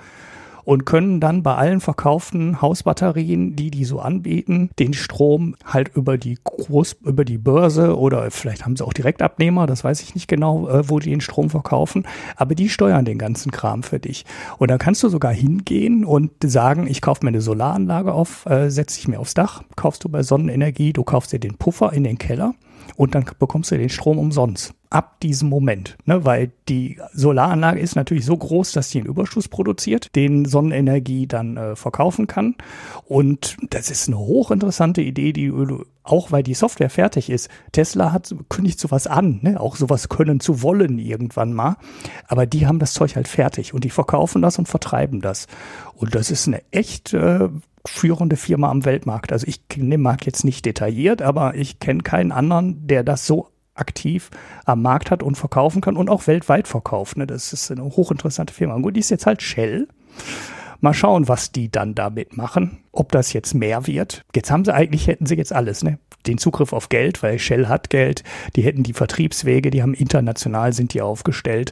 und 0.64 0.86
können 0.86 1.20
dann 1.20 1.44
bei 1.44 1.56
allen 1.56 1.80
verkauften 1.80 2.62
Hausbatterien, 2.62 3.56
die 3.56 3.72
die 3.72 3.86
so 3.86 4.00
anbieten, 4.00 4.70
den 4.80 4.94
Strom 4.94 5.56
halt 5.66 5.96
über 5.96 6.18
die 6.18 6.38
Groß, 6.44 6.98
über 7.04 7.26
die 7.26 7.38
Börse 7.38 7.98
oder 7.98 8.30
vielleicht 8.32 8.66
haben 8.66 8.76
sie 8.76 8.86
auch 8.86 8.94
Direktabnehmer, 8.94 9.68
das 9.68 9.84
weiß 9.84 10.02
ich 10.02 10.16
nicht 10.16 10.28
genau, 10.28 10.68
äh, 10.70 10.90
wo 10.90 11.00
die 11.00 11.10
den 11.10 11.22
Strom 11.22 11.50
verkaufen, 11.50 12.06
aber 12.36 12.56
die 12.56 12.70
steuern 12.70 13.06
den 13.06 13.18
ganzen 13.18 13.52
Kram 13.52 13.84
für 13.84 14.00
dich. 14.00 14.26
Und 14.58 14.72
dann 14.72 14.80
kannst 14.80 15.04
du 15.04 15.10
sogar 15.10 15.34
hingehen 15.34 16.06
und 16.06 16.32
sagen, 16.44 16.88
ich 16.88 17.02
kaufe 17.02 17.24
mir 17.24 17.30
eine 17.30 17.42
Solaranlage 17.42 18.14
auf, 18.14 18.46
äh, 18.46 18.70
setze 18.70 19.00
ich 19.00 19.08
mir 19.08 19.20
aufs 19.20 19.34
Dach, 19.34 19.64
kaufst 19.76 20.04
du 20.04 20.10
bei 20.10 20.24
Sonnenenergie, 20.24 20.94
du 20.94 21.04
kaufst 21.04 21.32
dir 21.34 21.40
den 21.40 21.58
Puffer 21.58 21.94
in 21.94 22.04
den 22.04 22.18
Keller 22.18 22.54
und 22.96 23.16
dann 23.16 23.26
bekommst 23.40 23.72
du 23.72 23.78
den 23.78 23.90
Strom 23.90 24.18
umsonst. 24.18 24.74
Ab 24.92 25.22
diesem 25.22 25.48
Moment, 25.48 25.98
ne, 26.04 26.26
weil 26.26 26.52
die 26.68 27.00
Solaranlage 27.14 27.80
ist 27.80 27.96
natürlich 27.96 28.26
so 28.26 28.36
groß, 28.36 28.74
dass 28.74 28.90
sie 28.90 29.00
einen 29.00 29.08
Überschuss 29.08 29.48
produziert, 29.48 30.14
den 30.18 30.44
Sonnenenergie 30.44 31.28
dann 31.28 31.56
äh, 31.56 31.76
verkaufen 31.78 32.28
kann. 32.28 32.56
Und 33.06 33.56
das 33.70 33.90
ist 33.90 34.10
eine 34.10 34.20
hochinteressante 34.20 35.02
Idee, 35.02 35.32
die 35.32 35.50
auch 36.04 36.34
weil 36.34 36.44
die 36.44 36.56
Software 36.56 36.90
fertig 36.90 37.30
ist. 37.30 37.50
Tesla 37.72 38.12
hat 38.12 38.36
kündigt 38.50 38.82
sowas 38.82 39.08
an, 39.08 39.40
ne, 39.42 39.62
auch 39.62 39.78
sowas 39.78 40.10
können 40.10 40.42
zu 40.42 40.62
wollen 40.62 41.00
irgendwann 41.00 41.54
mal. 41.54 41.78
Aber 42.28 42.46
die 42.46 42.68
haben 42.68 42.80
das 42.80 42.94
Zeug 42.94 43.16
halt 43.16 43.30
fertig 43.30 43.74
und 43.74 43.86
die 43.86 43.90
verkaufen 43.90 44.42
das 44.42 44.60
und 44.60 44.68
vertreiben 44.68 45.22
das. 45.22 45.48
Und 45.96 46.16
das 46.16 46.32
ist 46.32 46.48
eine 46.48 46.62
echt 46.72 47.14
äh, 47.14 47.48
führende 47.86 48.36
Firma 48.36 48.70
am 48.70 48.84
Weltmarkt. 48.84 49.32
Also 49.32 49.48
ich 49.48 49.70
kenne 49.70 49.90
den 49.90 50.02
Markt 50.02 50.26
jetzt 50.26 50.44
nicht 50.44 50.66
detailliert, 50.66 51.22
aber 51.22 51.56
ich 51.56 51.80
kenne 51.80 52.04
keinen 52.04 52.34
anderen, 52.34 52.88
der 52.88 53.04
das 53.06 53.26
so 53.26 53.48
aktiv 53.82 54.30
am 54.66 54.82
Markt 54.82 55.12
hat 55.12 55.22
und 55.22 55.36
verkaufen 55.36 55.82
kann 55.82 55.98
und 55.98 56.10
auch 56.10 56.28
weltweit 56.28 56.70
verkauft. 56.70 57.18
Ne? 57.18 57.28
Das 57.28 57.52
ist 57.52 57.70
eine 57.72 57.84
hochinteressante 57.84 58.54
Firma. 58.54 58.76
Und 58.76 58.84
gut, 58.84 58.96
die 58.96 59.02
ist 59.02 59.10
jetzt 59.10 59.26
halt 59.26 59.42
Shell. 59.42 59.88
Mal 60.80 60.94
schauen, 60.94 61.28
was 61.28 61.52
die 61.52 61.70
dann 61.70 61.94
damit 61.94 62.38
machen. 62.38 62.80
Ob 62.92 63.12
das 63.12 63.34
jetzt 63.34 63.54
mehr 63.54 63.86
wird. 63.88 64.24
Jetzt 64.36 64.50
haben 64.50 64.66
sie 64.66 64.74
eigentlich, 64.74 65.08
hätten 65.08 65.26
sie 65.26 65.36
jetzt 65.36 65.54
alles, 65.54 65.84
ne? 65.84 66.00
Den 66.28 66.38
Zugriff 66.38 66.74
auf 66.74 66.90
Geld, 66.90 67.24
weil 67.24 67.40
Shell 67.40 67.68
hat 67.68 67.90
Geld. 67.90 68.24
Die 68.56 68.64
hätten 68.64 68.84
die 68.84 68.94
Vertriebswege, 68.94 69.72
die 69.72 69.82
haben 69.82 69.94
international 69.94 70.74
sind 70.74 70.94
die 70.94 71.02
aufgestellt. 71.02 71.72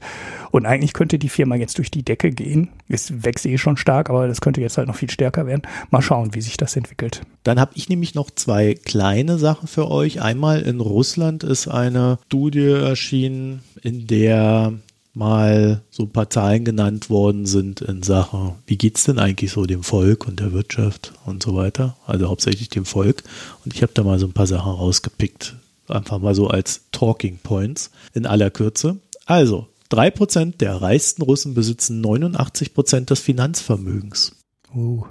Und 0.52 0.66
eigentlich 0.66 0.94
könnte 0.94 1.20
die 1.20 1.30
Firma 1.30 1.56
jetzt 1.56 1.78
durch 1.78 1.92
die 1.92 2.04
Decke 2.04 2.32
gehen. 2.32 2.70
Es 2.88 3.24
wächst 3.24 3.46
eh 3.46 3.58
schon 3.58 3.78
stark, 3.78 4.10
aber 4.10 4.28
das 4.28 4.42
könnte 4.42 4.62
jetzt 4.62 4.78
halt 4.78 4.88
noch 4.88 4.96
viel 4.96 5.10
stärker 5.10 5.46
werden. 5.46 5.62
Mal 5.92 6.02
schauen, 6.02 6.34
wie 6.34 6.42
sich 6.42 6.58
das 6.58 6.76
entwickelt. 6.76 7.22
Dann 7.44 7.60
habe 7.60 7.72
ich 7.76 7.90
nämlich 7.90 8.16
noch 8.16 8.32
zwei 8.32 8.74
kleine 8.74 9.38
Sachen 9.38 9.68
für 9.68 9.90
euch. 9.90 10.22
Einmal 10.22 10.62
in 10.62 10.80
Russland 10.80 11.44
ist 11.44 11.68
eine 11.68 12.20
Studie 12.26 12.72
erschienen, 12.72 13.62
in 13.82 14.08
der 14.08 14.74
mal 15.14 15.82
so 15.90 16.04
ein 16.04 16.12
paar 16.12 16.30
Zahlen 16.30 16.66
genannt 16.66 17.10
worden 17.10 17.46
sind 17.46 17.82
in 17.82 18.04
Sachen, 18.04 18.54
wie 18.68 18.78
geht 18.78 18.98
es 18.98 19.06
denn 19.06 19.20
eigentlich 19.20 19.52
so 19.52 19.66
dem 19.66 19.84
Volk 19.84 20.28
und 20.28 20.40
der 20.40 20.54
Wirtschaft 20.54 21.14
und 21.26 21.44
so 21.44 21.56
weiter. 21.56 21.98
Also 22.06 22.30
hauptsächlich 22.30 22.70
dem 22.70 22.86
Volk. 22.86 23.24
Und 23.66 23.74
ich 23.74 23.82
habe 23.82 23.92
da 23.94 24.04
mal 24.04 24.20
so 24.20 24.28
ein 24.28 24.34
paar 24.34 24.48
Sachen 24.48 24.72
rausgepickt. 24.72 25.56
Einfach 25.88 26.20
mal 26.20 26.36
so 26.36 26.48
als 26.48 26.82
Talking 26.92 27.40
Points 27.42 27.92
in 28.14 28.26
aller 28.26 28.52
Kürze. 28.52 28.98
Also, 29.26 29.68
3% 29.92 30.58
der 30.58 30.82
reichsten 30.82 31.24
Russen 31.24 31.56
besitzen 31.56 32.04
89% 32.06 33.06
des 33.06 33.20
Finanzvermögens. 33.20 34.36
Uh. 34.74 35.04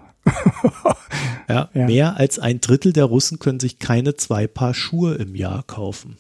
ja, 1.49 1.69
ja, 1.75 1.87
mehr 1.87 2.17
als 2.17 2.39
ein 2.39 2.61
Drittel 2.61 2.93
der 2.93 3.07
Russen 3.07 3.41
können 3.41 3.61
sich 3.61 3.81
keine 3.81 4.15
zwei 4.15 4.47
Paar 4.47 4.75
Schuhe 4.75 5.15
im 5.15 5.35
Jahr 5.35 5.65
kaufen. 5.65 6.17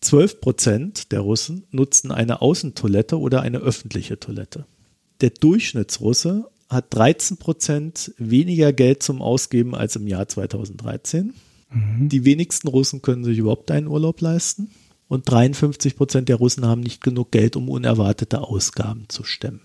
12 0.00 0.40
Prozent 0.40 1.12
der 1.12 1.20
Russen 1.20 1.64
nutzen 1.70 2.12
eine 2.12 2.42
Außentoilette 2.42 3.18
oder 3.18 3.42
eine 3.42 3.58
öffentliche 3.58 4.18
Toilette. 4.20 4.66
Der 5.20 5.30
Durchschnittsrusse 5.30 6.48
hat 6.68 6.94
13 6.94 7.36
Prozent 7.38 8.12
weniger 8.18 8.72
Geld 8.72 9.02
zum 9.02 9.22
Ausgeben 9.22 9.74
als 9.74 9.96
im 9.96 10.06
Jahr 10.06 10.28
2013. 10.28 11.34
Mhm. 11.70 12.08
Die 12.08 12.24
wenigsten 12.24 12.68
Russen 12.68 13.02
können 13.02 13.24
sich 13.24 13.38
überhaupt 13.38 13.70
einen 13.70 13.86
Urlaub 13.86 14.20
leisten. 14.20 14.70
Und 15.08 15.30
53 15.30 15.96
Prozent 15.96 16.28
der 16.28 16.36
Russen 16.36 16.66
haben 16.66 16.80
nicht 16.80 17.00
genug 17.00 17.30
Geld, 17.30 17.54
um 17.54 17.68
unerwartete 17.68 18.40
Ausgaben 18.40 19.04
zu 19.08 19.22
stemmen. 19.22 19.60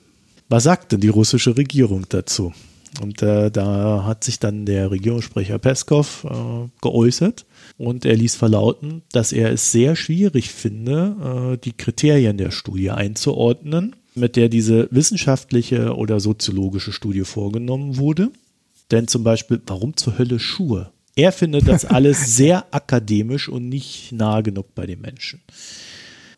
Was 0.50 0.64
sagt 0.64 0.92
denn 0.92 1.00
die 1.00 1.08
russische 1.08 1.58
Regierung 1.58 2.06
dazu? 2.10 2.54
Und 3.02 3.22
äh, 3.22 3.50
da 3.50 4.04
hat 4.06 4.24
sich 4.24 4.38
dann 4.38 4.66
der 4.66 4.92
Regierungssprecher 4.92 5.58
Peskov 5.58 6.26
äh, 6.26 6.68
geäußert 6.82 7.46
und 7.82 8.06
er 8.06 8.16
ließ 8.16 8.36
verlauten, 8.36 9.02
dass 9.12 9.32
er 9.32 9.52
es 9.52 9.72
sehr 9.72 9.96
schwierig 9.96 10.52
finde, 10.52 11.56
äh, 11.56 11.58
die 11.58 11.74
Kriterien 11.74 12.38
der 12.38 12.52
Studie 12.52 12.92
einzuordnen, 12.92 13.96
mit 14.14 14.36
der 14.36 14.50
diese 14.50 14.88
wissenschaftliche 14.92 15.96
oder 15.96 16.20
soziologische 16.20 16.92
Studie 16.92 17.24
vorgenommen 17.24 17.98
wurde. 17.98 18.30
Denn 18.92 19.08
zum 19.08 19.24
Beispiel, 19.24 19.60
warum 19.66 19.96
zur 19.96 20.18
Hölle 20.18 20.40
Schuhe? 20.40 20.92
Er 21.16 21.32
findet 21.32 21.68
das 21.68 21.86
alles 21.86 22.36
sehr 22.36 22.66
akademisch 22.72 23.50
und 23.50 23.68
nicht 23.68 24.12
nah 24.12 24.42
genug 24.42 24.76
bei 24.76 24.86
den 24.86 25.02
Menschen. 25.02 25.42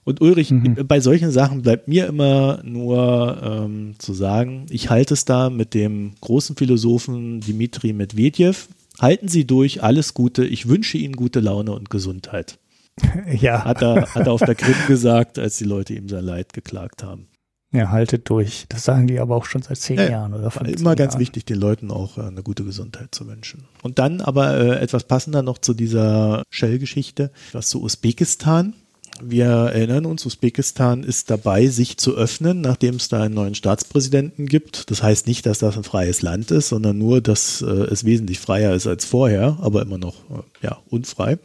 Und 0.05 0.21
Ulrich, 0.21 0.51
mhm. 0.51 0.85
bei 0.85 0.99
solchen 0.99 1.31
Sachen 1.31 1.61
bleibt 1.61 1.87
mir 1.87 2.07
immer 2.07 2.61
nur 2.63 3.41
ähm, 3.41 3.95
zu 3.97 4.13
sagen, 4.13 4.65
ich 4.69 4.89
halte 4.89 5.13
es 5.13 5.25
da 5.25 5.49
mit 5.49 5.73
dem 5.73 6.13
großen 6.21 6.55
Philosophen 6.55 7.39
Dimitri 7.39 7.93
Medvedev. 7.93 8.67
Halten 9.03 9.27
Sie 9.27 9.45
durch, 9.45 9.83
alles 9.83 10.13
Gute. 10.13 10.45
Ich 10.45 10.69
wünsche 10.69 10.97
Ihnen 10.97 11.17
gute 11.17 11.41
Laune 11.41 11.73
und 11.73 11.89
Gesundheit. 11.89 12.57
Ja. 13.27 13.65
Hat 13.65 13.81
er, 13.81 14.13
hat 14.13 14.27
er 14.27 14.31
auf 14.31 14.39
der 14.41 14.55
Krim 14.55 14.75
gesagt, 14.87 15.37
als 15.39 15.57
die 15.57 15.65
Leute 15.65 15.93
ihm 15.93 16.07
sein 16.07 16.23
Leid 16.23 16.53
geklagt 16.53 17.03
haben. 17.03 17.27
Ja, 17.73 17.89
haltet 17.89 18.29
durch. 18.29 18.65
Das 18.69 18.85
sagen 18.85 19.07
die 19.07 19.19
aber 19.19 19.35
auch 19.35 19.45
schon 19.45 19.61
seit 19.63 19.77
zehn 19.77 19.97
ja, 19.97 20.09
Jahren 20.09 20.33
oder 20.33 20.51
15 20.51 20.79
Immer 20.79 20.95
ganz 20.95 21.13
Jahren. 21.13 21.21
wichtig, 21.21 21.43
den 21.43 21.59
Leuten 21.59 21.91
auch 21.91 22.17
äh, 22.17 22.21
eine 22.21 22.43
gute 22.43 22.63
Gesundheit 22.63 23.13
zu 23.13 23.27
wünschen. 23.27 23.65
Und 23.81 23.99
dann 23.99 24.21
aber 24.21 24.55
äh, 24.55 24.79
etwas 24.79 25.03
passender 25.03 25.41
noch 25.41 25.57
zu 25.57 25.73
dieser 25.73 26.43
Shell-Geschichte, 26.51 27.31
was 27.51 27.67
zu 27.67 27.81
Usbekistan. 27.81 28.73
Wir 29.21 29.45
erinnern 29.45 30.05
uns, 30.05 30.25
Usbekistan 30.25 31.03
ist 31.03 31.29
dabei, 31.29 31.67
sich 31.67 31.97
zu 31.97 32.15
öffnen, 32.15 32.61
nachdem 32.61 32.95
es 32.95 33.09
da 33.09 33.21
einen 33.21 33.35
neuen 33.35 33.53
Staatspräsidenten 33.53 34.47
gibt. 34.47 34.89
Das 34.89 35.03
heißt 35.03 35.27
nicht, 35.27 35.45
dass 35.45 35.59
das 35.59 35.77
ein 35.77 35.83
freies 35.83 36.21
Land 36.21 36.49
ist, 36.51 36.69
sondern 36.69 36.97
nur, 36.97 37.21
dass 37.21 37.61
äh, 37.61 37.65
es 37.65 38.05
wesentlich 38.05 38.39
freier 38.39 38.73
ist 38.73 38.87
als 38.87 39.05
vorher, 39.05 39.57
aber 39.61 39.83
immer 39.83 39.99
noch 39.99 40.15
äh, 40.31 40.65
ja, 40.65 40.79
unfrei. 40.89 41.37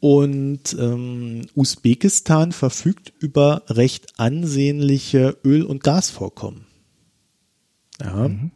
Und 0.00 0.76
ähm, 0.78 1.46
Usbekistan 1.54 2.52
verfügt 2.52 3.12
über 3.20 3.62
recht 3.68 4.18
ansehnliche 4.18 5.36
Öl- 5.44 5.64
und 5.64 5.82
Gasvorkommen. 5.82 6.66
Ja. 8.00 8.28
Mhm. 8.28 8.50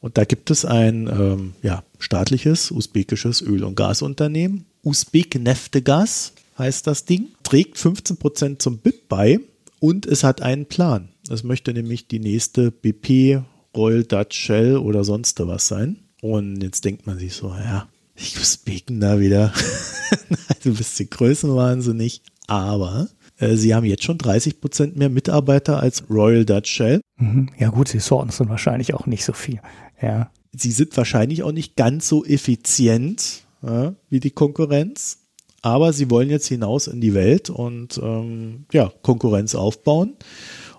Und 0.00 0.16
da 0.16 0.24
gibt 0.24 0.50
es 0.50 0.64
ein 0.64 1.06
ähm, 1.06 1.52
ja, 1.62 1.84
staatliches 1.98 2.70
usbekisches 2.70 3.42
Öl- 3.42 3.64
und 3.64 3.76
Gasunternehmen, 3.76 4.64
Usbek 4.82 5.38
Neftegas 5.38 6.32
heißt 6.60 6.86
das 6.86 7.04
Ding, 7.04 7.28
trägt 7.42 7.78
15 7.78 8.16
Prozent 8.18 8.62
zum 8.62 8.78
BIP 8.78 9.08
bei 9.08 9.40
und 9.80 10.06
es 10.06 10.22
hat 10.22 10.42
einen 10.42 10.66
Plan. 10.66 11.08
Es 11.28 11.42
möchte 11.42 11.72
nämlich 11.72 12.06
die 12.06 12.20
nächste 12.20 12.70
BP, 12.70 13.42
Royal 13.76 14.04
Dutch 14.04 14.38
Shell 14.38 14.76
oder 14.76 15.04
sonst 15.04 15.40
was 15.40 15.66
sein. 15.66 15.96
Und 16.22 16.62
jetzt 16.62 16.84
denkt 16.84 17.06
man 17.06 17.18
sich 17.18 17.34
so, 17.34 17.48
ja, 17.48 17.88
ich 18.14 18.38
Usbeken 18.38 19.00
da 19.00 19.18
wieder. 19.18 19.52
ein 20.64 20.74
bisschen 20.74 21.08
größenwahnsinnig. 21.08 22.22
Aber 22.46 23.08
äh, 23.38 23.56
sie 23.56 23.74
haben 23.74 23.86
jetzt 23.86 24.04
schon 24.04 24.18
30 24.18 24.60
Prozent 24.60 24.96
mehr 24.96 25.08
Mitarbeiter 25.08 25.80
als 25.80 26.10
Royal 26.10 26.44
Dutch 26.44 26.70
Shell. 26.70 27.00
Mhm. 27.16 27.50
Ja 27.58 27.70
gut, 27.70 27.88
sie 27.88 28.00
sorten 28.00 28.30
sind 28.30 28.48
wahrscheinlich 28.48 28.94
auch 28.94 29.06
nicht 29.06 29.24
so 29.24 29.32
viel. 29.32 29.60
Ja. 30.02 30.30
Sie 30.52 30.72
sind 30.72 30.96
wahrscheinlich 30.96 31.42
auch 31.42 31.52
nicht 31.52 31.76
ganz 31.76 32.08
so 32.08 32.24
effizient 32.24 33.44
ja, 33.62 33.94
wie 34.08 34.20
die 34.20 34.32
Konkurrenz 34.32 35.19
aber 35.62 35.92
sie 35.92 36.10
wollen 36.10 36.30
jetzt 36.30 36.46
hinaus 36.48 36.86
in 36.86 37.00
die 37.00 37.14
Welt 37.14 37.50
und 37.50 38.00
ähm, 38.02 38.64
ja, 38.72 38.92
Konkurrenz 39.02 39.54
aufbauen. 39.54 40.14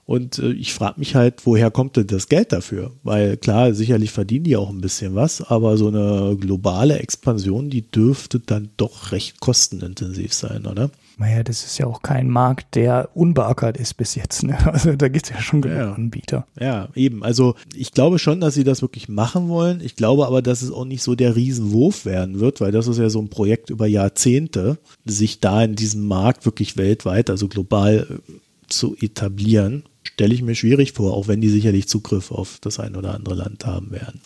Und 0.06 0.40
äh, 0.40 0.52
ich 0.52 0.74
frage 0.74 1.00
mich 1.00 1.16
halt, 1.16 1.46
woher 1.46 1.72
kommt 1.72 1.96
denn 1.96 2.08
das 2.08 2.28
Geld 2.28 2.52
dafür? 2.52 2.92
Weil 3.04 3.38
klar, 3.38 3.74
sicherlich 3.74 4.12
verdienen 4.12 4.44
die 4.44 4.58
auch 4.58 4.70
ein 4.70 4.82
bisschen 4.82 5.16
was, 5.16 5.42
aber 5.42 5.78
so 5.78 5.88
eine 5.88 6.36
globale 6.38 7.00
Expansion, 7.00 7.70
die 7.70 7.90
dürfte 7.90 8.40
dann 8.40 8.72
doch 8.78 9.12
recht 9.12 9.40
kostenintensiv 9.40 10.34
sein, 10.34 10.66
oder? 10.66 10.92
Naja, 11.22 11.44
das 11.44 11.64
ist 11.64 11.78
ja 11.78 11.86
auch 11.86 12.02
kein 12.02 12.30
Markt, 12.30 12.74
der 12.74 13.12
unbeackert 13.14 13.78
ist 13.78 13.94
bis 13.96 14.16
jetzt. 14.16 14.42
Ne? 14.44 14.58
Also 14.72 14.96
da 14.96 15.08
gibt 15.08 15.28
es 15.28 15.32
ja 15.32 15.40
schon 15.40 15.62
genug 15.62 15.78
ja. 15.78 15.94
Anbieter. 15.94 16.48
Ja, 16.60 16.90
eben. 16.96 17.24
Also 17.24 17.56
ich 17.76 17.92
glaube 17.92 18.18
schon, 18.18 18.42
dass 18.42 18.56
sie 18.56 18.64
das 18.64 18.82
wirklich 18.82 19.08
machen 19.08 19.48
wollen. 19.48 19.82
Ich 19.82 19.96
glaube 19.96 20.26
aber, 20.26 20.42
dass 20.42 20.64
es 20.64 20.72
auch 20.72 20.86
nicht 20.86 21.04
so 21.04 21.14
der 21.14 21.36
Riesenwurf 21.36 22.06
werden 22.06 22.40
wird, 22.40 22.60
weil 22.60 22.72
das 22.72 22.88
ist 22.88 22.98
ja 22.98 23.10
so 23.10 23.22
ein 23.22 23.30
Projekt 23.30 23.70
über 23.70 23.86
Jahrzehnte, 23.86 24.80
sich 25.06 25.40
da 25.40 25.64
in 25.64 25.76
diesem 25.76 26.08
Markt 26.08 26.46
wirklich 26.46 26.76
weltweit, 26.76 27.30
also 27.30 27.48
global 27.48 28.08
äh, 28.10 28.34
zu 28.68 28.96
etablieren, 29.00 29.84
stelle 30.02 30.34
ich 30.34 30.42
mir 30.42 30.56
schwierig 30.56 30.94
vor, 30.94 31.14
auch 31.14 31.28
wenn 31.28 31.42
die 31.42 31.50
sicherlich 31.50 31.88
Zugriff 31.88 32.32
auf 32.32 32.58
das 32.62 32.80
ein 32.80 32.96
oder 32.96 33.14
andere 33.14 33.36
Land 33.36 33.66
haben 33.68 33.92
werden. 33.92 34.22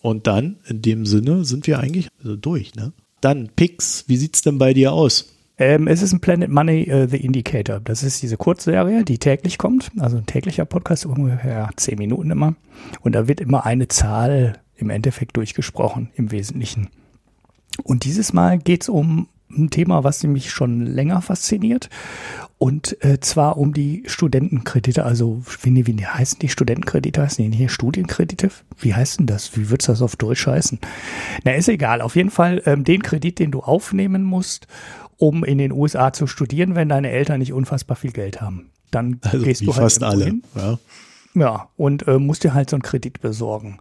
Und 0.00 0.26
dann, 0.26 0.56
in 0.66 0.80
dem 0.80 1.04
Sinne, 1.04 1.44
sind 1.44 1.66
wir 1.66 1.78
eigentlich 1.78 2.08
also 2.22 2.36
durch, 2.36 2.74
ne? 2.74 2.92
Dann, 3.20 3.50
Pix, 3.54 4.04
wie 4.06 4.16
sieht's 4.16 4.42
denn 4.42 4.58
bei 4.58 4.72
dir 4.72 4.92
aus? 4.92 5.26
Ähm, 5.58 5.88
es 5.88 6.02
ist 6.02 6.12
ein 6.12 6.20
Planet 6.20 6.50
Money 6.50 6.90
uh, 6.92 7.08
The 7.08 7.16
Indicator. 7.16 7.80
Das 7.80 8.02
ist 8.02 8.22
diese 8.22 8.36
Kurzserie, 8.36 9.04
die 9.04 9.18
täglich 9.18 9.58
kommt. 9.58 9.90
Also 9.98 10.16
ein 10.16 10.26
täglicher 10.26 10.64
Podcast, 10.64 11.04
ungefähr 11.04 11.70
zehn 11.76 11.98
Minuten 11.98 12.30
immer. 12.30 12.54
Und 13.00 13.14
da 13.14 13.26
wird 13.26 13.40
immer 13.40 13.66
eine 13.66 13.88
Zahl 13.88 14.60
im 14.76 14.90
Endeffekt 14.90 15.36
durchgesprochen, 15.36 16.10
im 16.14 16.30
Wesentlichen. 16.30 16.88
Und 17.82 18.04
dieses 18.04 18.32
Mal 18.32 18.58
geht 18.58 18.82
es 18.82 18.88
um 18.88 19.28
ein 19.50 19.70
Thema, 19.70 20.04
was 20.04 20.22
mich 20.24 20.50
schon 20.50 20.84
länger 20.84 21.22
fasziniert. 21.22 21.88
Und 22.58 23.02
äh, 23.04 23.18
zwar 23.20 23.56
um 23.56 23.72
die 23.72 24.02
Studentenkredite, 24.06 25.04
also 25.04 25.42
wie, 25.62 25.86
wie 25.86 26.06
heißen 26.06 26.38
die 26.40 26.48
Studentenkredite? 26.48 27.22
Heißen 27.22 27.50
die 27.50 27.56
hier 27.56 27.68
Studienkredite? 27.68 28.50
Wie 28.78 28.94
heißt 28.94 29.20
denn 29.20 29.26
das? 29.26 29.56
Wie 29.56 29.70
wird's 29.70 29.86
das 29.86 30.02
auf 30.02 30.16
Deutsch 30.16 30.46
heißen? 30.46 30.78
Na, 31.44 31.52
ist 31.52 31.68
egal. 31.68 32.00
Auf 32.00 32.14
jeden 32.14 32.30
Fall 32.30 32.62
ähm, 32.66 32.84
den 32.84 33.02
Kredit, 33.02 33.38
den 33.38 33.50
du 33.50 33.60
aufnehmen 33.60 34.22
musst, 34.22 34.66
um 35.18 35.44
in 35.44 35.58
den 35.58 35.72
USA 35.72 36.12
zu 36.12 36.26
studieren, 36.26 36.74
wenn 36.74 36.88
deine 36.88 37.10
Eltern 37.10 37.40
nicht 37.40 37.52
unfassbar 37.52 37.96
viel 37.96 38.12
Geld 38.12 38.40
haben. 38.40 38.70
Dann 38.90 39.20
also 39.22 39.44
gehst 39.44 39.60
du 39.62 39.74
halt 39.74 39.82
fast 39.82 40.02
alle. 40.02 40.24
Hin. 40.24 40.42
Ja. 40.54 40.78
ja, 41.34 41.68
und 41.76 42.08
äh, 42.08 42.18
musst 42.18 42.44
dir 42.44 42.54
halt 42.54 42.70
so 42.70 42.76
einen 42.76 42.82
Kredit 42.82 43.20
besorgen. 43.20 43.80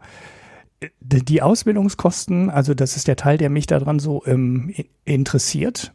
Äh, 0.82 0.90
die 1.00 1.42
Ausbildungskosten, 1.42 2.50
also 2.50 2.74
das 2.74 2.98
ist 2.98 3.08
der 3.08 3.16
Teil, 3.16 3.38
der 3.38 3.50
mich 3.50 3.68
daran 3.68 4.00
so 4.00 4.24
ähm, 4.26 4.74
interessiert 5.06 5.94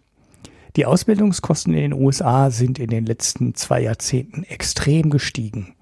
die 0.77 0.87
Ausbildungskosten 0.87 1.75
in 1.75 1.81
den 1.81 1.93
USA 1.93 2.51
sind 2.51 2.79
in 2.79 2.89
den 2.89 3.05
letzten 3.05 3.55
zwei 3.55 3.83
Jahrzehnten 3.83 4.45
extrem 4.45 5.11
gestiegen. 5.11 5.75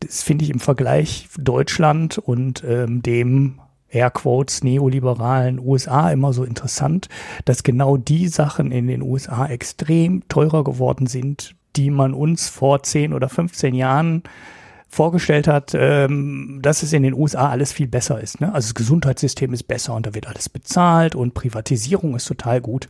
Das 0.00 0.22
finde 0.22 0.44
ich 0.44 0.50
im 0.50 0.60
Vergleich 0.60 1.28
Deutschland 1.38 2.18
und 2.18 2.62
ähm, 2.66 3.02
dem 3.02 3.60
Airquotes 3.90 4.62
neoliberalen 4.62 5.58
USA 5.58 6.10
immer 6.10 6.32
so 6.32 6.44
interessant, 6.44 7.08
dass 7.44 7.62
genau 7.62 7.96
die 7.96 8.28
Sachen 8.28 8.72
in 8.72 8.86
den 8.86 9.02
USA 9.02 9.46
extrem 9.46 10.26
teurer 10.28 10.64
geworden 10.64 11.06
sind, 11.06 11.54
die 11.76 11.90
man 11.90 12.14
uns 12.14 12.48
vor 12.48 12.82
10 12.82 13.12
oder 13.12 13.28
15 13.28 13.74
Jahren 13.74 14.22
vorgestellt 14.88 15.46
hat, 15.46 15.72
ähm, 15.74 16.58
dass 16.62 16.82
es 16.82 16.92
in 16.92 17.04
den 17.04 17.14
USA 17.14 17.48
alles 17.48 17.72
viel 17.72 17.86
besser 17.86 18.20
ist. 18.20 18.40
Ne? 18.40 18.52
Also 18.52 18.68
das 18.68 18.74
Gesundheitssystem 18.74 19.52
ist 19.52 19.64
besser 19.64 19.94
und 19.94 20.04
da 20.04 20.14
wird 20.14 20.26
alles 20.26 20.48
bezahlt 20.48 21.14
und 21.14 21.32
Privatisierung 21.32 22.16
ist 22.16 22.26
total 22.26 22.60
gut. 22.60 22.88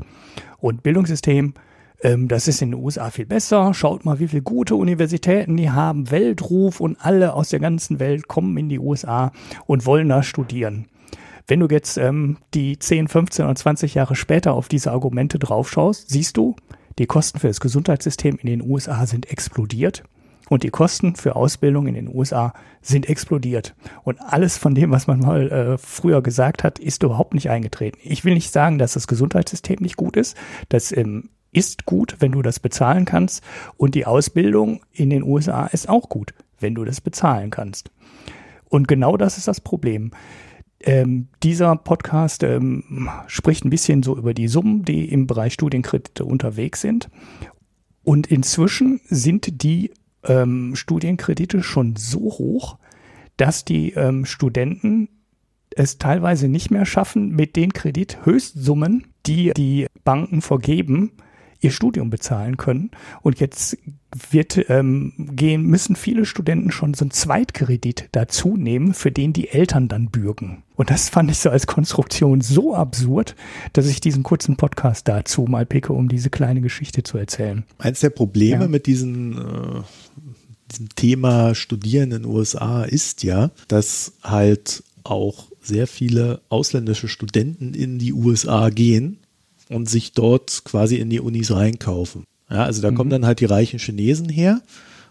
Und 0.58 0.82
Bildungssystem, 0.82 1.54
ähm, 2.02 2.28
das 2.28 2.48
ist 2.48 2.62
in 2.62 2.70
den 2.70 2.80
USA 2.80 3.10
viel 3.10 3.26
besser. 3.26 3.74
Schaut 3.74 4.04
mal, 4.04 4.18
wie 4.18 4.28
viele 4.28 4.42
gute 4.42 4.74
Universitäten 4.74 5.56
die 5.56 5.70
haben, 5.70 6.10
Weltruf 6.10 6.80
und 6.80 6.96
alle 7.00 7.34
aus 7.34 7.50
der 7.50 7.60
ganzen 7.60 8.00
Welt 8.00 8.28
kommen 8.28 8.56
in 8.56 8.68
die 8.68 8.78
USA 8.78 9.32
und 9.66 9.86
wollen 9.86 10.08
da 10.08 10.22
studieren. 10.22 10.86
Wenn 11.46 11.60
du 11.60 11.66
jetzt 11.68 11.98
ähm, 11.98 12.38
die 12.54 12.78
10, 12.78 13.08
15 13.08 13.44
oder 13.44 13.54
20 13.54 13.94
Jahre 13.94 14.14
später 14.14 14.52
auf 14.52 14.68
diese 14.68 14.92
Argumente 14.92 15.38
draufschaust, 15.38 16.08
siehst 16.08 16.36
du, 16.36 16.54
die 16.98 17.06
Kosten 17.06 17.38
für 17.38 17.48
das 17.48 17.60
Gesundheitssystem 17.60 18.38
in 18.40 18.46
den 18.46 18.62
USA 18.62 19.06
sind 19.06 19.30
explodiert. 19.30 20.04
Und 20.48 20.64
die 20.64 20.70
Kosten 20.70 21.14
für 21.14 21.36
Ausbildung 21.36 21.86
in 21.86 21.94
den 21.94 22.12
USA 22.12 22.52
sind 22.82 23.08
explodiert. 23.08 23.74
Und 24.02 24.20
alles 24.20 24.58
von 24.58 24.74
dem, 24.74 24.90
was 24.90 25.06
man 25.06 25.20
mal 25.20 25.50
äh, 25.50 25.78
früher 25.78 26.22
gesagt 26.22 26.64
hat, 26.64 26.78
ist 26.80 27.04
überhaupt 27.04 27.34
nicht 27.34 27.50
eingetreten. 27.50 27.98
Ich 28.02 28.24
will 28.24 28.34
nicht 28.34 28.52
sagen, 28.52 28.78
dass 28.78 28.94
das 28.94 29.06
Gesundheitssystem 29.06 29.78
nicht 29.80 29.96
gut 29.96 30.16
ist. 30.16 30.36
Das 30.68 30.90
ähm, 30.96 31.30
ist 31.52 31.84
gut, 31.84 32.16
wenn 32.20 32.32
du 32.32 32.42
das 32.42 32.60
bezahlen 32.60 33.04
kannst. 33.04 33.42
Und 33.76 33.94
die 33.94 34.06
Ausbildung 34.06 34.82
in 34.92 35.10
den 35.10 35.22
USA 35.22 35.66
ist 35.66 35.88
auch 35.88 36.08
gut, 36.08 36.34
wenn 36.58 36.74
du 36.74 36.84
das 36.84 37.00
bezahlen 37.00 37.50
kannst. 37.50 37.90
Und 38.68 38.88
genau 38.88 39.16
das 39.16 39.36
ist 39.36 39.48
das 39.48 39.60
Problem. 39.60 40.12
Ähm, 40.82 41.28
dieser 41.42 41.76
Podcast 41.76 42.42
ähm, 42.42 43.10
spricht 43.26 43.64
ein 43.64 43.70
bisschen 43.70 44.02
so 44.02 44.16
über 44.16 44.32
die 44.32 44.48
Summen, 44.48 44.84
die 44.84 45.10
im 45.10 45.26
Bereich 45.26 45.52
Studienkredite 45.52 46.24
unterwegs 46.24 46.80
sind. 46.80 47.10
Und 48.02 48.28
inzwischen 48.28 49.00
sind 49.04 49.62
die 49.62 49.90
ähm, 50.24 50.74
Studienkredite 50.74 51.62
schon 51.62 51.96
so 51.96 52.20
hoch, 52.20 52.78
dass 53.36 53.64
die 53.64 53.92
ähm, 53.92 54.24
Studenten 54.24 55.08
es 55.76 55.98
teilweise 55.98 56.48
nicht 56.48 56.70
mehr 56.70 56.86
schaffen, 56.86 57.30
mit 57.30 57.56
den 57.56 57.72
Kredithöchstsummen, 57.72 59.06
die 59.26 59.52
die 59.54 59.86
Banken 60.04 60.40
vergeben, 60.40 61.12
ihr 61.60 61.70
Studium 61.70 62.10
bezahlen 62.10 62.56
können. 62.56 62.90
Und 63.22 63.40
jetzt 63.40 63.78
wird 64.30 64.68
ähm, 64.68 65.12
gehen, 65.16 65.62
müssen 65.62 65.94
viele 65.94 66.24
Studenten 66.26 66.72
schon 66.72 66.94
so 66.94 67.04
einen 67.04 67.12
Zweitkredit 67.12 68.08
dazu 68.12 68.56
nehmen, 68.56 68.94
für 68.94 69.12
den 69.12 69.32
die 69.32 69.48
Eltern 69.48 69.88
dann 69.88 70.10
bürgen. 70.10 70.62
Und 70.74 70.90
das 70.90 71.08
fand 71.08 71.30
ich 71.30 71.38
so 71.38 71.50
als 71.50 71.66
Konstruktion 71.66 72.40
so 72.40 72.74
absurd, 72.74 73.36
dass 73.72 73.86
ich 73.86 74.00
diesen 74.00 74.22
kurzen 74.22 74.56
Podcast 74.56 75.06
dazu 75.06 75.42
mal 75.42 75.66
picke, 75.66 75.92
um 75.92 76.08
diese 76.08 76.30
kleine 76.30 76.60
Geschichte 76.60 77.02
zu 77.02 77.18
erzählen. 77.18 77.64
Eins 77.78 78.00
der 78.00 78.10
Probleme 78.10 78.62
ja. 78.62 78.68
mit 78.68 78.86
diesen 78.86 79.38
äh, 79.38 79.82
diesem 80.70 80.88
Thema 80.94 81.54
Studieren 81.54 82.12
in 82.12 82.22
den 82.22 82.24
USA 82.24 82.84
ist 82.84 83.22
ja, 83.22 83.50
dass 83.68 84.12
halt 84.22 84.82
auch 85.04 85.48
sehr 85.60 85.86
viele 85.86 86.40
ausländische 86.48 87.08
Studenten 87.08 87.74
in 87.74 87.98
die 87.98 88.12
USA 88.12 88.70
gehen 88.70 89.18
und 89.70 89.88
sich 89.88 90.12
dort 90.12 90.62
quasi 90.64 90.96
in 90.96 91.10
die 91.10 91.20
Unis 91.20 91.50
reinkaufen. 91.52 92.24
Ja, 92.50 92.64
also 92.64 92.82
da 92.82 92.90
mhm. 92.90 92.96
kommen 92.96 93.10
dann 93.10 93.26
halt 93.26 93.40
die 93.40 93.46
reichen 93.46 93.78
Chinesen 93.78 94.28
her 94.28 94.60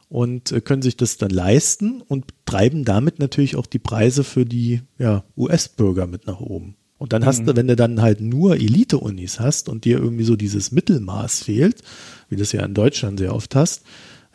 und 0.09 0.51
äh, 0.51 0.61
können 0.61 0.81
sich 0.81 0.97
das 0.97 1.17
dann 1.17 1.29
leisten 1.29 2.01
und 2.01 2.25
treiben 2.45 2.83
damit 2.83 3.19
natürlich 3.19 3.55
auch 3.55 3.65
die 3.65 3.79
Preise 3.79 4.23
für 4.23 4.45
die 4.45 4.81
ja, 4.97 5.23
US-Bürger 5.37 6.07
mit 6.07 6.27
nach 6.27 6.41
oben. 6.41 6.75
Und 6.97 7.13
dann 7.13 7.25
hast 7.25 7.41
mhm. 7.41 7.45
du, 7.45 7.55
wenn 7.55 7.67
du 7.67 7.75
dann 7.77 8.01
halt 8.01 8.19
nur 8.19 8.55
Elite-Unis 8.55 9.39
hast 9.39 9.69
und 9.69 9.85
dir 9.85 9.99
irgendwie 9.99 10.25
so 10.25 10.35
dieses 10.35 10.73
Mittelmaß 10.73 11.43
fehlt, 11.43 11.81
wie 12.27 12.35
das 12.35 12.51
ja 12.51 12.65
in 12.65 12.73
Deutschland 12.73 13.19
sehr 13.19 13.33
oft 13.33 13.55
hast, 13.55 13.83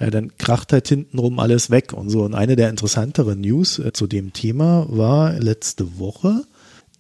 ja, 0.00 0.10
dann 0.10 0.36
kracht 0.38 0.72
halt 0.72 0.88
hintenrum 0.88 1.38
alles 1.38 1.70
weg 1.70 1.92
und 1.92 2.08
so. 2.08 2.24
Und 2.24 2.34
eine 2.34 2.56
der 2.56 2.70
interessanteren 2.70 3.40
News 3.42 3.78
äh, 3.78 3.92
zu 3.92 4.06
dem 4.06 4.32
Thema 4.32 4.86
war 4.88 5.38
letzte 5.38 5.98
Woche, 5.98 6.44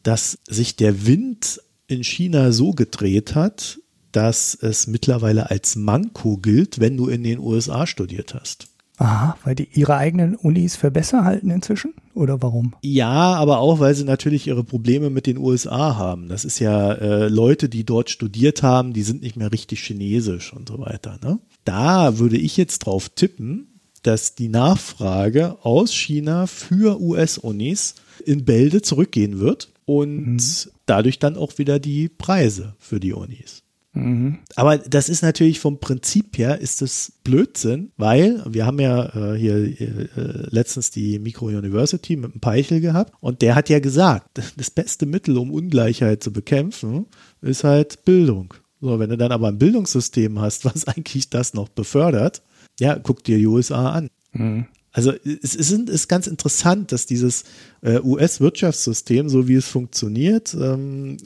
dass 0.02 0.38
sich 0.46 0.76
der 0.76 1.06
Wind 1.06 1.60
in 1.86 2.04
China 2.04 2.52
so 2.52 2.72
gedreht 2.72 3.34
hat, 3.34 3.78
dass 4.12 4.54
es 4.54 4.86
mittlerweile 4.86 5.50
als 5.50 5.76
Manko 5.76 6.36
gilt, 6.36 6.80
wenn 6.80 6.96
du 6.96 7.08
in 7.08 7.24
den 7.24 7.38
USA 7.38 7.86
studiert 7.86 8.34
hast. 8.34 8.68
Aha, 8.96 9.36
weil 9.42 9.56
die 9.56 9.68
ihre 9.72 9.96
eigenen 9.96 10.36
Unis 10.36 10.76
für 10.76 10.92
besser 10.92 11.24
halten 11.24 11.50
inzwischen? 11.50 11.94
Oder 12.14 12.40
warum? 12.42 12.74
Ja, 12.82 13.34
aber 13.34 13.58
auch, 13.58 13.80
weil 13.80 13.94
sie 13.96 14.04
natürlich 14.04 14.46
ihre 14.46 14.62
Probleme 14.62 15.10
mit 15.10 15.26
den 15.26 15.36
USA 15.36 15.96
haben. 15.96 16.28
Das 16.28 16.44
ist 16.44 16.60
ja 16.60 16.92
äh, 16.92 17.28
Leute, 17.28 17.68
die 17.68 17.82
dort 17.82 18.08
studiert 18.08 18.62
haben, 18.62 18.92
die 18.92 19.02
sind 19.02 19.20
nicht 19.22 19.36
mehr 19.36 19.50
richtig 19.50 19.80
chinesisch 19.80 20.52
und 20.52 20.68
so 20.68 20.78
weiter. 20.78 21.18
Ne? 21.24 21.40
Da 21.64 22.18
würde 22.18 22.36
ich 22.36 22.56
jetzt 22.56 22.80
drauf 22.80 23.08
tippen, 23.08 23.80
dass 24.04 24.36
die 24.36 24.48
Nachfrage 24.48 25.56
aus 25.64 25.92
China 25.92 26.46
für 26.46 27.00
US-Unis 27.00 27.96
in 28.24 28.44
Bälde 28.44 28.80
zurückgehen 28.80 29.40
wird 29.40 29.73
und 29.84 30.34
mhm. 30.34 30.70
dadurch 30.86 31.18
dann 31.18 31.36
auch 31.36 31.58
wieder 31.58 31.78
die 31.78 32.08
Preise 32.08 32.74
für 32.78 33.00
die 33.00 33.12
Unis. 33.12 33.64
Mhm. 33.94 34.40
Aber 34.56 34.78
das 34.78 35.08
ist 35.08 35.22
natürlich 35.22 35.60
vom 35.60 35.78
Prinzip 35.78 36.36
her 36.36 36.60
ist 36.60 36.82
es 36.82 37.12
Blödsinn, 37.22 37.92
weil 37.96 38.42
wir 38.48 38.66
haben 38.66 38.80
ja 38.80 39.34
äh, 39.34 39.38
hier 39.38 39.56
äh, 39.56 40.08
letztens 40.50 40.90
die 40.90 41.20
Micro 41.20 41.46
University 41.46 42.16
mit 42.16 42.32
einem 42.32 42.40
Peichel 42.40 42.80
gehabt 42.80 43.12
und 43.20 43.40
der 43.40 43.54
hat 43.54 43.68
ja 43.68 43.78
gesagt, 43.78 44.40
das 44.56 44.70
beste 44.70 45.06
Mittel, 45.06 45.38
um 45.38 45.52
Ungleichheit 45.52 46.22
zu 46.22 46.32
bekämpfen, 46.32 47.06
ist 47.40 47.64
halt 47.64 48.04
Bildung. 48.04 48.54
So, 48.80 48.98
wenn 48.98 49.10
du 49.10 49.16
dann 49.16 49.32
aber 49.32 49.48
ein 49.48 49.58
Bildungssystem 49.58 50.40
hast, 50.40 50.64
was 50.74 50.86
eigentlich 50.88 51.30
das 51.30 51.54
noch 51.54 51.68
befördert, 51.68 52.42
ja, 52.80 52.98
guck 52.98 53.22
dir 53.22 53.38
die 53.38 53.46
USA 53.46 53.92
an. 53.92 54.10
Mhm. 54.32 54.66
Also 54.94 55.12
es 55.24 55.56
ist, 55.56 56.08
ganz 56.08 56.28
interessant, 56.28 56.92
dass 56.92 57.04
dieses 57.04 57.42
äh, 57.82 57.98
US-Wirtschaftssystem, 57.98 59.28
so 59.28 59.48
wie 59.48 59.56
es 59.56 59.66
funktioniert, 59.66 60.54
ähm, 60.54 61.16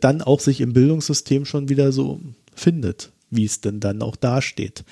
dann 0.00 0.22
auch 0.22 0.38
sich 0.38 0.60
im 0.60 0.72
Bildungssystem 0.72 1.44
schon 1.44 1.68
wieder 1.68 1.90
so 1.90 2.20
findet, 2.54 3.10
wie 3.28 3.44
es 3.44 3.60
denn 3.60 3.80
dann 3.80 4.02
auch 4.02 4.14
dasteht. 4.14 4.84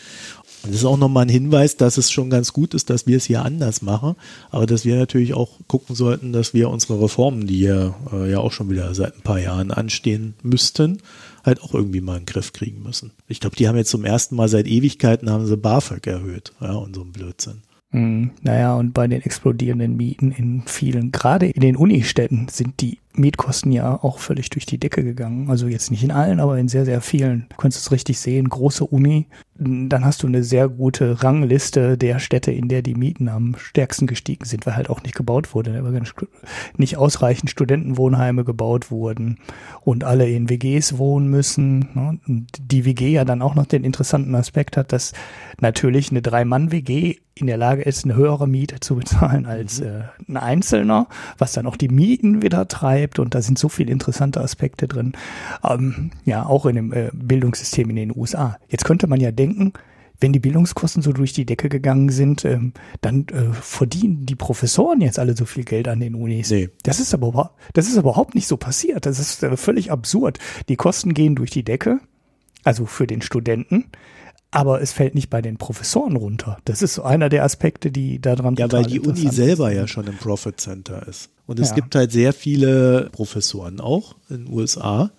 Und 0.65 0.73
das 0.75 0.81
ist 0.81 0.87
auch 0.87 0.97
nochmal 0.97 1.27
ein 1.27 1.29
Hinweis, 1.29 1.77
dass 1.77 1.99
es 1.99 2.11
schon 2.11 2.31
ganz 2.31 2.53
gut 2.53 2.75
ist, 2.75 2.91
dass 2.91 3.07
wir 3.07 3.17
es 3.17 3.27
hier 3.27 3.45
anders 3.45 3.81
machen, 3.81 4.17
aber 4.51 4.67
dass 4.67 4.85
wir 4.85 4.97
natürlich 4.97 5.33
auch 5.33 5.61
gucken 5.69 5.95
sollten, 5.95 6.33
dass 6.33 6.53
wir 6.53 6.69
unsere 6.69 7.01
Reformen, 7.01 7.47
die 7.47 7.61
ja, 7.61 7.95
äh, 8.13 8.29
ja 8.29 8.41
auch 8.41 8.51
schon 8.51 8.71
wieder 8.71 8.93
seit 8.93 9.15
ein 9.15 9.23
paar 9.23 9.39
Jahren 9.39 9.71
anstehen 9.71 10.35
müssten, 10.43 10.99
halt 11.45 11.63
auch 11.63 11.75
irgendwie 11.75 12.01
mal 12.01 12.17
in 12.17 12.23
den 12.25 12.27
Griff 12.27 12.53
kriegen 12.53 12.83
müssen. 12.83 13.13
Ich 13.29 13.39
glaube, 13.39 13.55
die 13.55 13.69
haben 13.69 13.77
jetzt 13.77 13.91
zum 13.91 14.05
ersten 14.05 14.35
Mal 14.35 14.49
seit 14.49 14.67
Ewigkeiten 14.67 15.31
haben 15.31 15.47
sie 15.47 15.57
BAföG 15.57 16.09
erhöht, 16.09 16.53
ja, 16.61 16.73
und 16.73 16.97
so 16.97 17.03
ein 17.03 17.13
Blödsinn. 17.13 17.63
Hm, 17.93 18.31
naja, 18.43 18.77
und 18.77 18.95
bei 18.95 19.09
den 19.09 19.21
explodierenden 19.21 19.97
Mieten 19.97 20.31
in 20.31 20.63
vielen, 20.67 21.11
gerade 21.11 21.47
in 21.47 21.61
den 21.61 21.75
Unistädten, 21.75 22.47
sind 22.49 22.81
die 22.81 22.99
Mietkosten 23.15 23.73
ja 23.73 24.01
auch 24.03 24.21
völlig 24.21 24.49
durch 24.51 24.65
die 24.65 24.79
Decke 24.79 25.03
gegangen. 25.03 25.51
Also 25.51 25.67
jetzt 25.67 25.91
nicht 25.91 26.05
in 26.05 26.13
allen, 26.13 26.39
aber 26.39 26.57
in 26.59 26.69
sehr, 26.69 26.85
sehr 26.85 27.01
vielen. 27.01 27.47
Du 27.49 27.57
kannst 27.57 27.79
es 27.79 27.91
richtig 27.91 28.21
sehen. 28.21 28.49
Große 28.49 28.85
Uni, 28.85 29.27
dann 29.61 30.07
hast 30.07 30.23
du 30.23 30.27
eine 30.27 30.43
sehr 30.43 30.69
gute 30.69 31.23
Rangliste 31.23 31.99
der 31.99 32.19
Städte, 32.19 32.51
in 32.51 32.69
der 32.69 32.81
die 32.81 32.95
Mieten 32.95 33.29
am 33.29 33.57
stärksten 33.59 34.07
gestiegen 34.07 34.47
sind, 34.47 34.65
weil 34.65 34.75
halt 34.75 34.89
auch 34.89 35.03
nicht 35.03 35.15
gebaut 35.15 35.55
wurde, 35.55 35.85
weil 35.85 36.01
nicht 36.79 36.97
ausreichend 36.97 37.51
Studentenwohnheime 37.51 38.45
gebaut 38.45 38.91
wurden 38.91 39.39
und 39.83 40.05
alle 40.05 40.29
in 40.31 40.49
WGs 40.49 40.97
wohnen 40.97 41.29
müssen. 41.29 41.91
Ne? 41.95 42.19
Und 42.27 42.49
die 42.59 42.87
WG 42.87 43.11
ja 43.11 43.27
dann 43.27 43.43
auch 43.43 43.55
noch 43.55 43.67
den 43.67 43.85
interessanten 43.85 44.35
Aspekt 44.35 44.79
hat, 44.79 44.93
dass 44.93 45.13
natürlich 45.61 46.11
eine 46.11 46.23
Drei-Mann-WG 46.23 47.17
in 47.41 47.47
der 47.47 47.57
Lage 47.57 47.83
ist, 47.83 48.05
eine 48.05 48.15
höhere 48.15 48.47
Miete 48.47 48.81
zu 48.81 48.97
bezahlen 48.97 49.47
als 49.47 49.81
mhm. 49.81 49.87
äh, 49.87 50.03
ein 50.29 50.37
Einzelner, 50.37 51.09
was 51.39 51.53
dann 51.53 51.67
auch 51.67 51.77
die 51.77 51.89
Mieten 51.89 52.43
wieder 52.43 52.69
treibt 52.69 53.19
und 53.19 53.35
da 53.35 53.43
sind 53.43 53.59
so 53.59 53.69
viele 53.69 53.93
interessante 53.93 54.41
Aspekte 54.41 54.89
drin. 54.89 55.13
Ähm, 55.69 56.11
ja, 56.25 56.45
auch 56.45 56.67
in 56.67 56.77
dem 56.77 56.93
äh, 56.93 57.11
Bildungssystem 57.13 57.89
in 57.91 57.97
den 57.97 58.17
USA. 58.17 58.59
Jetzt 58.69 58.85
könnte 58.85 59.07
man 59.07 59.21
ja 59.21 59.33
denken, 59.33 59.50
wenn 60.21 60.33
die 60.33 60.39
Bildungskosten 60.39 61.03
so 61.03 61.13
durch 61.13 61.33
die 61.33 61.47
Decke 61.47 61.69
gegangen 61.69 62.11
sind, 62.11 62.45
ähm, 62.45 62.73
dann 63.01 63.27
äh, 63.29 63.53
verdienen 63.53 64.27
die 64.27 64.35
Professoren 64.35 65.01
jetzt 65.01 65.19
alle 65.19 65.35
so 65.35 65.47
viel 65.47 65.65
Geld 65.65 65.89
an 65.89 66.01
den 66.01 66.15
Unis. 66.15 66.51
Nee. 66.51 66.69
Das 66.83 67.01
ist 67.01 67.15
aber 67.15 67.55
das 67.73 67.89
ist 67.89 67.97
überhaupt 67.97 68.35
nicht 68.35 68.47
so 68.47 68.57
passiert. 68.57 69.07
Das 69.07 69.19
ist 69.19 69.43
äh, 69.43 69.57
völlig 69.57 69.91
absurd. 69.91 70.39
Die 70.69 70.77
Kosten 70.77 71.15
gehen 71.15 71.37
durch 71.37 71.51
die 71.51 71.65
Decke, 71.65 72.01
also 72.65 72.85
für 72.85 73.07
den 73.07 73.23
Studenten 73.23 73.87
aber 74.51 74.83
es 74.83 74.93
fällt 74.93 75.15
nicht 75.15 75.31
bei 75.31 75.43
den 75.43 75.57
Professoren 75.59 76.17
runter. 76.17 76.59
Das 76.65 76.83
ist 76.83 76.99
einer 76.99 77.29
der 77.29 77.45
Aspekte, 77.45 77.93
die 77.93 78.21
daran 78.21 78.57
Ja, 78.57 78.71
weil 78.73 78.85
die 78.85 79.01
Uni 79.01 79.29
selber 79.31 79.69
sind. 79.69 79.77
ja 79.77 79.87
schon 79.87 80.07
im 80.07 80.17
Profit 80.17 80.61
Center 80.61 81.07
ist. 81.07 81.31
Und 81.47 81.61
es 81.61 81.71
ja. 81.71 81.77
gibt 81.77 81.95
halt 81.95 82.13
sehr 82.13 82.33
viele 82.33 83.11
Professoren 83.13 83.81
auch 83.81 84.17
in 84.29 84.47
den 84.47 84.53
USA. 84.53 85.11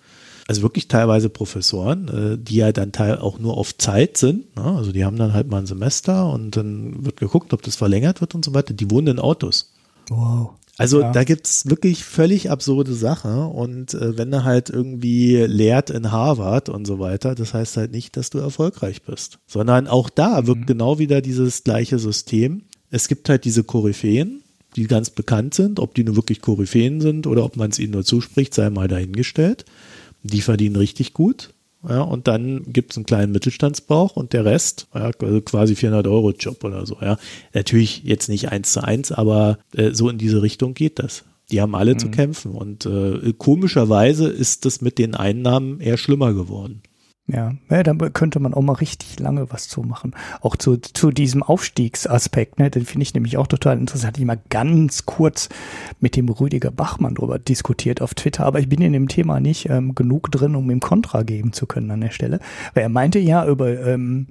Also 0.48 0.62
wirklich 0.62 0.88
teilweise 0.88 1.28
Professoren, 1.28 2.08
äh, 2.08 2.38
die 2.38 2.56
ja 2.56 2.72
dann 2.72 2.92
teil 2.92 3.18
auch 3.18 3.38
nur 3.38 3.56
auf 3.56 3.76
Zeit 3.78 4.16
sind. 4.16 4.56
Ne? 4.56 4.64
Also 4.64 4.92
die 4.92 5.04
haben 5.04 5.16
dann 5.16 5.32
halt 5.32 5.48
mal 5.48 5.58
ein 5.58 5.66
Semester 5.66 6.30
und 6.30 6.56
dann 6.56 7.04
wird 7.04 7.18
geguckt, 7.18 7.52
ob 7.52 7.62
das 7.62 7.76
verlängert 7.76 8.20
wird 8.20 8.34
und 8.34 8.44
so 8.44 8.52
weiter. 8.52 8.74
Die 8.74 8.90
wohnen 8.90 9.06
in 9.06 9.18
Autos. 9.18 9.72
Wow. 10.08 10.50
Also 10.78 11.02
ja. 11.02 11.12
da 11.12 11.24
gibt's 11.24 11.68
wirklich 11.68 12.02
völlig 12.02 12.50
absurde 12.50 12.94
Sachen 12.94 13.36
und 13.36 13.92
äh, 13.92 14.16
wenn 14.16 14.32
er 14.32 14.44
halt 14.44 14.70
irgendwie 14.70 15.36
lehrt 15.36 15.90
in 15.90 16.10
Harvard 16.10 16.70
und 16.70 16.86
so 16.86 16.98
weiter, 16.98 17.34
das 17.34 17.52
heißt 17.52 17.76
halt 17.76 17.92
nicht, 17.92 18.16
dass 18.16 18.30
du 18.30 18.38
erfolgreich 18.38 19.02
bist, 19.02 19.38
sondern 19.46 19.86
auch 19.86 20.08
da 20.08 20.46
wirkt 20.46 20.62
mhm. 20.62 20.66
genau 20.66 20.98
wieder 20.98 21.20
dieses 21.20 21.62
gleiche 21.62 21.98
System. 21.98 22.62
Es 22.90 23.06
gibt 23.06 23.28
halt 23.28 23.44
diese 23.44 23.64
Koryphäen, 23.64 24.42
die 24.74 24.86
ganz 24.86 25.10
bekannt 25.10 25.52
sind, 25.52 25.78
ob 25.78 25.94
die 25.94 26.04
nur 26.04 26.16
wirklich 26.16 26.40
Koryphäen 26.40 27.02
sind 27.02 27.26
oder 27.26 27.44
ob 27.44 27.56
man 27.56 27.70
es 27.70 27.78
ihnen 27.78 27.92
nur 27.92 28.04
zuspricht, 28.04 28.54
sei 28.54 28.70
mal 28.70 28.88
dahingestellt. 28.88 29.66
Die 30.22 30.40
verdienen 30.40 30.76
richtig 30.76 31.14
gut 31.14 31.54
ja, 31.88 32.00
und 32.00 32.28
dann 32.28 32.62
gibt 32.72 32.92
es 32.92 32.96
einen 32.96 33.06
kleinen 33.06 33.32
Mittelstandsbauch 33.32 34.14
und 34.14 34.32
der 34.32 34.44
Rest, 34.44 34.86
ja, 34.94 35.10
also 35.18 35.40
quasi 35.40 35.74
400 35.74 36.06
Euro 36.06 36.30
Job 36.30 36.62
oder 36.62 36.86
so. 36.86 36.96
Ja, 37.00 37.18
natürlich 37.54 38.02
jetzt 38.04 38.28
nicht 38.28 38.50
eins 38.50 38.72
zu 38.72 38.84
eins, 38.84 39.10
aber 39.10 39.58
äh, 39.74 39.90
so 39.90 40.08
in 40.08 40.18
diese 40.18 40.42
Richtung 40.42 40.74
geht 40.74 41.00
das. 41.00 41.24
Die 41.50 41.60
haben 41.60 41.74
alle 41.74 41.94
mhm. 41.94 41.98
zu 41.98 42.10
kämpfen 42.10 42.52
und 42.52 42.86
äh, 42.86 43.32
komischerweise 43.36 44.28
ist 44.28 44.64
das 44.64 44.80
mit 44.80 44.98
den 44.98 45.14
Einnahmen 45.14 45.80
eher 45.80 45.96
schlimmer 45.96 46.32
geworden. 46.34 46.82
Ja, 47.28 47.52
ja, 47.70 47.82
da 47.84 47.94
könnte 48.10 48.40
man 48.40 48.52
auch 48.52 48.62
mal 48.62 48.72
richtig 48.72 49.20
lange 49.20 49.50
was 49.52 49.68
zu 49.68 49.82
machen. 49.82 50.12
Auch 50.40 50.56
zu, 50.56 50.76
zu 50.76 51.12
diesem 51.12 51.42
Aufstiegsaspekt, 51.44 52.58
ne, 52.58 52.68
den 52.68 52.84
finde 52.84 53.04
ich 53.04 53.14
nämlich 53.14 53.36
auch 53.36 53.46
total 53.46 53.78
interessant. 53.78 54.18
Ich 54.18 54.24
mal 54.24 54.40
ganz 54.50 55.06
kurz 55.06 55.48
mit 56.00 56.16
dem 56.16 56.28
Rüdiger 56.28 56.72
Bachmann 56.72 57.14
drüber 57.14 57.38
diskutiert 57.38 58.02
auf 58.02 58.14
Twitter, 58.14 58.44
aber 58.44 58.58
ich 58.58 58.68
bin 58.68 58.82
in 58.82 58.92
dem 58.92 59.06
Thema 59.06 59.38
nicht 59.38 59.70
ähm, 59.70 59.94
genug 59.94 60.32
drin, 60.32 60.56
um 60.56 60.68
ihm 60.68 60.80
Kontra 60.80 61.22
geben 61.22 61.52
zu 61.52 61.66
können 61.66 61.92
an 61.92 62.00
der 62.00 62.10
Stelle. 62.10 62.40
Weil 62.74 62.82
er 62.82 62.88
meinte 62.88 63.20
ja 63.20 63.46
über 63.46 63.86
ähm, 63.86 64.26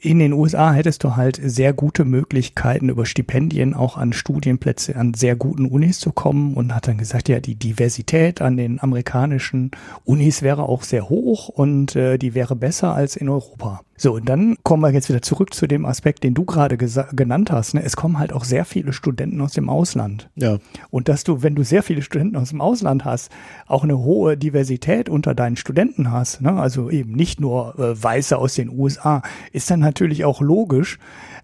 in 0.00 0.18
den 0.18 0.32
USA 0.32 0.72
hättest 0.72 1.04
du 1.04 1.16
halt 1.16 1.40
sehr 1.42 1.72
gute 1.72 2.04
Möglichkeiten 2.04 2.88
über 2.88 3.06
Stipendien 3.06 3.74
auch 3.74 3.96
an 3.96 4.12
Studienplätze 4.12 4.96
an 4.96 5.14
sehr 5.14 5.36
guten 5.36 5.66
Unis 5.66 5.98
zu 5.98 6.12
kommen 6.12 6.54
und 6.54 6.74
hat 6.74 6.88
dann 6.88 6.98
gesagt, 6.98 7.28
ja, 7.28 7.40
die 7.40 7.54
Diversität 7.54 8.42
an 8.42 8.56
den 8.56 8.80
amerikanischen 8.80 9.70
Unis 10.04 10.42
wäre 10.42 10.64
auch 10.64 10.82
sehr 10.82 11.08
hoch 11.08 11.48
und 11.48 11.96
äh, 11.96 12.18
die 12.18 12.34
wäre 12.34 12.56
besser 12.56 12.94
als 12.94 13.16
in 13.16 13.28
Europa. 13.28 13.80
So, 13.96 14.14
und 14.14 14.28
dann 14.28 14.56
kommen 14.62 14.82
wir 14.82 14.90
jetzt 14.90 15.08
wieder 15.08 15.22
zurück 15.22 15.54
zu 15.54 15.66
dem 15.66 15.86
Aspekt, 15.86 16.22
den 16.24 16.34
du 16.34 16.44
gerade 16.44 16.76
genannt 16.76 17.50
hast. 17.50 17.74
Ne? 17.74 17.82
Es 17.82 17.96
kommen 17.96 18.18
halt 18.18 18.32
auch 18.32 18.44
sehr 18.44 18.64
viele 18.64 18.92
Studenten 18.92 19.40
aus 19.40 19.52
dem 19.52 19.70
Ausland. 19.70 20.28
Ja. 20.36 20.58
Und 20.90 21.08
dass 21.08 21.24
du, 21.24 21.42
wenn 21.42 21.54
du 21.54 21.64
sehr 21.64 21.82
viele 21.82 22.02
Studenten 22.02 22.36
aus 22.36 22.50
dem 22.50 22.60
Ausland 22.60 23.04
hast, 23.04 23.32
auch 23.66 23.84
eine 23.84 23.98
hohe 23.98 24.36
Diversität 24.36 25.08
unter 25.08 25.34
deinen 25.34 25.56
Studenten 25.56 26.10
hast, 26.10 26.42
ne? 26.42 26.52
also 26.52 26.90
eben 26.90 27.12
nicht 27.12 27.40
nur 27.40 27.78
äh, 27.78 28.02
Weiße 28.02 28.36
aus 28.36 28.54
den 28.54 28.68
USA, 28.68 29.22
ist 29.52 29.70
dann 29.70 29.80
natürlich 29.80 30.24
auch 30.24 30.40
logisch. 30.40 30.98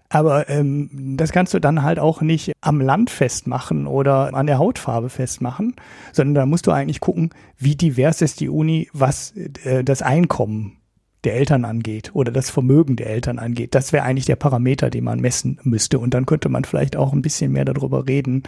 Aber 0.09 0.47
ähm, 0.47 1.15
das 1.17 1.31
kannst 1.31 1.55
du 1.55 1.59
dann 1.59 1.81
halt 1.81 1.97
auch 1.97 2.21
nicht 2.21 2.51
am 2.61 2.79
Land 2.79 3.09
festmachen 3.09 3.87
oder 3.87 4.35
an 4.35 4.45
der 4.45 4.59
Hautfarbe 4.59 5.09
festmachen, 5.09 5.75
sondern 6.11 6.35
da 6.35 6.45
musst 6.45 6.67
du 6.67 6.71
eigentlich 6.71 6.99
gucken, 6.99 7.31
wie 7.57 7.75
divers 7.75 8.21
ist 8.21 8.39
die 8.39 8.49
Uni, 8.49 8.89
was 8.93 9.33
äh, 9.63 9.83
das 9.83 10.03
Einkommen 10.03 10.77
der 11.23 11.35
Eltern 11.35 11.65
angeht 11.65 12.11
oder 12.13 12.31
das 12.31 12.49
Vermögen 12.49 12.95
der 12.95 13.09
Eltern 13.09 13.39
angeht. 13.39 13.75
Das 13.75 13.93
wäre 13.93 14.03
eigentlich 14.03 14.25
der 14.25 14.35
Parameter, 14.35 14.89
den 14.89 15.03
man 15.03 15.19
messen 15.19 15.59
müsste. 15.63 15.99
Und 15.99 16.13
dann 16.13 16.25
könnte 16.25 16.49
man 16.49 16.65
vielleicht 16.65 16.95
auch 16.95 17.13
ein 17.13 17.21
bisschen 17.21 17.51
mehr 17.51 17.65
darüber 17.65 18.07
reden, 18.07 18.43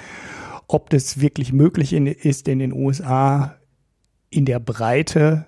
ob 0.67 0.89
das 0.89 1.21
wirklich 1.21 1.53
möglich 1.53 1.93
in, 1.93 2.07
ist, 2.07 2.47
in 2.47 2.59
den 2.59 2.73
USA 2.73 3.55
in 4.29 4.45
der 4.45 4.59
Breite 4.59 5.45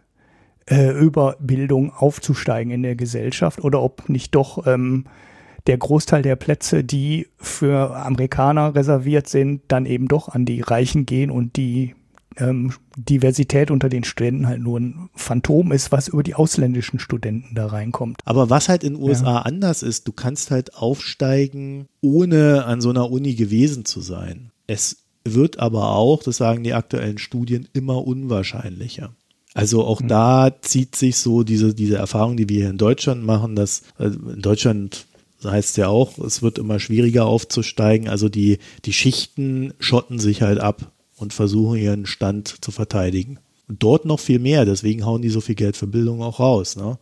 äh, 0.67 0.91
über 0.91 1.36
Bildung 1.39 1.91
aufzusteigen 1.91 2.71
in 2.71 2.84
der 2.84 2.95
Gesellschaft 2.95 3.63
oder 3.63 3.82
ob 3.82 4.07
nicht 4.09 4.36
doch 4.36 4.65
ähm, 4.67 5.05
der 5.65 5.78
Großteil 5.78 6.21
der 6.21 6.38
Plätze, 6.38 6.84
die 6.84 7.28
für 7.38 7.95
Amerikaner 7.95 8.73
reserviert 8.73 9.28
sind, 9.28 9.63
dann 9.67 9.86
eben 9.86 10.07
doch 10.07 10.30
an 10.30 10.45
die 10.45 10.61
Reichen 10.61 11.05
gehen 11.05 11.30
und 11.30 11.57
die 11.57 11.95
ähm, 12.38 12.73
Diversität 12.95 13.71
unter 13.71 13.89
den 13.89 14.03
Studenten 14.03 14.47
halt 14.47 14.61
nur 14.61 14.79
ein 14.79 15.09
Phantom 15.15 15.71
ist, 15.71 15.91
was 15.91 16.07
über 16.07 16.23
die 16.23 16.35
ausländischen 16.35 16.99
Studenten 16.99 17.55
da 17.55 17.67
reinkommt. 17.67 18.21
Aber 18.25 18.49
was 18.49 18.69
halt 18.69 18.83
in 18.83 18.93
den 18.93 19.03
USA 19.03 19.35
ja. 19.35 19.41
anders 19.41 19.83
ist, 19.83 20.07
du 20.07 20.11
kannst 20.11 20.51
halt 20.51 20.75
aufsteigen, 20.75 21.88
ohne 22.01 22.65
an 22.65 22.81
so 22.81 22.89
einer 22.89 23.11
Uni 23.11 23.35
gewesen 23.35 23.85
zu 23.85 24.01
sein. 24.01 24.51
Es 24.67 24.97
wird 25.23 25.59
aber 25.59 25.91
auch, 25.95 26.23
das 26.23 26.38
sagen 26.38 26.63
die 26.63 26.73
aktuellen 26.73 27.17
Studien, 27.17 27.67
immer 27.73 28.05
unwahrscheinlicher. 28.05 29.13
Also 29.53 29.83
auch 29.83 30.01
mhm. 30.01 30.07
da 30.07 30.51
zieht 30.61 30.95
sich 30.95 31.17
so 31.17 31.43
diese, 31.43 31.73
diese 31.73 31.97
Erfahrung, 31.97 32.38
die 32.38 32.47
wir 32.47 32.57
hier 32.57 32.69
in 32.69 32.77
Deutschland 32.77 33.25
machen, 33.25 33.55
dass 33.55 33.81
also 33.97 34.19
in 34.29 34.41
Deutschland 34.41 35.07
heißt 35.43 35.77
ja 35.77 35.88
auch, 35.88 36.17
es 36.19 36.41
wird 36.41 36.57
immer 36.57 36.79
schwieriger 36.79 37.25
aufzusteigen. 37.25 38.07
Also 38.07 38.29
die, 38.29 38.59
die 38.85 38.93
Schichten 38.93 39.73
schotten 39.79 40.19
sich 40.19 40.41
halt 40.41 40.59
ab 40.59 40.91
und 41.18 41.34
versuchen 41.34 41.78
ihren 41.78 42.05
Stand 42.05 42.63
zu 42.63 42.72
verteidigen. 42.72 43.39
Und 43.68 43.84
dort 43.84 44.05
noch 44.05 44.22
viel 44.22 44.39
mehr, 44.39 44.63
deswegen 44.63 45.05
hauen 45.05 45.22
die 45.22 45.30
so 45.30 45.41
viel 45.41 45.55
Geld 45.55 45.76
für 45.76 45.88
Bildung 45.88 46.22
auch 46.22 46.39
raus. 46.39 46.78
Ne? 46.78 46.97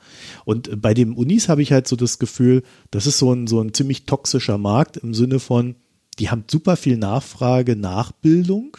Und 0.45 0.81
bei 0.81 0.95
den 0.95 1.11
Unis 1.11 1.47
habe 1.47 1.61
ich 1.61 1.71
halt 1.71 1.87
so 1.87 1.95
das 1.95 2.17
Gefühl, 2.17 2.63
das 2.89 3.05
ist 3.05 3.19
so 3.19 3.31
ein, 3.31 3.45
so 3.45 3.61
ein 3.61 3.73
ziemlich 3.73 4.05
toxischer 4.05 4.57
Markt 4.57 4.97
im 4.97 5.13
Sinne 5.13 5.39
von, 5.39 5.75
die 6.17 6.29
haben 6.31 6.45
super 6.49 6.75
viel 6.75 6.97
Nachfrage 6.97 7.75
nach 7.75 8.11
Bildung. 8.11 8.77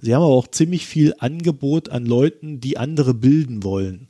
Sie 0.00 0.14
haben 0.14 0.22
aber 0.22 0.32
auch 0.32 0.48
ziemlich 0.48 0.86
viel 0.86 1.14
Angebot 1.18 1.90
an 1.90 2.06
Leuten, 2.06 2.60
die 2.60 2.78
andere 2.78 3.12
bilden 3.12 3.64
wollen. 3.64 4.08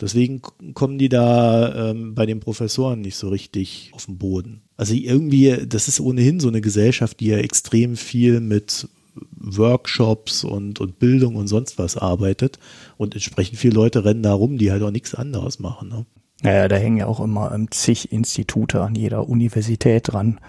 Deswegen 0.00 0.42
kommen 0.74 0.98
die 0.98 1.08
da 1.08 1.90
ähm, 1.90 2.14
bei 2.14 2.26
den 2.26 2.40
Professoren 2.40 3.00
nicht 3.00 3.16
so 3.16 3.30
richtig 3.30 3.90
auf 3.94 4.06
den 4.06 4.18
Boden. 4.18 4.60
Also 4.76 4.94
irgendwie, 4.94 5.66
das 5.66 5.88
ist 5.88 5.98
ohnehin 5.98 6.40
so 6.40 6.48
eine 6.48 6.60
Gesellschaft, 6.60 7.18
die 7.18 7.28
ja 7.28 7.38
extrem 7.38 7.96
viel 7.96 8.40
mit 8.40 8.88
Workshops 9.30 10.44
und, 10.44 10.80
und 10.80 10.98
Bildung 10.98 11.36
und 11.36 11.48
sonst 11.48 11.78
was 11.78 11.96
arbeitet. 11.96 12.58
Und 12.96 13.14
entsprechend 13.14 13.58
viele 13.58 13.74
Leute 13.74 14.04
rennen 14.04 14.22
da 14.22 14.32
rum, 14.32 14.58
die 14.58 14.70
halt 14.70 14.82
auch 14.82 14.90
nichts 14.90 15.14
anderes 15.14 15.58
machen. 15.58 15.88
Ne? 15.88 16.06
Naja, 16.42 16.68
da 16.68 16.76
hängen 16.76 16.98
ja 16.98 17.06
auch 17.06 17.20
immer 17.20 17.52
ähm, 17.52 17.70
zig 17.70 18.12
Institute 18.12 18.80
an 18.80 18.94
jeder 18.94 19.28
Universität 19.28 20.12
dran, 20.12 20.40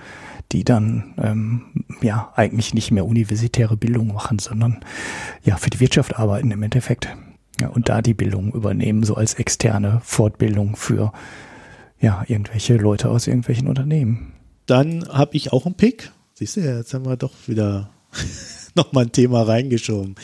die 0.51 0.63
dann 0.63 1.15
ähm, 1.17 1.85
ja 2.01 2.31
eigentlich 2.35 2.73
nicht 2.73 2.91
mehr 2.91 3.05
universitäre 3.05 3.77
Bildung 3.77 4.13
machen, 4.13 4.39
sondern 4.39 4.79
ja 5.43 5.57
für 5.57 5.69
die 5.69 5.79
Wirtschaft 5.79 6.17
arbeiten 6.17 6.51
im 6.51 6.63
Endeffekt. 6.63 7.09
Ja, 7.59 7.67
und 7.69 7.89
da 7.89 8.01
die 8.01 8.13
Bildung 8.13 8.53
übernehmen, 8.53 9.03
so 9.03 9.15
als 9.15 9.33
externe 9.33 10.01
Fortbildung 10.03 10.75
für 10.75 11.11
ja, 11.99 12.23
irgendwelche 12.27 12.77
Leute 12.77 13.09
aus 13.09 13.27
irgendwelchen 13.27 13.67
Unternehmen. 13.67 14.33
Dann 14.65 15.07
habe 15.09 15.35
ich 15.35 15.51
auch 15.51 15.65
einen 15.65 15.75
Pick. 15.75 16.11
Siehst 16.35 16.55
du, 16.55 16.61
jetzt 16.61 16.93
haben 16.93 17.05
wir 17.05 17.17
doch 17.17 17.33
wieder 17.47 17.89
nochmal 18.79 19.05
ein 19.05 19.11
Thema 19.11 19.43
reingeschoben. 19.43 20.15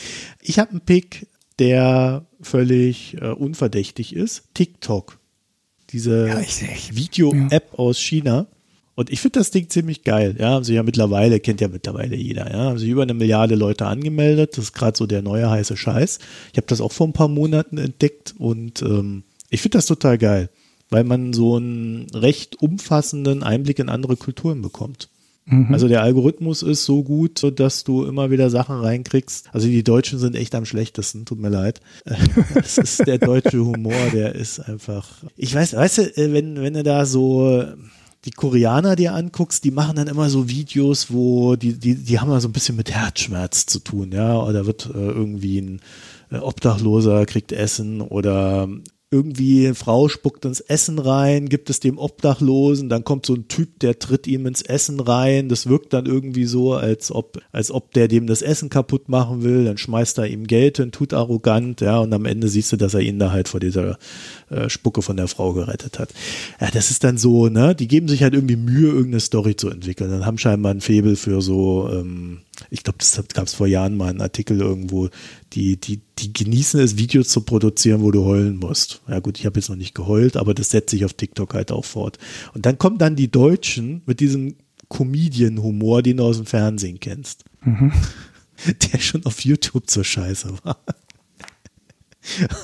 Ich 0.42 0.58
habe 0.58 0.70
einen 0.70 0.80
Pick, 0.80 1.28
der 1.58 2.26
völlig 2.40 3.16
äh, 3.20 3.28
unverdächtig 3.28 4.14
ist. 4.14 4.44
TikTok. 4.54 5.18
Diese 5.90 6.28
ja, 6.28 6.40
Video-App 6.90 7.68
ja. 7.72 7.78
aus 7.78 7.98
China. 7.98 8.46
Und 8.96 9.10
ich 9.10 9.20
finde 9.20 9.40
das 9.40 9.50
Ding 9.50 9.68
ziemlich 9.68 10.04
geil. 10.04 10.36
Ja, 10.38 10.50
haben 10.50 10.64
sich 10.64 10.74
ja 10.74 10.82
mittlerweile, 10.82 11.38
kennt 11.38 11.60
ja 11.60 11.68
mittlerweile 11.68 12.16
jeder, 12.16 12.50
ja, 12.50 12.58
haben 12.64 12.78
sich 12.78 12.88
über 12.88 13.02
eine 13.02 13.12
Milliarde 13.12 13.54
Leute 13.54 13.86
angemeldet. 13.86 14.56
Das 14.56 14.64
ist 14.64 14.72
gerade 14.72 14.96
so 14.96 15.06
der 15.06 15.20
neue 15.20 15.48
heiße 15.48 15.76
Scheiß. 15.76 16.18
Ich 16.52 16.56
habe 16.56 16.66
das 16.66 16.80
auch 16.80 16.92
vor 16.92 17.06
ein 17.06 17.12
paar 17.12 17.28
Monaten 17.28 17.76
entdeckt 17.76 18.34
und 18.38 18.80
ähm, 18.80 19.22
ich 19.50 19.60
finde 19.60 19.78
das 19.78 19.86
total 19.86 20.16
geil, 20.16 20.48
weil 20.88 21.04
man 21.04 21.34
so 21.34 21.56
einen 21.56 22.08
recht 22.14 22.56
umfassenden 22.62 23.42
Einblick 23.42 23.78
in 23.78 23.90
andere 23.90 24.16
Kulturen 24.16 24.62
bekommt. 24.62 25.10
Mhm. 25.46 25.72
Also 25.72 25.88
der 25.88 26.02
Algorithmus 26.02 26.62
ist 26.62 26.84
so 26.84 27.02
gut, 27.02 27.52
dass 27.58 27.84
du 27.84 28.04
immer 28.04 28.30
wieder 28.30 28.50
Sachen 28.50 28.80
reinkriegst. 28.80 29.48
Also 29.52 29.68
die 29.68 29.84
Deutschen 29.84 30.18
sind 30.18 30.34
echt 30.34 30.54
am 30.54 30.64
schlechtesten, 30.64 31.24
tut 31.24 31.40
mir 31.40 31.50
leid. 31.50 31.80
Das 32.54 32.78
ist 32.78 33.06
der 33.06 33.18
deutsche 33.18 33.64
Humor, 33.64 34.10
der 34.12 34.34
ist 34.34 34.60
einfach. 34.60 35.08
Ich 35.36 35.54
weiß, 35.54 35.74
weißt 35.74 35.98
du, 35.98 36.02
äh, 36.16 36.32
wenn, 36.32 36.60
wenn 36.60 36.74
du 36.74 36.82
da 36.82 37.06
so 37.06 37.64
die 38.24 38.30
Koreaner 38.32 38.96
dir 38.96 39.14
anguckst, 39.14 39.62
die 39.62 39.70
machen 39.70 39.96
dann 39.96 40.08
immer 40.08 40.28
so 40.28 40.48
Videos, 40.48 41.12
wo 41.12 41.54
die, 41.54 41.78
die, 41.78 41.94
die 41.94 42.18
haben 42.18 42.30
ja 42.30 42.40
so 42.40 42.48
ein 42.48 42.52
bisschen 42.52 42.76
mit 42.76 42.90
Herzschmerz 42.90 43.66
zu 43.66 43.78
tun, 43.78 44.10
ja. 44.12 44.40
Oder 44.42 44.66
wird 44.66 44.86
äh, 44.86 44.98
irgendwie 44.98 45.60
ein 45.60 45.80
äh, 46.30 46.38
Obdachloser 46.38 47.24
kriegt 47.26 47.52
Essen 47.52 48.00
oder 48.00 48.68
irgendwie 49.10 49.66
eine 49.66 49.76
Frau 49.76 50.08
spuckt 50.08 50.44
ins 50.44 50.58
Essen 50.60 50.98
rein, 50.98 51.48
gibt 51.48 51.70
es 51.70 51.78
dem 51.78 51.96
Obdachlosen, 51.96 52.88
dann 52.88 53.04
kommt 53.04 53.24
so 53.24 53.34
ein 53.34 53.46
Typ, 53.46 53.78
der 53.78 54.00
tritt 54.00 54.26
ihm 54.26 54.46
ins 54.46 54.62
Essen 54.62 54.98
rein. 54.98 55.48
Das 55.48 55.68
wirkt 55.68 55.92
dann 55.92 56.06
irgendwie 56.06 56.44
so, 56.44 56.74
als 56.74 57.12
ob, 57.12 57.40
als 57.52 57.70
ob 57.70 57.92
der 57.92 58.08
dem 58.08 58.26
das 58.26 58.42
Essen 58.42 58.68
kaputt 58.68 59.08
machen 59.08 59.44
will. 59.44 59.64
Dann 59.64 59.78
schmeißt 59.78 60.18
er 60.18 60.26
ihm 60.26 60.48
Geld 60.48 60.78
hin, 60.78 60.90
tut 60.90 61.14
arrogant, 61.14 61.80
ja, 61.80 62.00
und 62.00 62.12
am 62.12 62.24
Ende 62.24 62.48
siehst 62.48 62.72
du, 62.72 62.76
dass 62.76 62.94
er 62.94 63.00
ihn 63.00 63.20
da 63.20 63.30
halt 63.30 63.46
vor 63.46 63.60
dieser 63.60 63.96
äh, 64.50 64.68
Spucke 64.68 65.02
von 65.02 65.16
der 65.16 65.28
Frau 65.28 65.52
gerettet 65.52 65.98
hat. 65.98 66.14
Ja, 66.60 66.70
das 66.70 66.90
ist 66.90 67.02
dann 67.02 67.18
so, 67.18 67.48
ne? 67.48 67.74
Die 67.74 67.88
geben 67.88 68.08
sich 68.08 68.22
halt 68.22 68.34
irgendwie 68.34 68.56
Mühe, 68.56 68.88
irgendeine 68.88 69.20
Story 69.20 69.56
zu 69.56 69.68
entwickeln. 69.68 70.10
Dann 70.10 70.24
haben 70.24 70.38
scheinbar 70.38 70.72
ein 70.72 70.80
Febel 70.80 71.16
für 71.16 71.42
so, 71.42 71.90
ähm, 71.92 72.38
ich 72.70 72.82
glaube, 72.84 72.98
das 72.98 73.20
gab 73.34 73.46
es 73.46 73.54
vor 73.54 73.66
Jahren 73.66 73.96
mal 73.96 74.08
einen 74.08 74.20
Artikel 74.20 74.60
irgendwo, 74.60 75.08
die, 75.52 75.80
die, 75.80 76.00
die 76.18 76.32
genießen 76.32 76.80
es, 76.80 76.96
Videos 76.96 77.28
zu 77.28 77.40
produzieren, 77.40 78.02
wo 78.02 78.10
du 78.10 78.24
heulen 78.24 78.56
musst. 78.56 79.02
Ja 79.08 79.18
gut, 79.18 79.38
ich 79.38 79.46
habe 79.46 79.58
jetzt 79.58 79.68
noch 79.68 79.76
nicht 79.76 79.94
geheult, 79.94 80.36
aber 80.36 80.54
das 80.54 80.70
setzt 80.70 80.90
sich 80.90 81.04
auf 81.04 81.14
TikTok 81.14 81.54
halt 81.54 81.72
auch 81.72 81.84
fort. 81.84 82.18
Und 82.54 82.66
dann 82.66 82.78
kommen 82.78 82.98
dann 82.98 83.16
die 83.16 83.30
Deutschen 83.30 84.02
mit 84.06 84.20
diesem 84.20 84.56
Comedian-Humor, 84.88 86.02
den 86.02 86.18
du 86.18 86.24
aus 86.24 86.36
dem 86.36 86.46
Fernsehen 86.46 87.00
kennst. 87.00 87.44
Mhm. 87.64 87.92
Der 88.92 89.00
schon 89.00 89.26
auf 89.26 89.40
YouTube 89.40 89.90
zur 89.90 90.04
Scheiße 90.04 90.54
war 90.62 90.78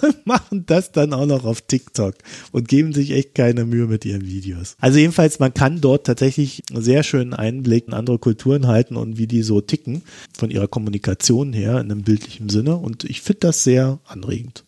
und 0.02 0.26
machen 0.26 0.64
das 0.66 0.92
dann 0.92 1.12
auch 1.12 1.26
noch 1.26 1.44
auf 1.44 1.62
TikTok 1.62 2.14
und 2.52 2.68
geben 2.68 2.92
sich 2.92 3.12
echt 3.12 3.34
keine 3.34 3.64
Mühe 3.64 3.86
mit 3.86 4.04
ihren 4.04 4.24
Videos. 4.26 4.76
Also 4.80 4.98
jedenfalls, 4.98 5.38
man 5.38 5.54
kann 5.54 5.80
dort 5.80 6.06
tatsächlich 6.06 6.62
einen 6.70 6.82
sehr 6.82 7.02
schönen 7.02 7.34
Einblick 7.34 7.88
in 7.88 7.94
andere 7.94 8.18
Kulturen 8.18 8.66
halten 8.66 8.96
und 8.96 9.18
wie 9.18 9.26
die 9.26 9.42
so 9.42 9.60
ticken, 9.60 10.02
von 10.36 10.50
ihrer 10.50 10.68
Kommunikation 10.68 11.52
her 11.52 11.80
in 11.80 11.90
einem 11.90 12.02
bildlichen 12.02 12.48
Sinne. 12.48 12.76
Und 12.76 13.04
ich 13.04 13.22
finde 13.22 13.40
das 13.40 13.64
sehr 13.64 13.98
anregend. 14.04 14.64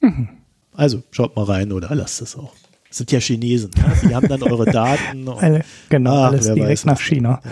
Mhm. 0.00 0.28
Also 0.72 1.02
schaut 1.10 1.36
mal 1.36 1.44
rein 1.44 1.72
oder 1.72 1.94
lasst 1.94 2.20
es 2.20 2.36
auch. 2.36 2.54
Das 2.88 2.98
sind 2.98 3.12
ja 3.12 3.18
Chinesen. 3.18 3.70
Ne? 3.76 4.08
Die 4.08 4.14
haben 4.14 4.28
dann 4.28 4.42
eure 4.42 4.64
Daten. 4.70 5.28
Alle, 5.28 5.64
genau, 5.88 6.14
ach, 6.14 6.30
alles 6.30 6.52
direkt 6.52 6.84
nach 6.86 7.00
China. 7.00 7.40
Ja. 7.44 7.50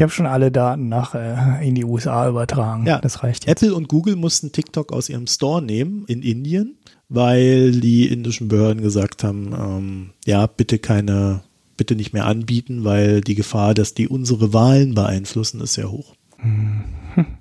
Ich 0.00 0.02
habe 0.02 0.12
schon 0.12 0.24
alle 0.24 0.50
Daten 0.50 0.88
nach 0.88 1.14
äh, 1.14 1.68
in 1.68 1.74
die 1.74 1.84
USA 1.84 2.26
übertragen. 2.26 2.86
Ja, 2.86 3.02
das 3.02 3.22
reicht 3.22 3.44
jetzt. 3.46 3.62
Apple 3.62 3.74
und 3.74 3.86
Google 3.86 4.16
mussten 4.16 4.50
TikTok 4.50 4.94
aus 4.94 5.10
ihrem 5.10 5.26
Store 5.26 5.60
nehmen 5.60 6.06
in 6.06 6.22
Indien, 6.22 6.78
weil 7.10 7.72
die 7.72 8.08
indischen 8.08 8.48
Behörden 8.48 8.82
gesagt 8.82 9.22
haben, 9.24 9.52
ähm, 9.52 10.10
ja, 10.24 10.46
bitte 10.46 10.78
keine, 10.78 11.42
bitte 11.76 11.96
nicht 11.96 12.14
mehr 12.14 12.24
anbieten, 12.24 12.82
weil 12.82 13.20
die 13.20 13.34
Gefahr, 13.34 13.74
dass 13.74 13.92
die 13.92 14.08
unsere 14.08 14.54
Wahlen 14.54 14.94
beeinflussen, 14.94 15.60
ist 15.60 15.74
sehr 15.74 15.92
hoch. 15.92 16.14
Mhm. 16.42 16.84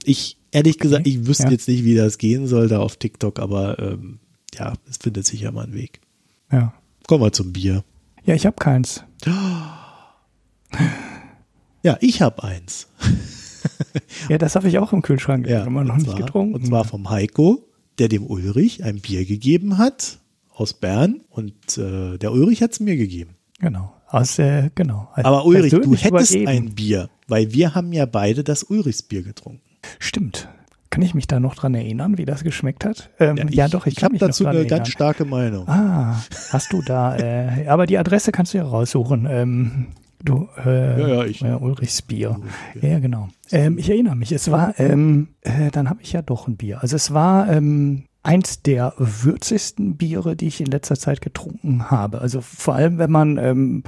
Ich, 0.04 0.36
ehrlich 0.52 0.80
gesagt, 0.80 1.08
ich 1.08 1.28
wüsste 1.28 1.46
ja. 1.46 1.52
jetzt 1.52 1.70
nicht, 1.70 1.86
wie 1.86 1.96
das 1.96 2.18
gehen 2.18 2.46
soll 2.46 2.68
da 2.68 2.80
auf 2.80 2.98
TikTok, 2.98 3.40
aber 3.40 3.80
ähm, 3.80 4.20
ja, 4.54 4.74
es 4.90 4.98
findet 4.98 5.26
sich 5.26 5.40
ja 5.40 5.54
mal 5.54 5.64
ein 5.64 5.74
Weg. 5.76 6.02
Ja. 6.52 6.74
Kommen 7.08 7.24
wir 7.24 7.32
zum 7.32 7.54
Bier. 7.54 7.86
Ja, 8.26 8.36
ich 8.36 8.46
habe 8.46 8.58
keins. 8.58 9.02
Ja, 11.84 11.98
ich 12.02 12.22
habe 12.22 12.44
eins. 12.44 12.88
ja, 14.30 14.38
das 14.38 14.56
habe 14.56 14.68
ich 14.68 14.80
auch 14.80 14.94
im 14.94 15.02
Kühlschrank 15.02 15.48
ja, 15.48 15.64
immer 15.64 15.84
noch 15.84 15.98
nicht 15.98 16.16
getrunken. 16.16 16.56
Und 16.56 16.66
zwar 16.68 16.84
vom 16.84 17.10
Heiko, 17.10 17.64
der 18.00 18.08
dem 18.10 18.26
Ulrich 18.26 18.84
ein 18.84 19.00
Bier 19.00 19.26
gegeben 19.26 19.78
hat 19.78 20.20
aus 20.54 20.74
Bern 20.74 21.22
und 21.30 21.78
äh, 21.78 22.18
der 22.18 22.32
Ulrich 22.32 22.62
hat 22.62 22.74
es 22.74 22.80
mir 22.80 22.98
gegeben. 22.98 23.36
Genau. 23.60 23.94
Aus, 24.08 24.40
äh, 24.40 24.72
genau. 24.76 25.10
Aber 25.16 25.46
Ulrich, 25.46 25.72
du 25.72 25.96
hättest 25.96 26.36
übergeben. 26.36 26.48
ein 26.48 26.76
Bier, 26.76 27.10
weil 27.28 27.54
wir 27.54 27.76
haben 27.76 27.94
ja 27.94 28.06
beide 28.06 28.44
das 28.44 28.64
Ulrichs 28.64 29.04
Bier 29.04 29.22
getrunken. 29.22 29.62
Stimmt. 30.00 30.50
Kann 30.90 31.04
ich 31.04 31.14
mich 31.14 31.28
da 31.28 31.40
noch 31.40 31.54
dran 31.54 31.76
erinnern, 31.76 32.18
wie 32.18 32.26
das 32.26 32.44
geschmeckt 32.44 32.84
hat? 32.84 33.12
Ähm, 33.20 33.38
ja, 33.38 33.46
ich, 33.48 33.56
ja, 33.56 33.68
doch, 33.68 33.86
ich, 33.86 33.98
ich 33.98 34.04
habe 34.04 34.18
dazu 34.18 34.48
eine 34.48 34.60
erinnern. 34.60 34.80
ganz 34.80 34.90
starke 34.90 35.24
Meinung. 35.24 35.68
Ah, 35.68 36.20
hast 36.50 36.74
du 36.74 36.82
da, 36.82 37.16
äh, 37.16 37.68
aber 37.68 37.86
die 37.86 38.00
Adresse 38.00 38.32
kannst 38.32 38.56
du 38.56 38.58
ja 38.58 38.64
raussuchen. 38.64 39.28
Ähm, 39.30 39.88
Du, 40.24 40.50
äh, 40.66 41.00
ja, 41.00 41.08
ja, 41.08 41.26
ich. 41.26 41.42
Äh, 41.44 41.56
Ulrichs 41.56 42.02
Bier. 42.02 42.40
Ja, 42.82 42.90
ja 42.90 43.00
genau. 43.00 43.30
Ähm, 43.52 43.78
ich 43.78 43.90
erinnere 43.90 44.16
mich, 44.16 44.32
es 44.32 44.52
war, 44.52 44.78
ähm, 44.80 45.30
äh, 45.42 45.72
dann 45.72 45.90
habe 45.90 46.02
ich 46.02 46.12
ja 46.12 46.22
doch 46.22 46.48
ein 46.48 46.58
Bier. 46.58 46.82
Also 46.82 46.96
es 46.96 47.14
war 47.14 47.50
ähm, 47.50 48.06
eins 48.22 48.62
der 48.62 48.94
würzigsten 48.98 49.96
Biere, 49.96 50.36
die 50.36 50.48
ich 50.48 50.60
in 50.60 50.68
letzter 50.68 50.98
Zeit 50.98 51.22
getrunken 51.22 51.90
habe. 51.90 52.20
Also 52.20 52.42
vor 52.42 52.76
allem, 52.76 52.98
wenn 52.98 53.12
man 53.12 53.38
ähm, 53.38 53.84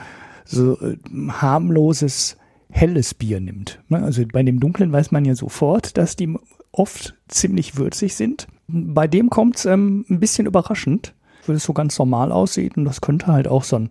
so 0.46 0.80
äh, 0.80 0.98
harmloses, 1.30 2.38
helles 2.70 3.14
Bier 3.14 3.42
nimmt. 3.42 3.82
Ne? 3.90 4.02
Also 4.02 4.24
bei 4.32 4.44
dem 4.44 4.62
dunklen 4.62 4.92
weiß 4.92 5.12
man 5.12 5.26
ja 5.26 5.36
sofort, 5.36 5.98
dass 5.98 6.16
die 6.16 6.34
oft 6.72 7.16
ziemlich 7.28 7.76
würzig 7.76 8.16
sind. 8.16 8.48
Bei 8.68 9.08
dem 9.08 9.30
kommt 9.30 9.58
es 9.58 9.66
ähm, 9.66 10.06
ein 10.10 10.22
bisschen 10.22 10.48
überraschend, 10.48 11.14
weil 11.46 11.58
es 11.58 11.66
so 11.66 11.74
ganz 11.74 12.00
normal 12.00 12.32
aussieht 12.32 12.78
und 12.78 12.86
das 12.86 13.02
könnte 13.02 13.28
halt 13.28 13.50
auch 13.50 13.66
so 13.66 13.76
ein 13.76 13.90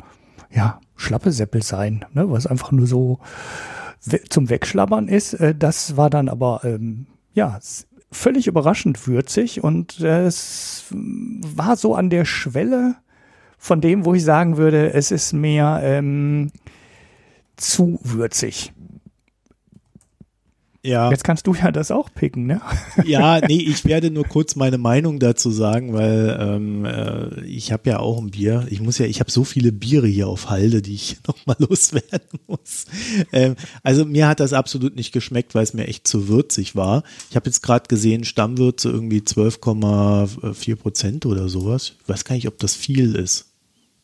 ja, 0.52 0.80
Schlappesäppel 1.00 1.62
sein, 1.62 2.04
ne? 2.12 2.30
was 2.30 2.46
einfach 2.46 2.72
nur 2.72 2.86
so 2.86 3.18
zum 4.28 4.48
Wegschlabbern 4.48 5.08
ist. 5.08 5.34
Äh, 5.34 5.54
das 5.54 5.96
war 5.96 6.10
dann 6.10 6.28
aber 6.28 6.60
ähm, 6.64 7.06
ja 7.32 7.58
völlig 8.12 8.46
überraschend 8.46 9.06
würzig 9.06 9.62
und 9.62 10.00
äh, 10.00 10.24
es 10.24 10.84
war 10.90 11.76
so 11.76 11.94
an 11.94 12.10
der 12.10 12.24
Schwelle 12.24 12.96
von 13.56 13.80
dem, 13.80 14.04
wo 14.04 14.14
ich 14.14 14.24
sagen 14.24 14.56
würde, 14.56 14.92
es 14.92 15.10
ist 15.10 15.32
mehr 15.32 15.80
ähm, 15.82 16.50
zu 17.56 18.00
würzig. 18.02 18.72
Ja. 20.82 21.10
Jetzt 21.10 21.24
kannst 21.24 21.46
du 21.46 21.54
ja 21.54 21.70
das 21.72 21.90
auch 21.90 22.08
picken, 22.14 22.46
ne? 22.46 22.62
Ja, 23.04 23.40
nee, 23.46 23.60
ich 23.60 23.84
werde 23.84 24.10
nur 24.10 24.24
kurz 24.24 24.56
meine 24.56 24.78
Meinung 24.78 25.18
dazu 25.18 25.50
sagen, 25.50 25.92
weil 25.92 26.38
ähm, 26.40 26.84
äh, 26.86 27.44
ich 27.44 27.70
habe 27.70 27.90
ja 27.90 27.98
auch 27.98 28.18
ein 28.18 28.30
Bier. 28.30 28.66
Ich 28.70 28.80
muss 28.80 28.96
ja, 28.96 29.04
ich 29.04 29.20
habe 29.20 29.30
so 29.30 29.44
viele 29.44 29.72
Biere 29.72 30.06
hier 30.06 30.28
auf 30.28 30.48
Halde, 30.48 30.80
die 30.80 30.94
ich 30.94 31.18
nochmal 31.26 31.56
loswerden 31.58 32.40
muss. 32.46 32.86
Ähm, 33.32 33.56
also 33.82 34.06
mir 34.06 34.26
hat 34.26 34.40
das 34.40 34.54
absolut 34.54 34.96
nicht 34.96 35.12
geschmeckt, 35.12 35.54
weil 35.54 35.64
es 35.64 35.74
mir 35.74 35.86
echt 35.86 36.08
zu 36.08 36.28
würzig 36.28 36.76
war. 36.76 37.02
Ich 37.28 37.36
habe 37.36 37.46
jetzt 37.46 37.62
gerade 37.62 37.86
gesehen, 37.88 38.24
Stammwürze 38.24 38.88
irgendwie 38.88 39.20
12,4 39.20 40.76
Prozent 40.76 41.26
oder 41.26 41.48
sowas. 41.50 41.92
Ich 42.02 42.08
weiß 42.08 42.24
gar 42.24 42.34
nicht, 42.36 42.48
ob 42.48 42.58
das 42.58 42.74
viel 42.74 43.16
ist. 43.16 43.50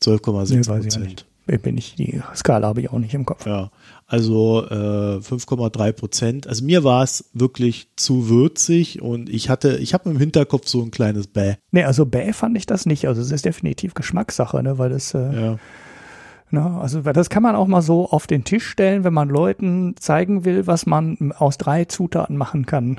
12,6 0.03 0.67
Prozent. 0.67 1.27
Nee, 1.49 1.59
bin 1.59 1.79
ich, 1.79 1.95
die 1.95 2.21
Skala 2.35 2.67
habe 2.67 2.81
ich 2.81 2.91
auch 2.91 2.99
nicht 2.99 3.15
im 3.15 3.25
Kopf. 3.25 3.47
Ja, 3.47 3.71
also 4.07 4.67
äh, 4.69 5.19
5,3 5.19 5.93
Prozent. 5.93 6.47
Also 6.49 6.65
mir 6.65 6.83
war 6.83 7.05
es 7.05 7.31
wirklich 7.35 7.89
zu 7.95 8.29
würzig 8.29 9.01
und 9.01 9.29
ich 9.29 9.49
hatte, 9.49 9.77
ich 9.77 9.95
habe 9.95 10.11
im 10.11 10.19
Hinterkopf 10.19 10.67
so 10.67 10.83
ein 10.83 10.91
kleines 10.91 11.29
Bäh. 11.29 11.55
Nee, 11.71 11.85
also 11.85 12.05
Bäh 12.05 12.33
fand 12.33 12.57
ich 12.57 12.67
das 12.67 12.85
nicht. 12.85 13.07
Also 13.07 13.23
es 13.23 13.31
ist 13.31 13.45
definitiv 13.45 13.95
Geschmackssache, 13.95 14.61
ne, 14.63 14.79
weil 14.79 14.91
das 14.91 15.15
äh, 15.15 15.41
ja. 15.41 15.59
Na, 16.51 16.81
also 16.81 17.01
das 17.01 17.29
kann 17.29 17.43
man 17.43 17.57
auch 17.57 17.67
mal 17.67 17.83
so 17.83 18.09
auf 18.09 18.29
den 18.29 18.45
Tisch 18.45 18.67
stellen, 18.67 19.03
wenn 19.03 19.13
man 19.13 19.29
Leuten 19.29 19.97
zeigen 19.99 20.45
will, 20.45 20.67
was 20.67 20.87
man 20.87 21.33
aus 21.37 21.59
drei 21.59 21.87
Zutaten 21.87 22.37
machen 22.37 22.67
kann. 22.67 22.99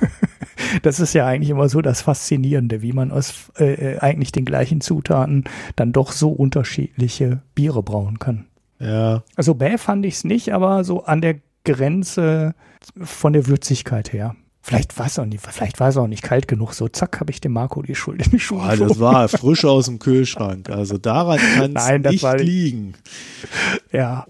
das 0.82 1.00
ist 1.00 1.14
ja 1.14 1.26
eigentlich 1.26 1.50
immer 1.50 1.68
so 1.68 1.80
das 1.80 2.02
Faszinierende, 2.02 2.82
wie 2.82 2.92
man 2.92 3.10
aus 3.10 3.50
äh, 3.58 3.94
äh 3.94 3.98
eigentlich 3.98 4.32
den 4.32 4.44
gleichen 4.44 4.80
Zutaten 4.80 5.44
dann 5.76 5.92
doch 5.92 6.12
so 6.12 6.30
unterschiedliche 6.30 7.42
Biere 7.54 7.82
brauen 7.82 8.18
kann. 8.18 8.46
Ja. 8.78 9.22
Also 9.36 9.54
bäh 9.54 9.78
fand 9.78 10.04
ich 10.04 10.14
es 10.14 10.24
nicht, 10.24 10.52
aber 10.52 10.84
so 10.84 11.04
an 11.04 11.20
der 11.20 11.36
Grenze 11.64 12.54
von 13.00 13.32
der 13.32 13.46
Würzigkeit 13.46 14.12
her. 14.12 14.36
Vielleicht 14.66 14.98
war 14.98 15.06
es 15.06 15.16
auch 15.16 15.26
nicht, 15.26 15.46
vielleicht 15.46 15.78
war 15.78 15.90
es 15.90 15.96
auch 15.96 16.08
nicht 16.08 16.24
kalt 16.24 16.48
genug. 16.48 16.72
So, 16.74 16.88
zack, 16.88 17.20
habe 17.20 17.30
ich 17.30 17.40
dem 17.40 17.52
Marco 17.52 17.82
die 17.82 17.94
Schuld 17.94 18.24
in 18.26 18.32
die 18.32 18.40
Schuhe. 18.40 18.58
Boah, 18.58 18.76
das 18.76 18.98
war 18.98 19.28
frisch 19.28 19.64
aus 19.64 19.86
dem 19.86 20.00
Kühlschrank. 20.00 20.70
Also 20.70 20.98
daran 20.98 21.38
kann 21.38 21.76
es 21.76 22.10
nicht 22.10 22.22
war, 22.24 22.36
liegen. 22.36 22.94
Ja. 23.92 24.26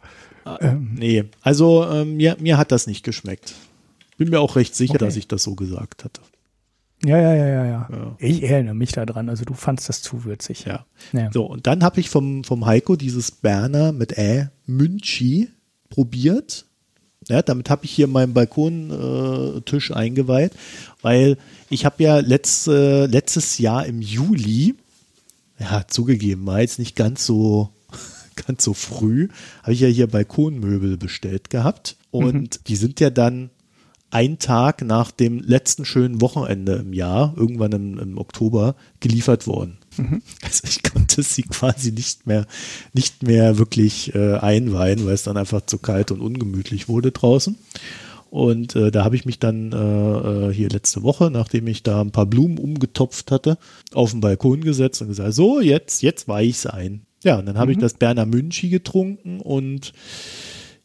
Ähm, 0.61 0.91
nee, 0.95 1.25
also 1.41 1.87
ähm, 1.91 2.17
mir, 2.19 2.37
mir 2.39 2.59
hat 2.59 2.71
das 2.71 2.87
nicht 2.87 3.03
geschmeckt. 3.03 3.55
Bin 4.17 4.31
mir 4.31 4.41
auch 4.41 4.57
recht 4.57 4.75
sicher, 4.75 4.95
okay. 4.95 5.05
dass 5.05 5.17
ich 5.17 5.29
das 5.29 5.43
so 5.43 5.55
gesagt 5.55 6.05
hatte. 6.05 6.21
Ja, 7.05 7.19
ja, 7.21 7.35
ja, 7.35 7.47
ja, 7.47 7.67
ja. 7.67 8.17
Ich 8.19 8.43
erinnere 8.43 8.75
mich 8.75 8.93
daran. 8.93 9.29
Also 9.29 9.45
du 9.45 9.55
fandst 9.55 9.89
das 9.89 10.01
zu 10.01 10.25
würzig. 10.25 10.65
Ja. 10.65 10.87
ja. 11.13 11.31
So, 11.33 11.45
und 11.45 11.67
dann 11.67 11.85
habe 11.85 12.01
ich 12.01 12.09
vom, 12.09 12.43
vom 12.43 12.65
Heiko 12.65 12.97
dieses 12.97 13.31
Berner 13.31 13.93
mit 13.93 14.17
Ä, 14.17 14.49
Münchi, 14.67 15.51
probiert. 15.91 16.65
Ja, 17.29 17.43
damit 17.43 17.71
habe 17.71 17.85
ich 17.85 17.91
hier 17.91 18.07
meinen 18.07 18.35
Balkontisch 18.35 19.91
äh, 19.91 19.95
eingeweiht, 19.95 20.53
weil 21.03 21.39
ich 21.71 21.85
habe 21.85 22.03
ja 22.03 22.21
letzte, 22.21 23.07
letztes 23.07 23.59
Jahr 23.59 23.85
im 23.85 24.01
Juli, 24.01 24.77
ja, 25.59 25.85
zugegeben, 25.89 26.47
war 26.47 26.61
jetzt 26.61 26.79
nicht 26.79 26.95
ganz 26.95 27.27
so, 27.27 27.71
ganz 28.47 28.63
so 28.63 28.75
früh, 28.75 29.29
habe 29.63 29.73
ich 29.73 29.81
ja 29.81 29.89
hier 29.89 30.07
Balkonmöbel 30.07 30.97
bestellt 30.97 31.51
gehabt. 31.51 31.97
Und 32.13 32.35
mhm. 32.35 32.65
die 32.69 32.77
sind 32.77 33.01
ja 33.01 33.11
dann 33.11 33.51
ein 34.11 34.39
Tag 34.39 34.83
nach 34.83 35.11
dem 35.11 35.41
letzten 35.41 35.85
schönen 35.85 36.21
Wochenende 36.21 36.77
im 36.77 36.93
Jahr, 36.93 37.35
irgendwann 37.37 37.73
im, 37.73 37.99
im 37.99 38.19
Oktober, 38.19 38.77
geliefert 39.01 39.47
worden. 39.47 39.79
Mhm. 39.97 40.23
Also 40.43 40.63
ich 40.69 40.83
konnte 40.83 41.23
sie 41.23 41.43
quasi 41.43 41.93
nicht 41.93 42.27
mehr, 42.27 42.47
nicht 42.93 43.23
mehr 43.23 43.59
wirklich 43.59 44.15
äh, 44.15 44.35
einweihen, 44.35 45.05
weil 45.05 45.15
es 45.15 45.25
dann 45.25 45.37
einfach 45.37 45.63
zu 45.67 45.79
kalt 45.79 46.13
und 46.13 46.21
ungemütlich 46.21 46.89
wurde 46.89 47.11
draußen. 47.11 47.57
Und 48.31 48.77
äh, 48.77 48.91
da 48.91 49.05
habe 49.05 49.17
ich 49.17 49.25
mich 49.25 49.39
dann 49.39 49.73
äh, 49.73 49.77
äh 50.49 50.53
hier 50.53 50.69
letzte 50.69 51.03
Woche, 51.03 51.31
nachdem 51.31 51.67
ich 51.69 51.83
da 51.83 52.01
ein 52.01 52.11
paar 52.11 52.27
Blumen 52.27 52.59
umgetopft 52.59 53.31
hatte, 53.31 53.57
auf 53.93 54.11
den 54.11 54.21
Balkon 54.21 54.61
gesetzt 54.63 55.01
und 55.01 55.09
gesagt, 55.09 55.35
so, 55.35 55.61
jetzt, 55.61 56.03
jetzt 56.03 56.29
weiche 56.29 56.51
ich 56.51 56.57
es 56.57 56.67
ein. 56.67 57.07
Ja, 57.25 57.39
und 57.39 57.47
dann 57.47 57.59
habe 57.59 57.69
mhm. 57.69 57.73
ich 57.73 57.79
das 57.79 57.95
Berner 57.95 58.27
Münchi 58.27 58.69
getrunken 58.69 59.41
und 59.41 59.93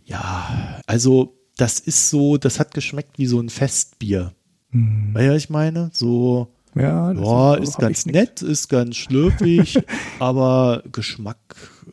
ja, 0.05 0.79
also 0.85 1.40
das 1.61 1.79
ist 1.79 2.09
so, 2.09 2.37
das 2.37 2.59
hat 2.59 2.73
geschmeckt 2.73 3.19
wie 3.19 3.27
so 3.27 3.39
ein 3.39 3.49
Festbier. 3.49 4.33
Hm. 4.71 5.13
Weißt 5.13 5.27
du, 5.27 5.33
was 5.33 5.43
ich 5.43 5.49
meine? 5.51 5.91
So, 5.93 6.47
ja, 6.73 7.13
boah, 7.13 7.59
ist, 7.59 7.69
ist 7.69 7.77
ganz 7.77 8.05
nett, 8.07 8.41
ist 8.41 8.67
ganz 8.67 8.95
schlürfig, 8.95 9.79
aber 10.19 10.81
Geschmack 10.91 11.37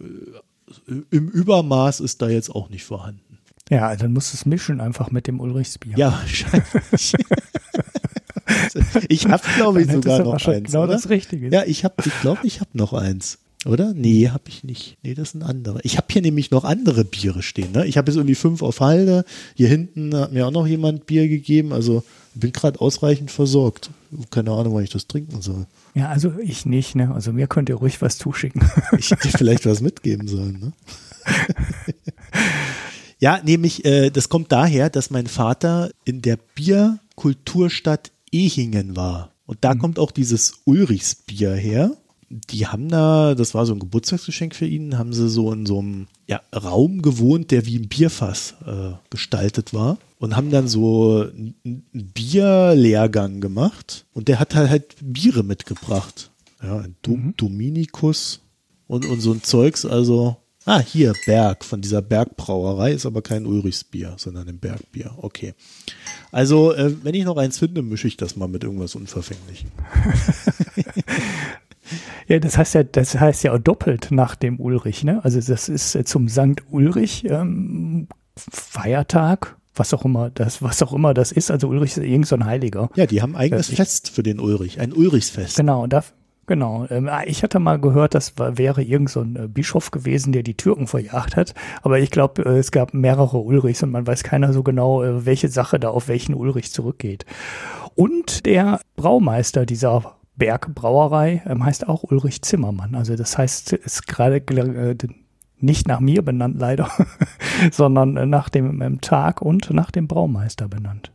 äh, 0.01 0.95
im 1.11 1.29
Übermaß 1.29 2.01
ist 2.01 2.23
da 2.23 2.31
jetzt 2.31 2.51
auch 2.51 2.71
nicht 2.71 2.85
vorhanden. 2.85 3.39
Ja, 3.69 3.95
dann 3.95 4.15
musst 4.15 4.33
du 4.33 4.37
es 4.37 4.47
mischen 4.47 4.81
einfach 4.81 5.11
mit 5.11 5.27
dem 5.27 5.39
Ulrichsbier. 5.39 5.99
Ja, 5.99 6.13
wahrscheinlich. 6.13 7.15
ich 9.11 9.27
habe, 9.27 9.43
glaube 9.57 9.83
ich, 9.83 9.93
sogar 9.93 10.21
noch 10.21 10.47
eins. 10.47 10.73
Genau 10.73 10.85
oder? 10.85 10.95
das 10.95 11.11
Richtige. 11.11 11.49
Ja, 11.51 11.65
ich 11.67 11.85
habe, 11.85 11.97
ich 12.07 12.21
glaube, 12.23 12.41
ich 12.45 12.61
habe 12.61 12.71
noch 12.73 12.95
eins. 12.95 13.39
Oder? 13.69 13.93
Nee, 13.93 14.31
habe 14.31 14.45
ich 14.49 14.65
nicht. 14.65 14.97
Nee, 15.03 15.15
das 15.15 15.33
sind 15.33 15.43
andere. 15.43 15.81
Ich 15.83 15.99
habe 15.99 16.07
hier 16.11 16.23
nämlich 16.23 16.51
noch 16.51 16.65
andere 16.65 17.05
Biere 17.05 17.43
stehen. 17.43 17.73
Ne? 17.73 17.87
Ich 17.87 17.99
habe 17.99 18.11
jetzt 18.11 18.17
irgendwie 18.17 18.35
fünf 18.35 18.63
auf 18.63 18.81
Halde. 18.81 19.27
Hier 19.55 19.69
hinten 19.69 20.17
hat 20.17 20.33
mir 20.33 20.47
auch 20.47 20.51
noch 20.51 20.67
jemand 20.67 21.05
Bier 21.05 21.29
gegeben. 21.29 21.75
Also 21.75 22.03
bin 22.35 22.53
gerade 22.53 22.81
ausreichend 22.81 23.31
versorgt. 23.31 23.91
Keine 24.31 24.53
Ahnung, 24.53 24.75
wann 24.75 24.85
ich 24.85 24.91
das 24.91 25.07
trinken 25.07 25.43
soll. 25.43 25.67
Ja, 25.95 26.09
also 26.09 26.33
ich 26.43 26.65
nicht. 26.65 26.95
Ne? 26.95 27.13
Also 27.15 27.35
mir 27.35 27.47
könnt 27.47 27.69
ihr 27.69 27.75
ruhig 27.75 28.01
was 28.01 28.17
zuschicken. 28.17 28.63
ich 28.99 29.11
hätte 29.11 29.29
vielleicht 29.29 29.67
was 29.67 29.83
mitgeben 29.83 30.29
sollen. 30.29 30.59
Ne? 30.61 30.73
ja, 33.19 33.39
nämlich, 33.45 33.85
äh, 33.85 34.09
das 34.09 34.31
kommt 34.31 34.51
daher, 34.51 34.89
dass 34.89 35.11
mein 35.11 35.27
Vater 35.27 35.91
in 36.07 36.23
der 36.23 36.39
Bierkulturstadt 36.55 38.13
Ehingen 38.33 38.97
war. 38.97 39.33
Und 39.45 39.59
da 39.61 39.75
mhm. 39.75 39.79
kommt 39.81 39.99
auch 39.99 40.11
dieses 40.11 40.61
Ulrichsbier 40.65 41.53
her 41.53 41.99
die 42.31 42.67
haben 42.67 42.89
da, 42.89 43.35
das 43.35 43.55
war 43.55 43.65
so 43.65 43.73
ein 43.73 43.79
Geburtstagsgeschenk 43.79 44.55
für 44.55 44.67
ihn, 44.67 44.99
haben 44.99 45.13
sie 45.13 45.29
so 45.29 45.53
in 45.53 45.67
so 45.67 45.79
einem 45.79 46.07
ja, 46.27 46.41
Raum 46.55 47.03
gewohnt, 47.03 47.51
der 47.51 47.67
wie 47.67 47.79
ein 47.79 47.89
Bierfass 47.89 48.55
äh, 48.67 48.93
gestaltet 49.11 49.73
war 49.73 49.99
und 50.19 50.37
haben 50.37 50.51
dann 50.51 50.69
so 50.69 51.23
einen 51.23 51.55
Bierlehrgang 51.93 53.41
gemacht 53.41 54.07
und 54.13 54.29
der 54.29 54.41
hat 54.41 54.55
halt, 54.55 54.71
halt 54.71 54.97
Biere 55.01 55.43
mitgebracht. 55.43 56.31
Ja, 56.63 56.79
ein 56.79 56.97
Do 57.03 57.17
mhm. 57.17 57.35
Dominikus 57.37 58.41
und, 58.89 59.07
und 59.07 59.21
so 59.21 59.33
ein 59.33 59.43
Zeugs, 59.43 59.87
also 59.87 60.37
Ah, 60.71 60.81
hier, 60.81 61.15
Berg, 61.25 61.65
von 61.65 61.81
dieser 61.81 62.03
Bergbrauerei, 62.03 62.93
ist 62.93 63.07
aber 63.07 63.23
kein 63.23 63.47
Ulrichsbier, 63.47 64.17
sondern 64.19 64.51
ein 64.51 64.59
Bergbier. 64.59 65.15
Okay. 65.17 65.55
Also, 66.31 66.75
äh, 66.75 66.95
wenn 67.03 67.15
ich 67.15 67.25
noch 67.25 67.39
eins 67.39 67.59
finde, 67.59 67.81
mische 67.81 68.07
ich 68.07 68.19
das 68.19 68.37
mal 68.37 68.49
mit 68.49 68.65
irgendwas 68.65 68.95
Unverfänglichem. 68.95 69.71
Ja, 72.27 72.39
das 72.39 72.59
heißt 72.59 72.75
ja, 72.75 72.83
das 72.83 73.19
heißt 73.19 73.45
ja 73.45 73.53
auch 73.53 73.59
doppelt 73.59 74.09
nach 74.11 74.37
dem 74.37 74.61
Ulrich, 74.61 75.05
ne? 75.05 75.21
Also 75.25 75.41
das 75.41 75.69
ist 75.69 76.09
zum 76.09 76.29
Sankt 76.29 76.65
Ulrich 76.71 77.25
ähm, 77.29 78.09
Feiertag, 78.37 79.57
was 79.75 79.95
auch 79.95 80.05
immer 80.05 80.31
das, 80.31 80.63
was 80.63 80.83
auch 80.83 80.93
immer 80.93 81.15
das 81.15 81.33
ist. 81.33 81.51
Also 81.51 81.69
Ulrich 81.69 81.97
ist 81.97 82.05
irgend 82.05 82.27
so 82.27 82.37
ein 82.37 82.45
Heiliger. 82.45 82.91
Ja, 82.95 83.07
die 83.07 83.23
haben 83.23 83.35
ein 83.35 83.43
eigenes 83.43 83.69
Fest 83.69 84.11
für 84.11 84.23
den 84.23 84.41
Ulrich, 84.41 84.81
ein 84.81 84.93
Ulrichsfest. 84.93 85.57
Genau, 85.57 85.87
da, 85.87 86.03
Genau. 86.49 86.87
Ähm, 86.89 87.11
ich 87.27 87.43
hatte 87.43 87.61
mal 87.61 87.79
gehört, 87.79 88.15
das 88.15 88.33
wäre 88.39 88.83
irgend 88.83 89.11
so 89.11 89.21
ein 89.21 89.37
äh, 89.37 89.49
Bischof 89.49 89.91
gewesen, 89.91 90.33
der 90.33 90.43
die 90.43 90.57
Türken 90.57 90.87
verjagt 90.87 91.37
hat. 91.37 91.55
Aber 91.83 92.01
ich 92.01 92.11
glaube, 92.11 92.43
äh, 92.45 92.59
es 92.59 92.73
gab 92.73 92.95
mehrere 92.95 93.39
Ulrichs 93.39 93.83
und 93.83 93.91
man 93.91 94.07
weiß 94.07 94.25
keiner 94.25 94.53
so 94.53 94.63
genau, 94.63 95.05
äh, 95.05 95.27
welche 95.27 95.49
Sache 95.49 95.79
da 95.79 95.91
auf 95.91 96.09
welchen 96.09 96.35
Ulrich 96.35 96.73
zurückgeht. 96.73 97.27
Und 97.95 98.47
der 98.47 98.81
Braumeister 98.97 99.67
dieser 99.67 100.15
Bergbrauerei 100.39 101.43
ähm, 101.47 101.65
heißt 101.65 101.89
auch 101.89 102.05
Ulrich 102.05 102.43
Zimmermann. 102.43 102.95
Also 102.95 103.17
das 103.17 103.37
heißt, 103.37 103.73
ist 103.73 104.07
gerade 104.07 104.37
äh, 104.37 104.97
nicht 105.59 105.89
nach 105.89 106.01
mir 106.01 106.23
benannt 106.23 106.59
leider, 106.59 106.91
sondern 107.73 108.17
äh, 108.17 108.27
nach 108.27 108.49
dem 108.49 108.81
ähm, 108.81 109.01
Tag 109.01 109.43
und 109.43 109.71
nach 109.71 109.91
dem 109.91 110.07
Braumeister 110.07 110.69
benannt. 110.69 111.13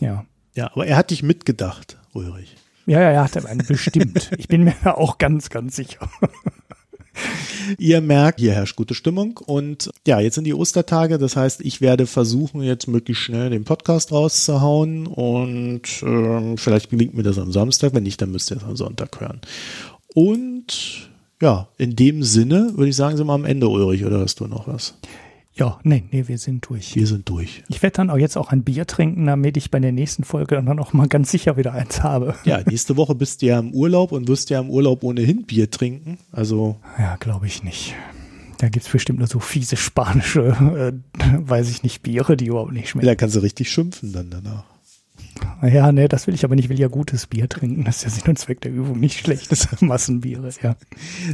Ja. 0.00 0.24
Ja, 0.54 0.70
aber 0.72 0.86
er 0.86 0.96
hat 0.96 1.10
dich 1.10 1.22
mitgedacht, 1.22 1.98
Ulrich. 2.12 2.56
Ja, 2.86 3.00
ja, 3.00 3.10
er 3.10 3.24
hatte 3.24 3.46
einen 3.48 3.66
bestimmt. 3.66 4.30
Ich 4.38 4.46
bin 4.46 4.62
mir 4.62 4.74
da 4.84 4.92
auch 4.92 5.18
ganz, 5.18 5.50
ganz 5.50 5.74
sicher. 5.76 6.08
Ihr 7.78 8.00
merkt, 8.00 8.40
hier 8.40 8.52
herrscht 8.52 8.76
gute 8.76 8.94
Stimmung 8.94 9.38
und 9.38 9.90
ja, 10.06 10.20
jetzt 10.20 10.34
sind 10.34 10.44
die 10.44 10.54
Ostertage. 10.54 11.18
Das 11.18 11.36
heißt, 11.36 11.60
ich 11.62 11.80
werde 11.80 12.06
versuchen, 12.06 12.62
jetzt 12.62 12.88
möglichst 12.88 13.22
schnell 13.22 13.50
den 13.50 13.64
Podcast 13.64 14.12
rauszuhauen 14.12 15.06
und 15.06 15.82
äh, 16.02 16.56
vielleicht 16.56 16.90
gelingt 16.90 17.14
mir 17.14 17.22
das 17.22 17.38
am 17.38 17.52
Samstag. 17.52 17.94
Wenn 17.94 18.02
nicht, 18.02 18.20
dann 18.20 18.30
müsst 18.30 18.50
ihr 18.50 18.56
es 18.56 18.64
am 18.64 18.76
Sonntag 18.76 19.20
hören. 19.20 19.40
Und 20.14 21.10
ja, 21.40 21.68
in 21.78 21.96
dem 21.96 22.22
Sinne 22.22 22.72
würde 22.76 22.90
ich 22.90 22.96
sagen, 22.96 23.16
sind 23.16 23.26
wir 23.26 23.32
am 23.32 23.44
Ende, 23.44 23.68
Ulrich, 23.68 24.04
oder 24.04 24.20
hast 24.20 24.40
du 24.40 24.46
noch 24.46 24.68
was? 24.68 24.94
Ja, 25.56 25.78
nee, 25.84 26.02
nee, 26.10 26.24
wir 26.26 26.38
sind 26.38 26.68
durch. 26.68 26.96
Wir 26.96 27.06
sind 27.06 27.28
durch. 27.28 27.62
Ich 27.68 27.80
werde 27.80 27.96
dann 27.98 28.10
auch 28.10 28.16
jetzt 28.16 28.36
auch 28.36 28.50
ein 28.50 28.64
Bier 28.64 28.86
trinken, 28.86 29.26
damit 29.26 29.56
ich 29.56 29.70
bei 29.70 29.78
der 29.78 29.92
nächsten 29.92 30.24
Folge 30.24 30.56
dann 30.56 30.78
auch 30.80 30.92
mal 30.92 31.06
ganz 31.06 31.30
sicher 31.30 31.56
wieder 31.56 31.72
eins 31.72 32.02
habe. 32.02 32.34
Ja, 32.44 32.60
nächste 32.66 32.96
Woche 32.96 33.14
bist 33.14 33.40
du 33.40 33.46
ja 33.46 33.60
im 33.60 33.72
Urlaub 33.72 34.10
und 34.10 34.26
wirst 34.26 34.50
ja 34.50 34.58
im 34.58 34.68
Urlaub 34.68 35.04
ohnehin 35.04 35.44
Bier 35.44 35.70
trinken. 35.70 36.18
Also. 36.32 36.76
Ja, 36.98 37.16
glaube 37.16 37.46
ich 37.46 37.62
nicht. 37.62 37.94
Da 38.58 38.68
gibt 38.68 38.84
es 38.86 38.90
bestimmt 38.90 39.20
nur 39.20 39.28
so 39.28 39.38
fiese 39.38 39.76
spanische, 39.76 40.92
äh, 41.18 41.22
weiß 41.48 41.70
ich 41.70 41.82
nicht, 41.84 42.02
Biere, 42.02 42.36
die 42.36 42.46
überhaupt 42.46 42.72
nicht 42.72 42.88
schmecken. 42.88 43.06
Da 43.06 43.14
kannst 43.14 43.36
du 43.36 43.40
richtig 43.40 43.70
schimpfen 43.70 44.12
dann 44.12 44.30
danach. 44.30 44.64
Ja, 45.62 45.92
nee, 45.92 46.08
das 46.08 46.26
will 46.26 46.34
ich 46.34 46.44
aber 46.44 46.54
nicht. 46.54 46.66
Ich 46.66 46.70
will 46.70 46.78
ja 46.78 46.88
gutes 46.88 47.26
Bier 47.26 47.48
trinken. 47.48 47.84
Das 47.84 47.96
ist 47.98 48.04
ja 48.04 48.10
Sinn 48.10 48.28
und 48.28 48.38
Zweck 48.38 48.60
der 48.60 48.72
Übung. 48.72 49.00
Nicht 49.00 49.18
schlechtes 49.18 49.66
Massenbiere, 49.80 50.50
ja. 50.62 50.76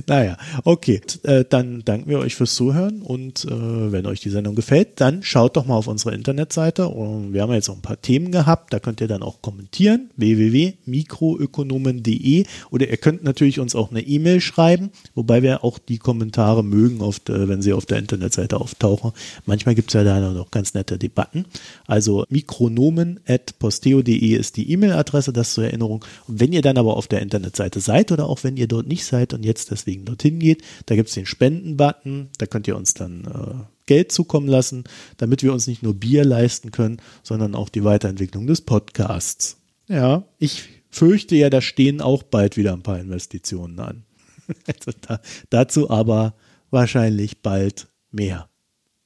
Naja, 0.07 0.39
okay. 0.65 1.01
Äh, 1.25 1.45
dann 1.49 1.83
danken 1.85 2.09
wir 2.09 2.21
euch 2.21 2.37
fürs 2.37 2.55
Zuhören 2.55 3.03
und 3.03 3.45
äh, 3.45 3.93
wenn 3.93 4.07
euch 4.07 4.21
die 4.21 4.31
Sendung 4.31 4.55
gefällt, 4.55 5.01
dann 5.01 5.23
schaut 5.23 5.57
doch 5.57 5.67
mal 5.67 5.75
auf 5.75 5.89
unsere 5.89 6.15
Internetseite. 6.15 6.87
Und 6.89 7.33
wir 7.33 7.43
haben 7.43 7.53
jetzt 7.53 7.69
auch 7.69 7.75
ein 7.75 7.83
paar 7.83 8.01
Themen 8.01 8.31
gehabt. 8.31 8.73
Da 8.73 8.79
könnt 8.79 9.01
ihr 9.01 9.09
dann 9.09 9.23
auch 9.23 9.43
kommentieren. 9.43 10.11
www.mikroökonomen.de 10.17 12.45
oder 12.71 12.89
ihr 12.89 12.97
könnt 12.97 13.25
natürlich 13.25 13.59
uns 13.59 13.75
auch 13.75 13.91
eine 13.91 14.01
E-Mail 14.01 14.41
schreiben, 14.41 14.91
wobei 15.15 15.43
wir 15.43 15.65
auch 15.65 15.79
die 15.79 15.99
Kommentare 15.99 16.63
mögen, 16.63 17.03
auf 17.03 17.19
der, 17.19 17.49
wenn 17.49 17.63
sie 17.63 17.73
auf 17.73 17.87
der 17.87 17.99
Internetseite 17.99 18.61
auftauchen. 18.61 19.11
Manchmal 19.47 19.75
gibt 19.75 19.91
es 19.91 19.95
ja 19.95 20.05
da 20.05 20.21
noch 20.21 20.53
ganz 20.53 20.75
nette 20.75 20.99
Debatten. 20.99 21.47
Also 21.87 22.25
mikronomen.post 22.29 23.90
posteo.de 23.91 24.37
ist 24.37 24.57
die 24.57 24.71
E-Mail-Adresse, 24.71 25.33
das 25.33 25.55
zur 25.55 25.65
Erinnerung. 25.65 26.05
Und 26.27 26.41
wenn 26.41 26.53
ihr 26.53 26.63
dann 26.63 26.79
aber 26.79 26.97
auf 26.97 27.09
der 27.09 27.23
Internetseite 27.23 27.81
seid 27.81 28.13
oder 28.13 28.29
auch 28.29 28.45
wenn 28.45 28.57
ihr 28.57 28.69
dort 28.69 28.87
nicht 28.87 29.05
seid 29.05 29.35
und 29.35 29.45
jetzt 29.45 29.71
deswegen 29.71 30.05
dorthin 30.05 30.39
geht, 30.39 30.63
da 30.87 30.95
gibt 30.95 31.09
es 31.09 31.15
den 31.15 31.27
Spenden-Button, 31.27 32.29
da 32.39 32.47
könnt 32.47 32.69
ihr 32.69 32.77
uns 32.77 32.95
dann 32.95 33.25
äh, 33.25 33.65
Geld 33.87 34.13
zukommen 34.13 34.49
lassen, 34.49 34.85
damit 35.17 35.43
wir 35.43 35.53
uns 35.53 35.67
nicht 35.67 35.83
nur 35.83 35.95
Bier 35.95 36.25
leisten 36.25 36.71
können, 36.71 36.99
sondern 37.23 37.55
auch 37.55 37.69
die 37.69 37.85
Weiterentwicklung 37.85 38.47
des 38.47 38.61
Podcasts. 38.61 39.59
Ja, 39.89 40.25
ich 40.39 40.69
fürchte 40.91 41.37
ja, 41.37 41.51
da 41.51 41.61
stehen 41.61 42.01
auch 42.01 42.23
bald 42.23 42.57
wieder 42.57 42.73
ein 42.73 42.83
paar 42.83 42.99
Investitionen 42.99 43.79
an. 43.81 44.05
Also 44.67 44.91
da, 45.01 45.21
dazu 45.51 45.91
aber 45.91 46.35
wahrscheinlich 46.71 47.41
bald 47.41 47.87
mehr. 48.11 48.49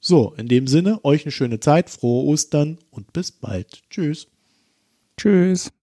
So, 0.00 0.32
in 0.38 0.48
dem 0.48 0.66
Sinne, 0.66 1.04
euch 1.04 1.26
eine 1.26 1.32
schöne 1.32 1.60
Zeit, 1.60 1.90
frohe 1.90 2.24
Ostern 2.24 2.78
und 2.90 3.12
bis 3.12 3.30
bald. 3.30 3.82
Tschüss. 3.90 4.26
Tschüss. 5.18 5.70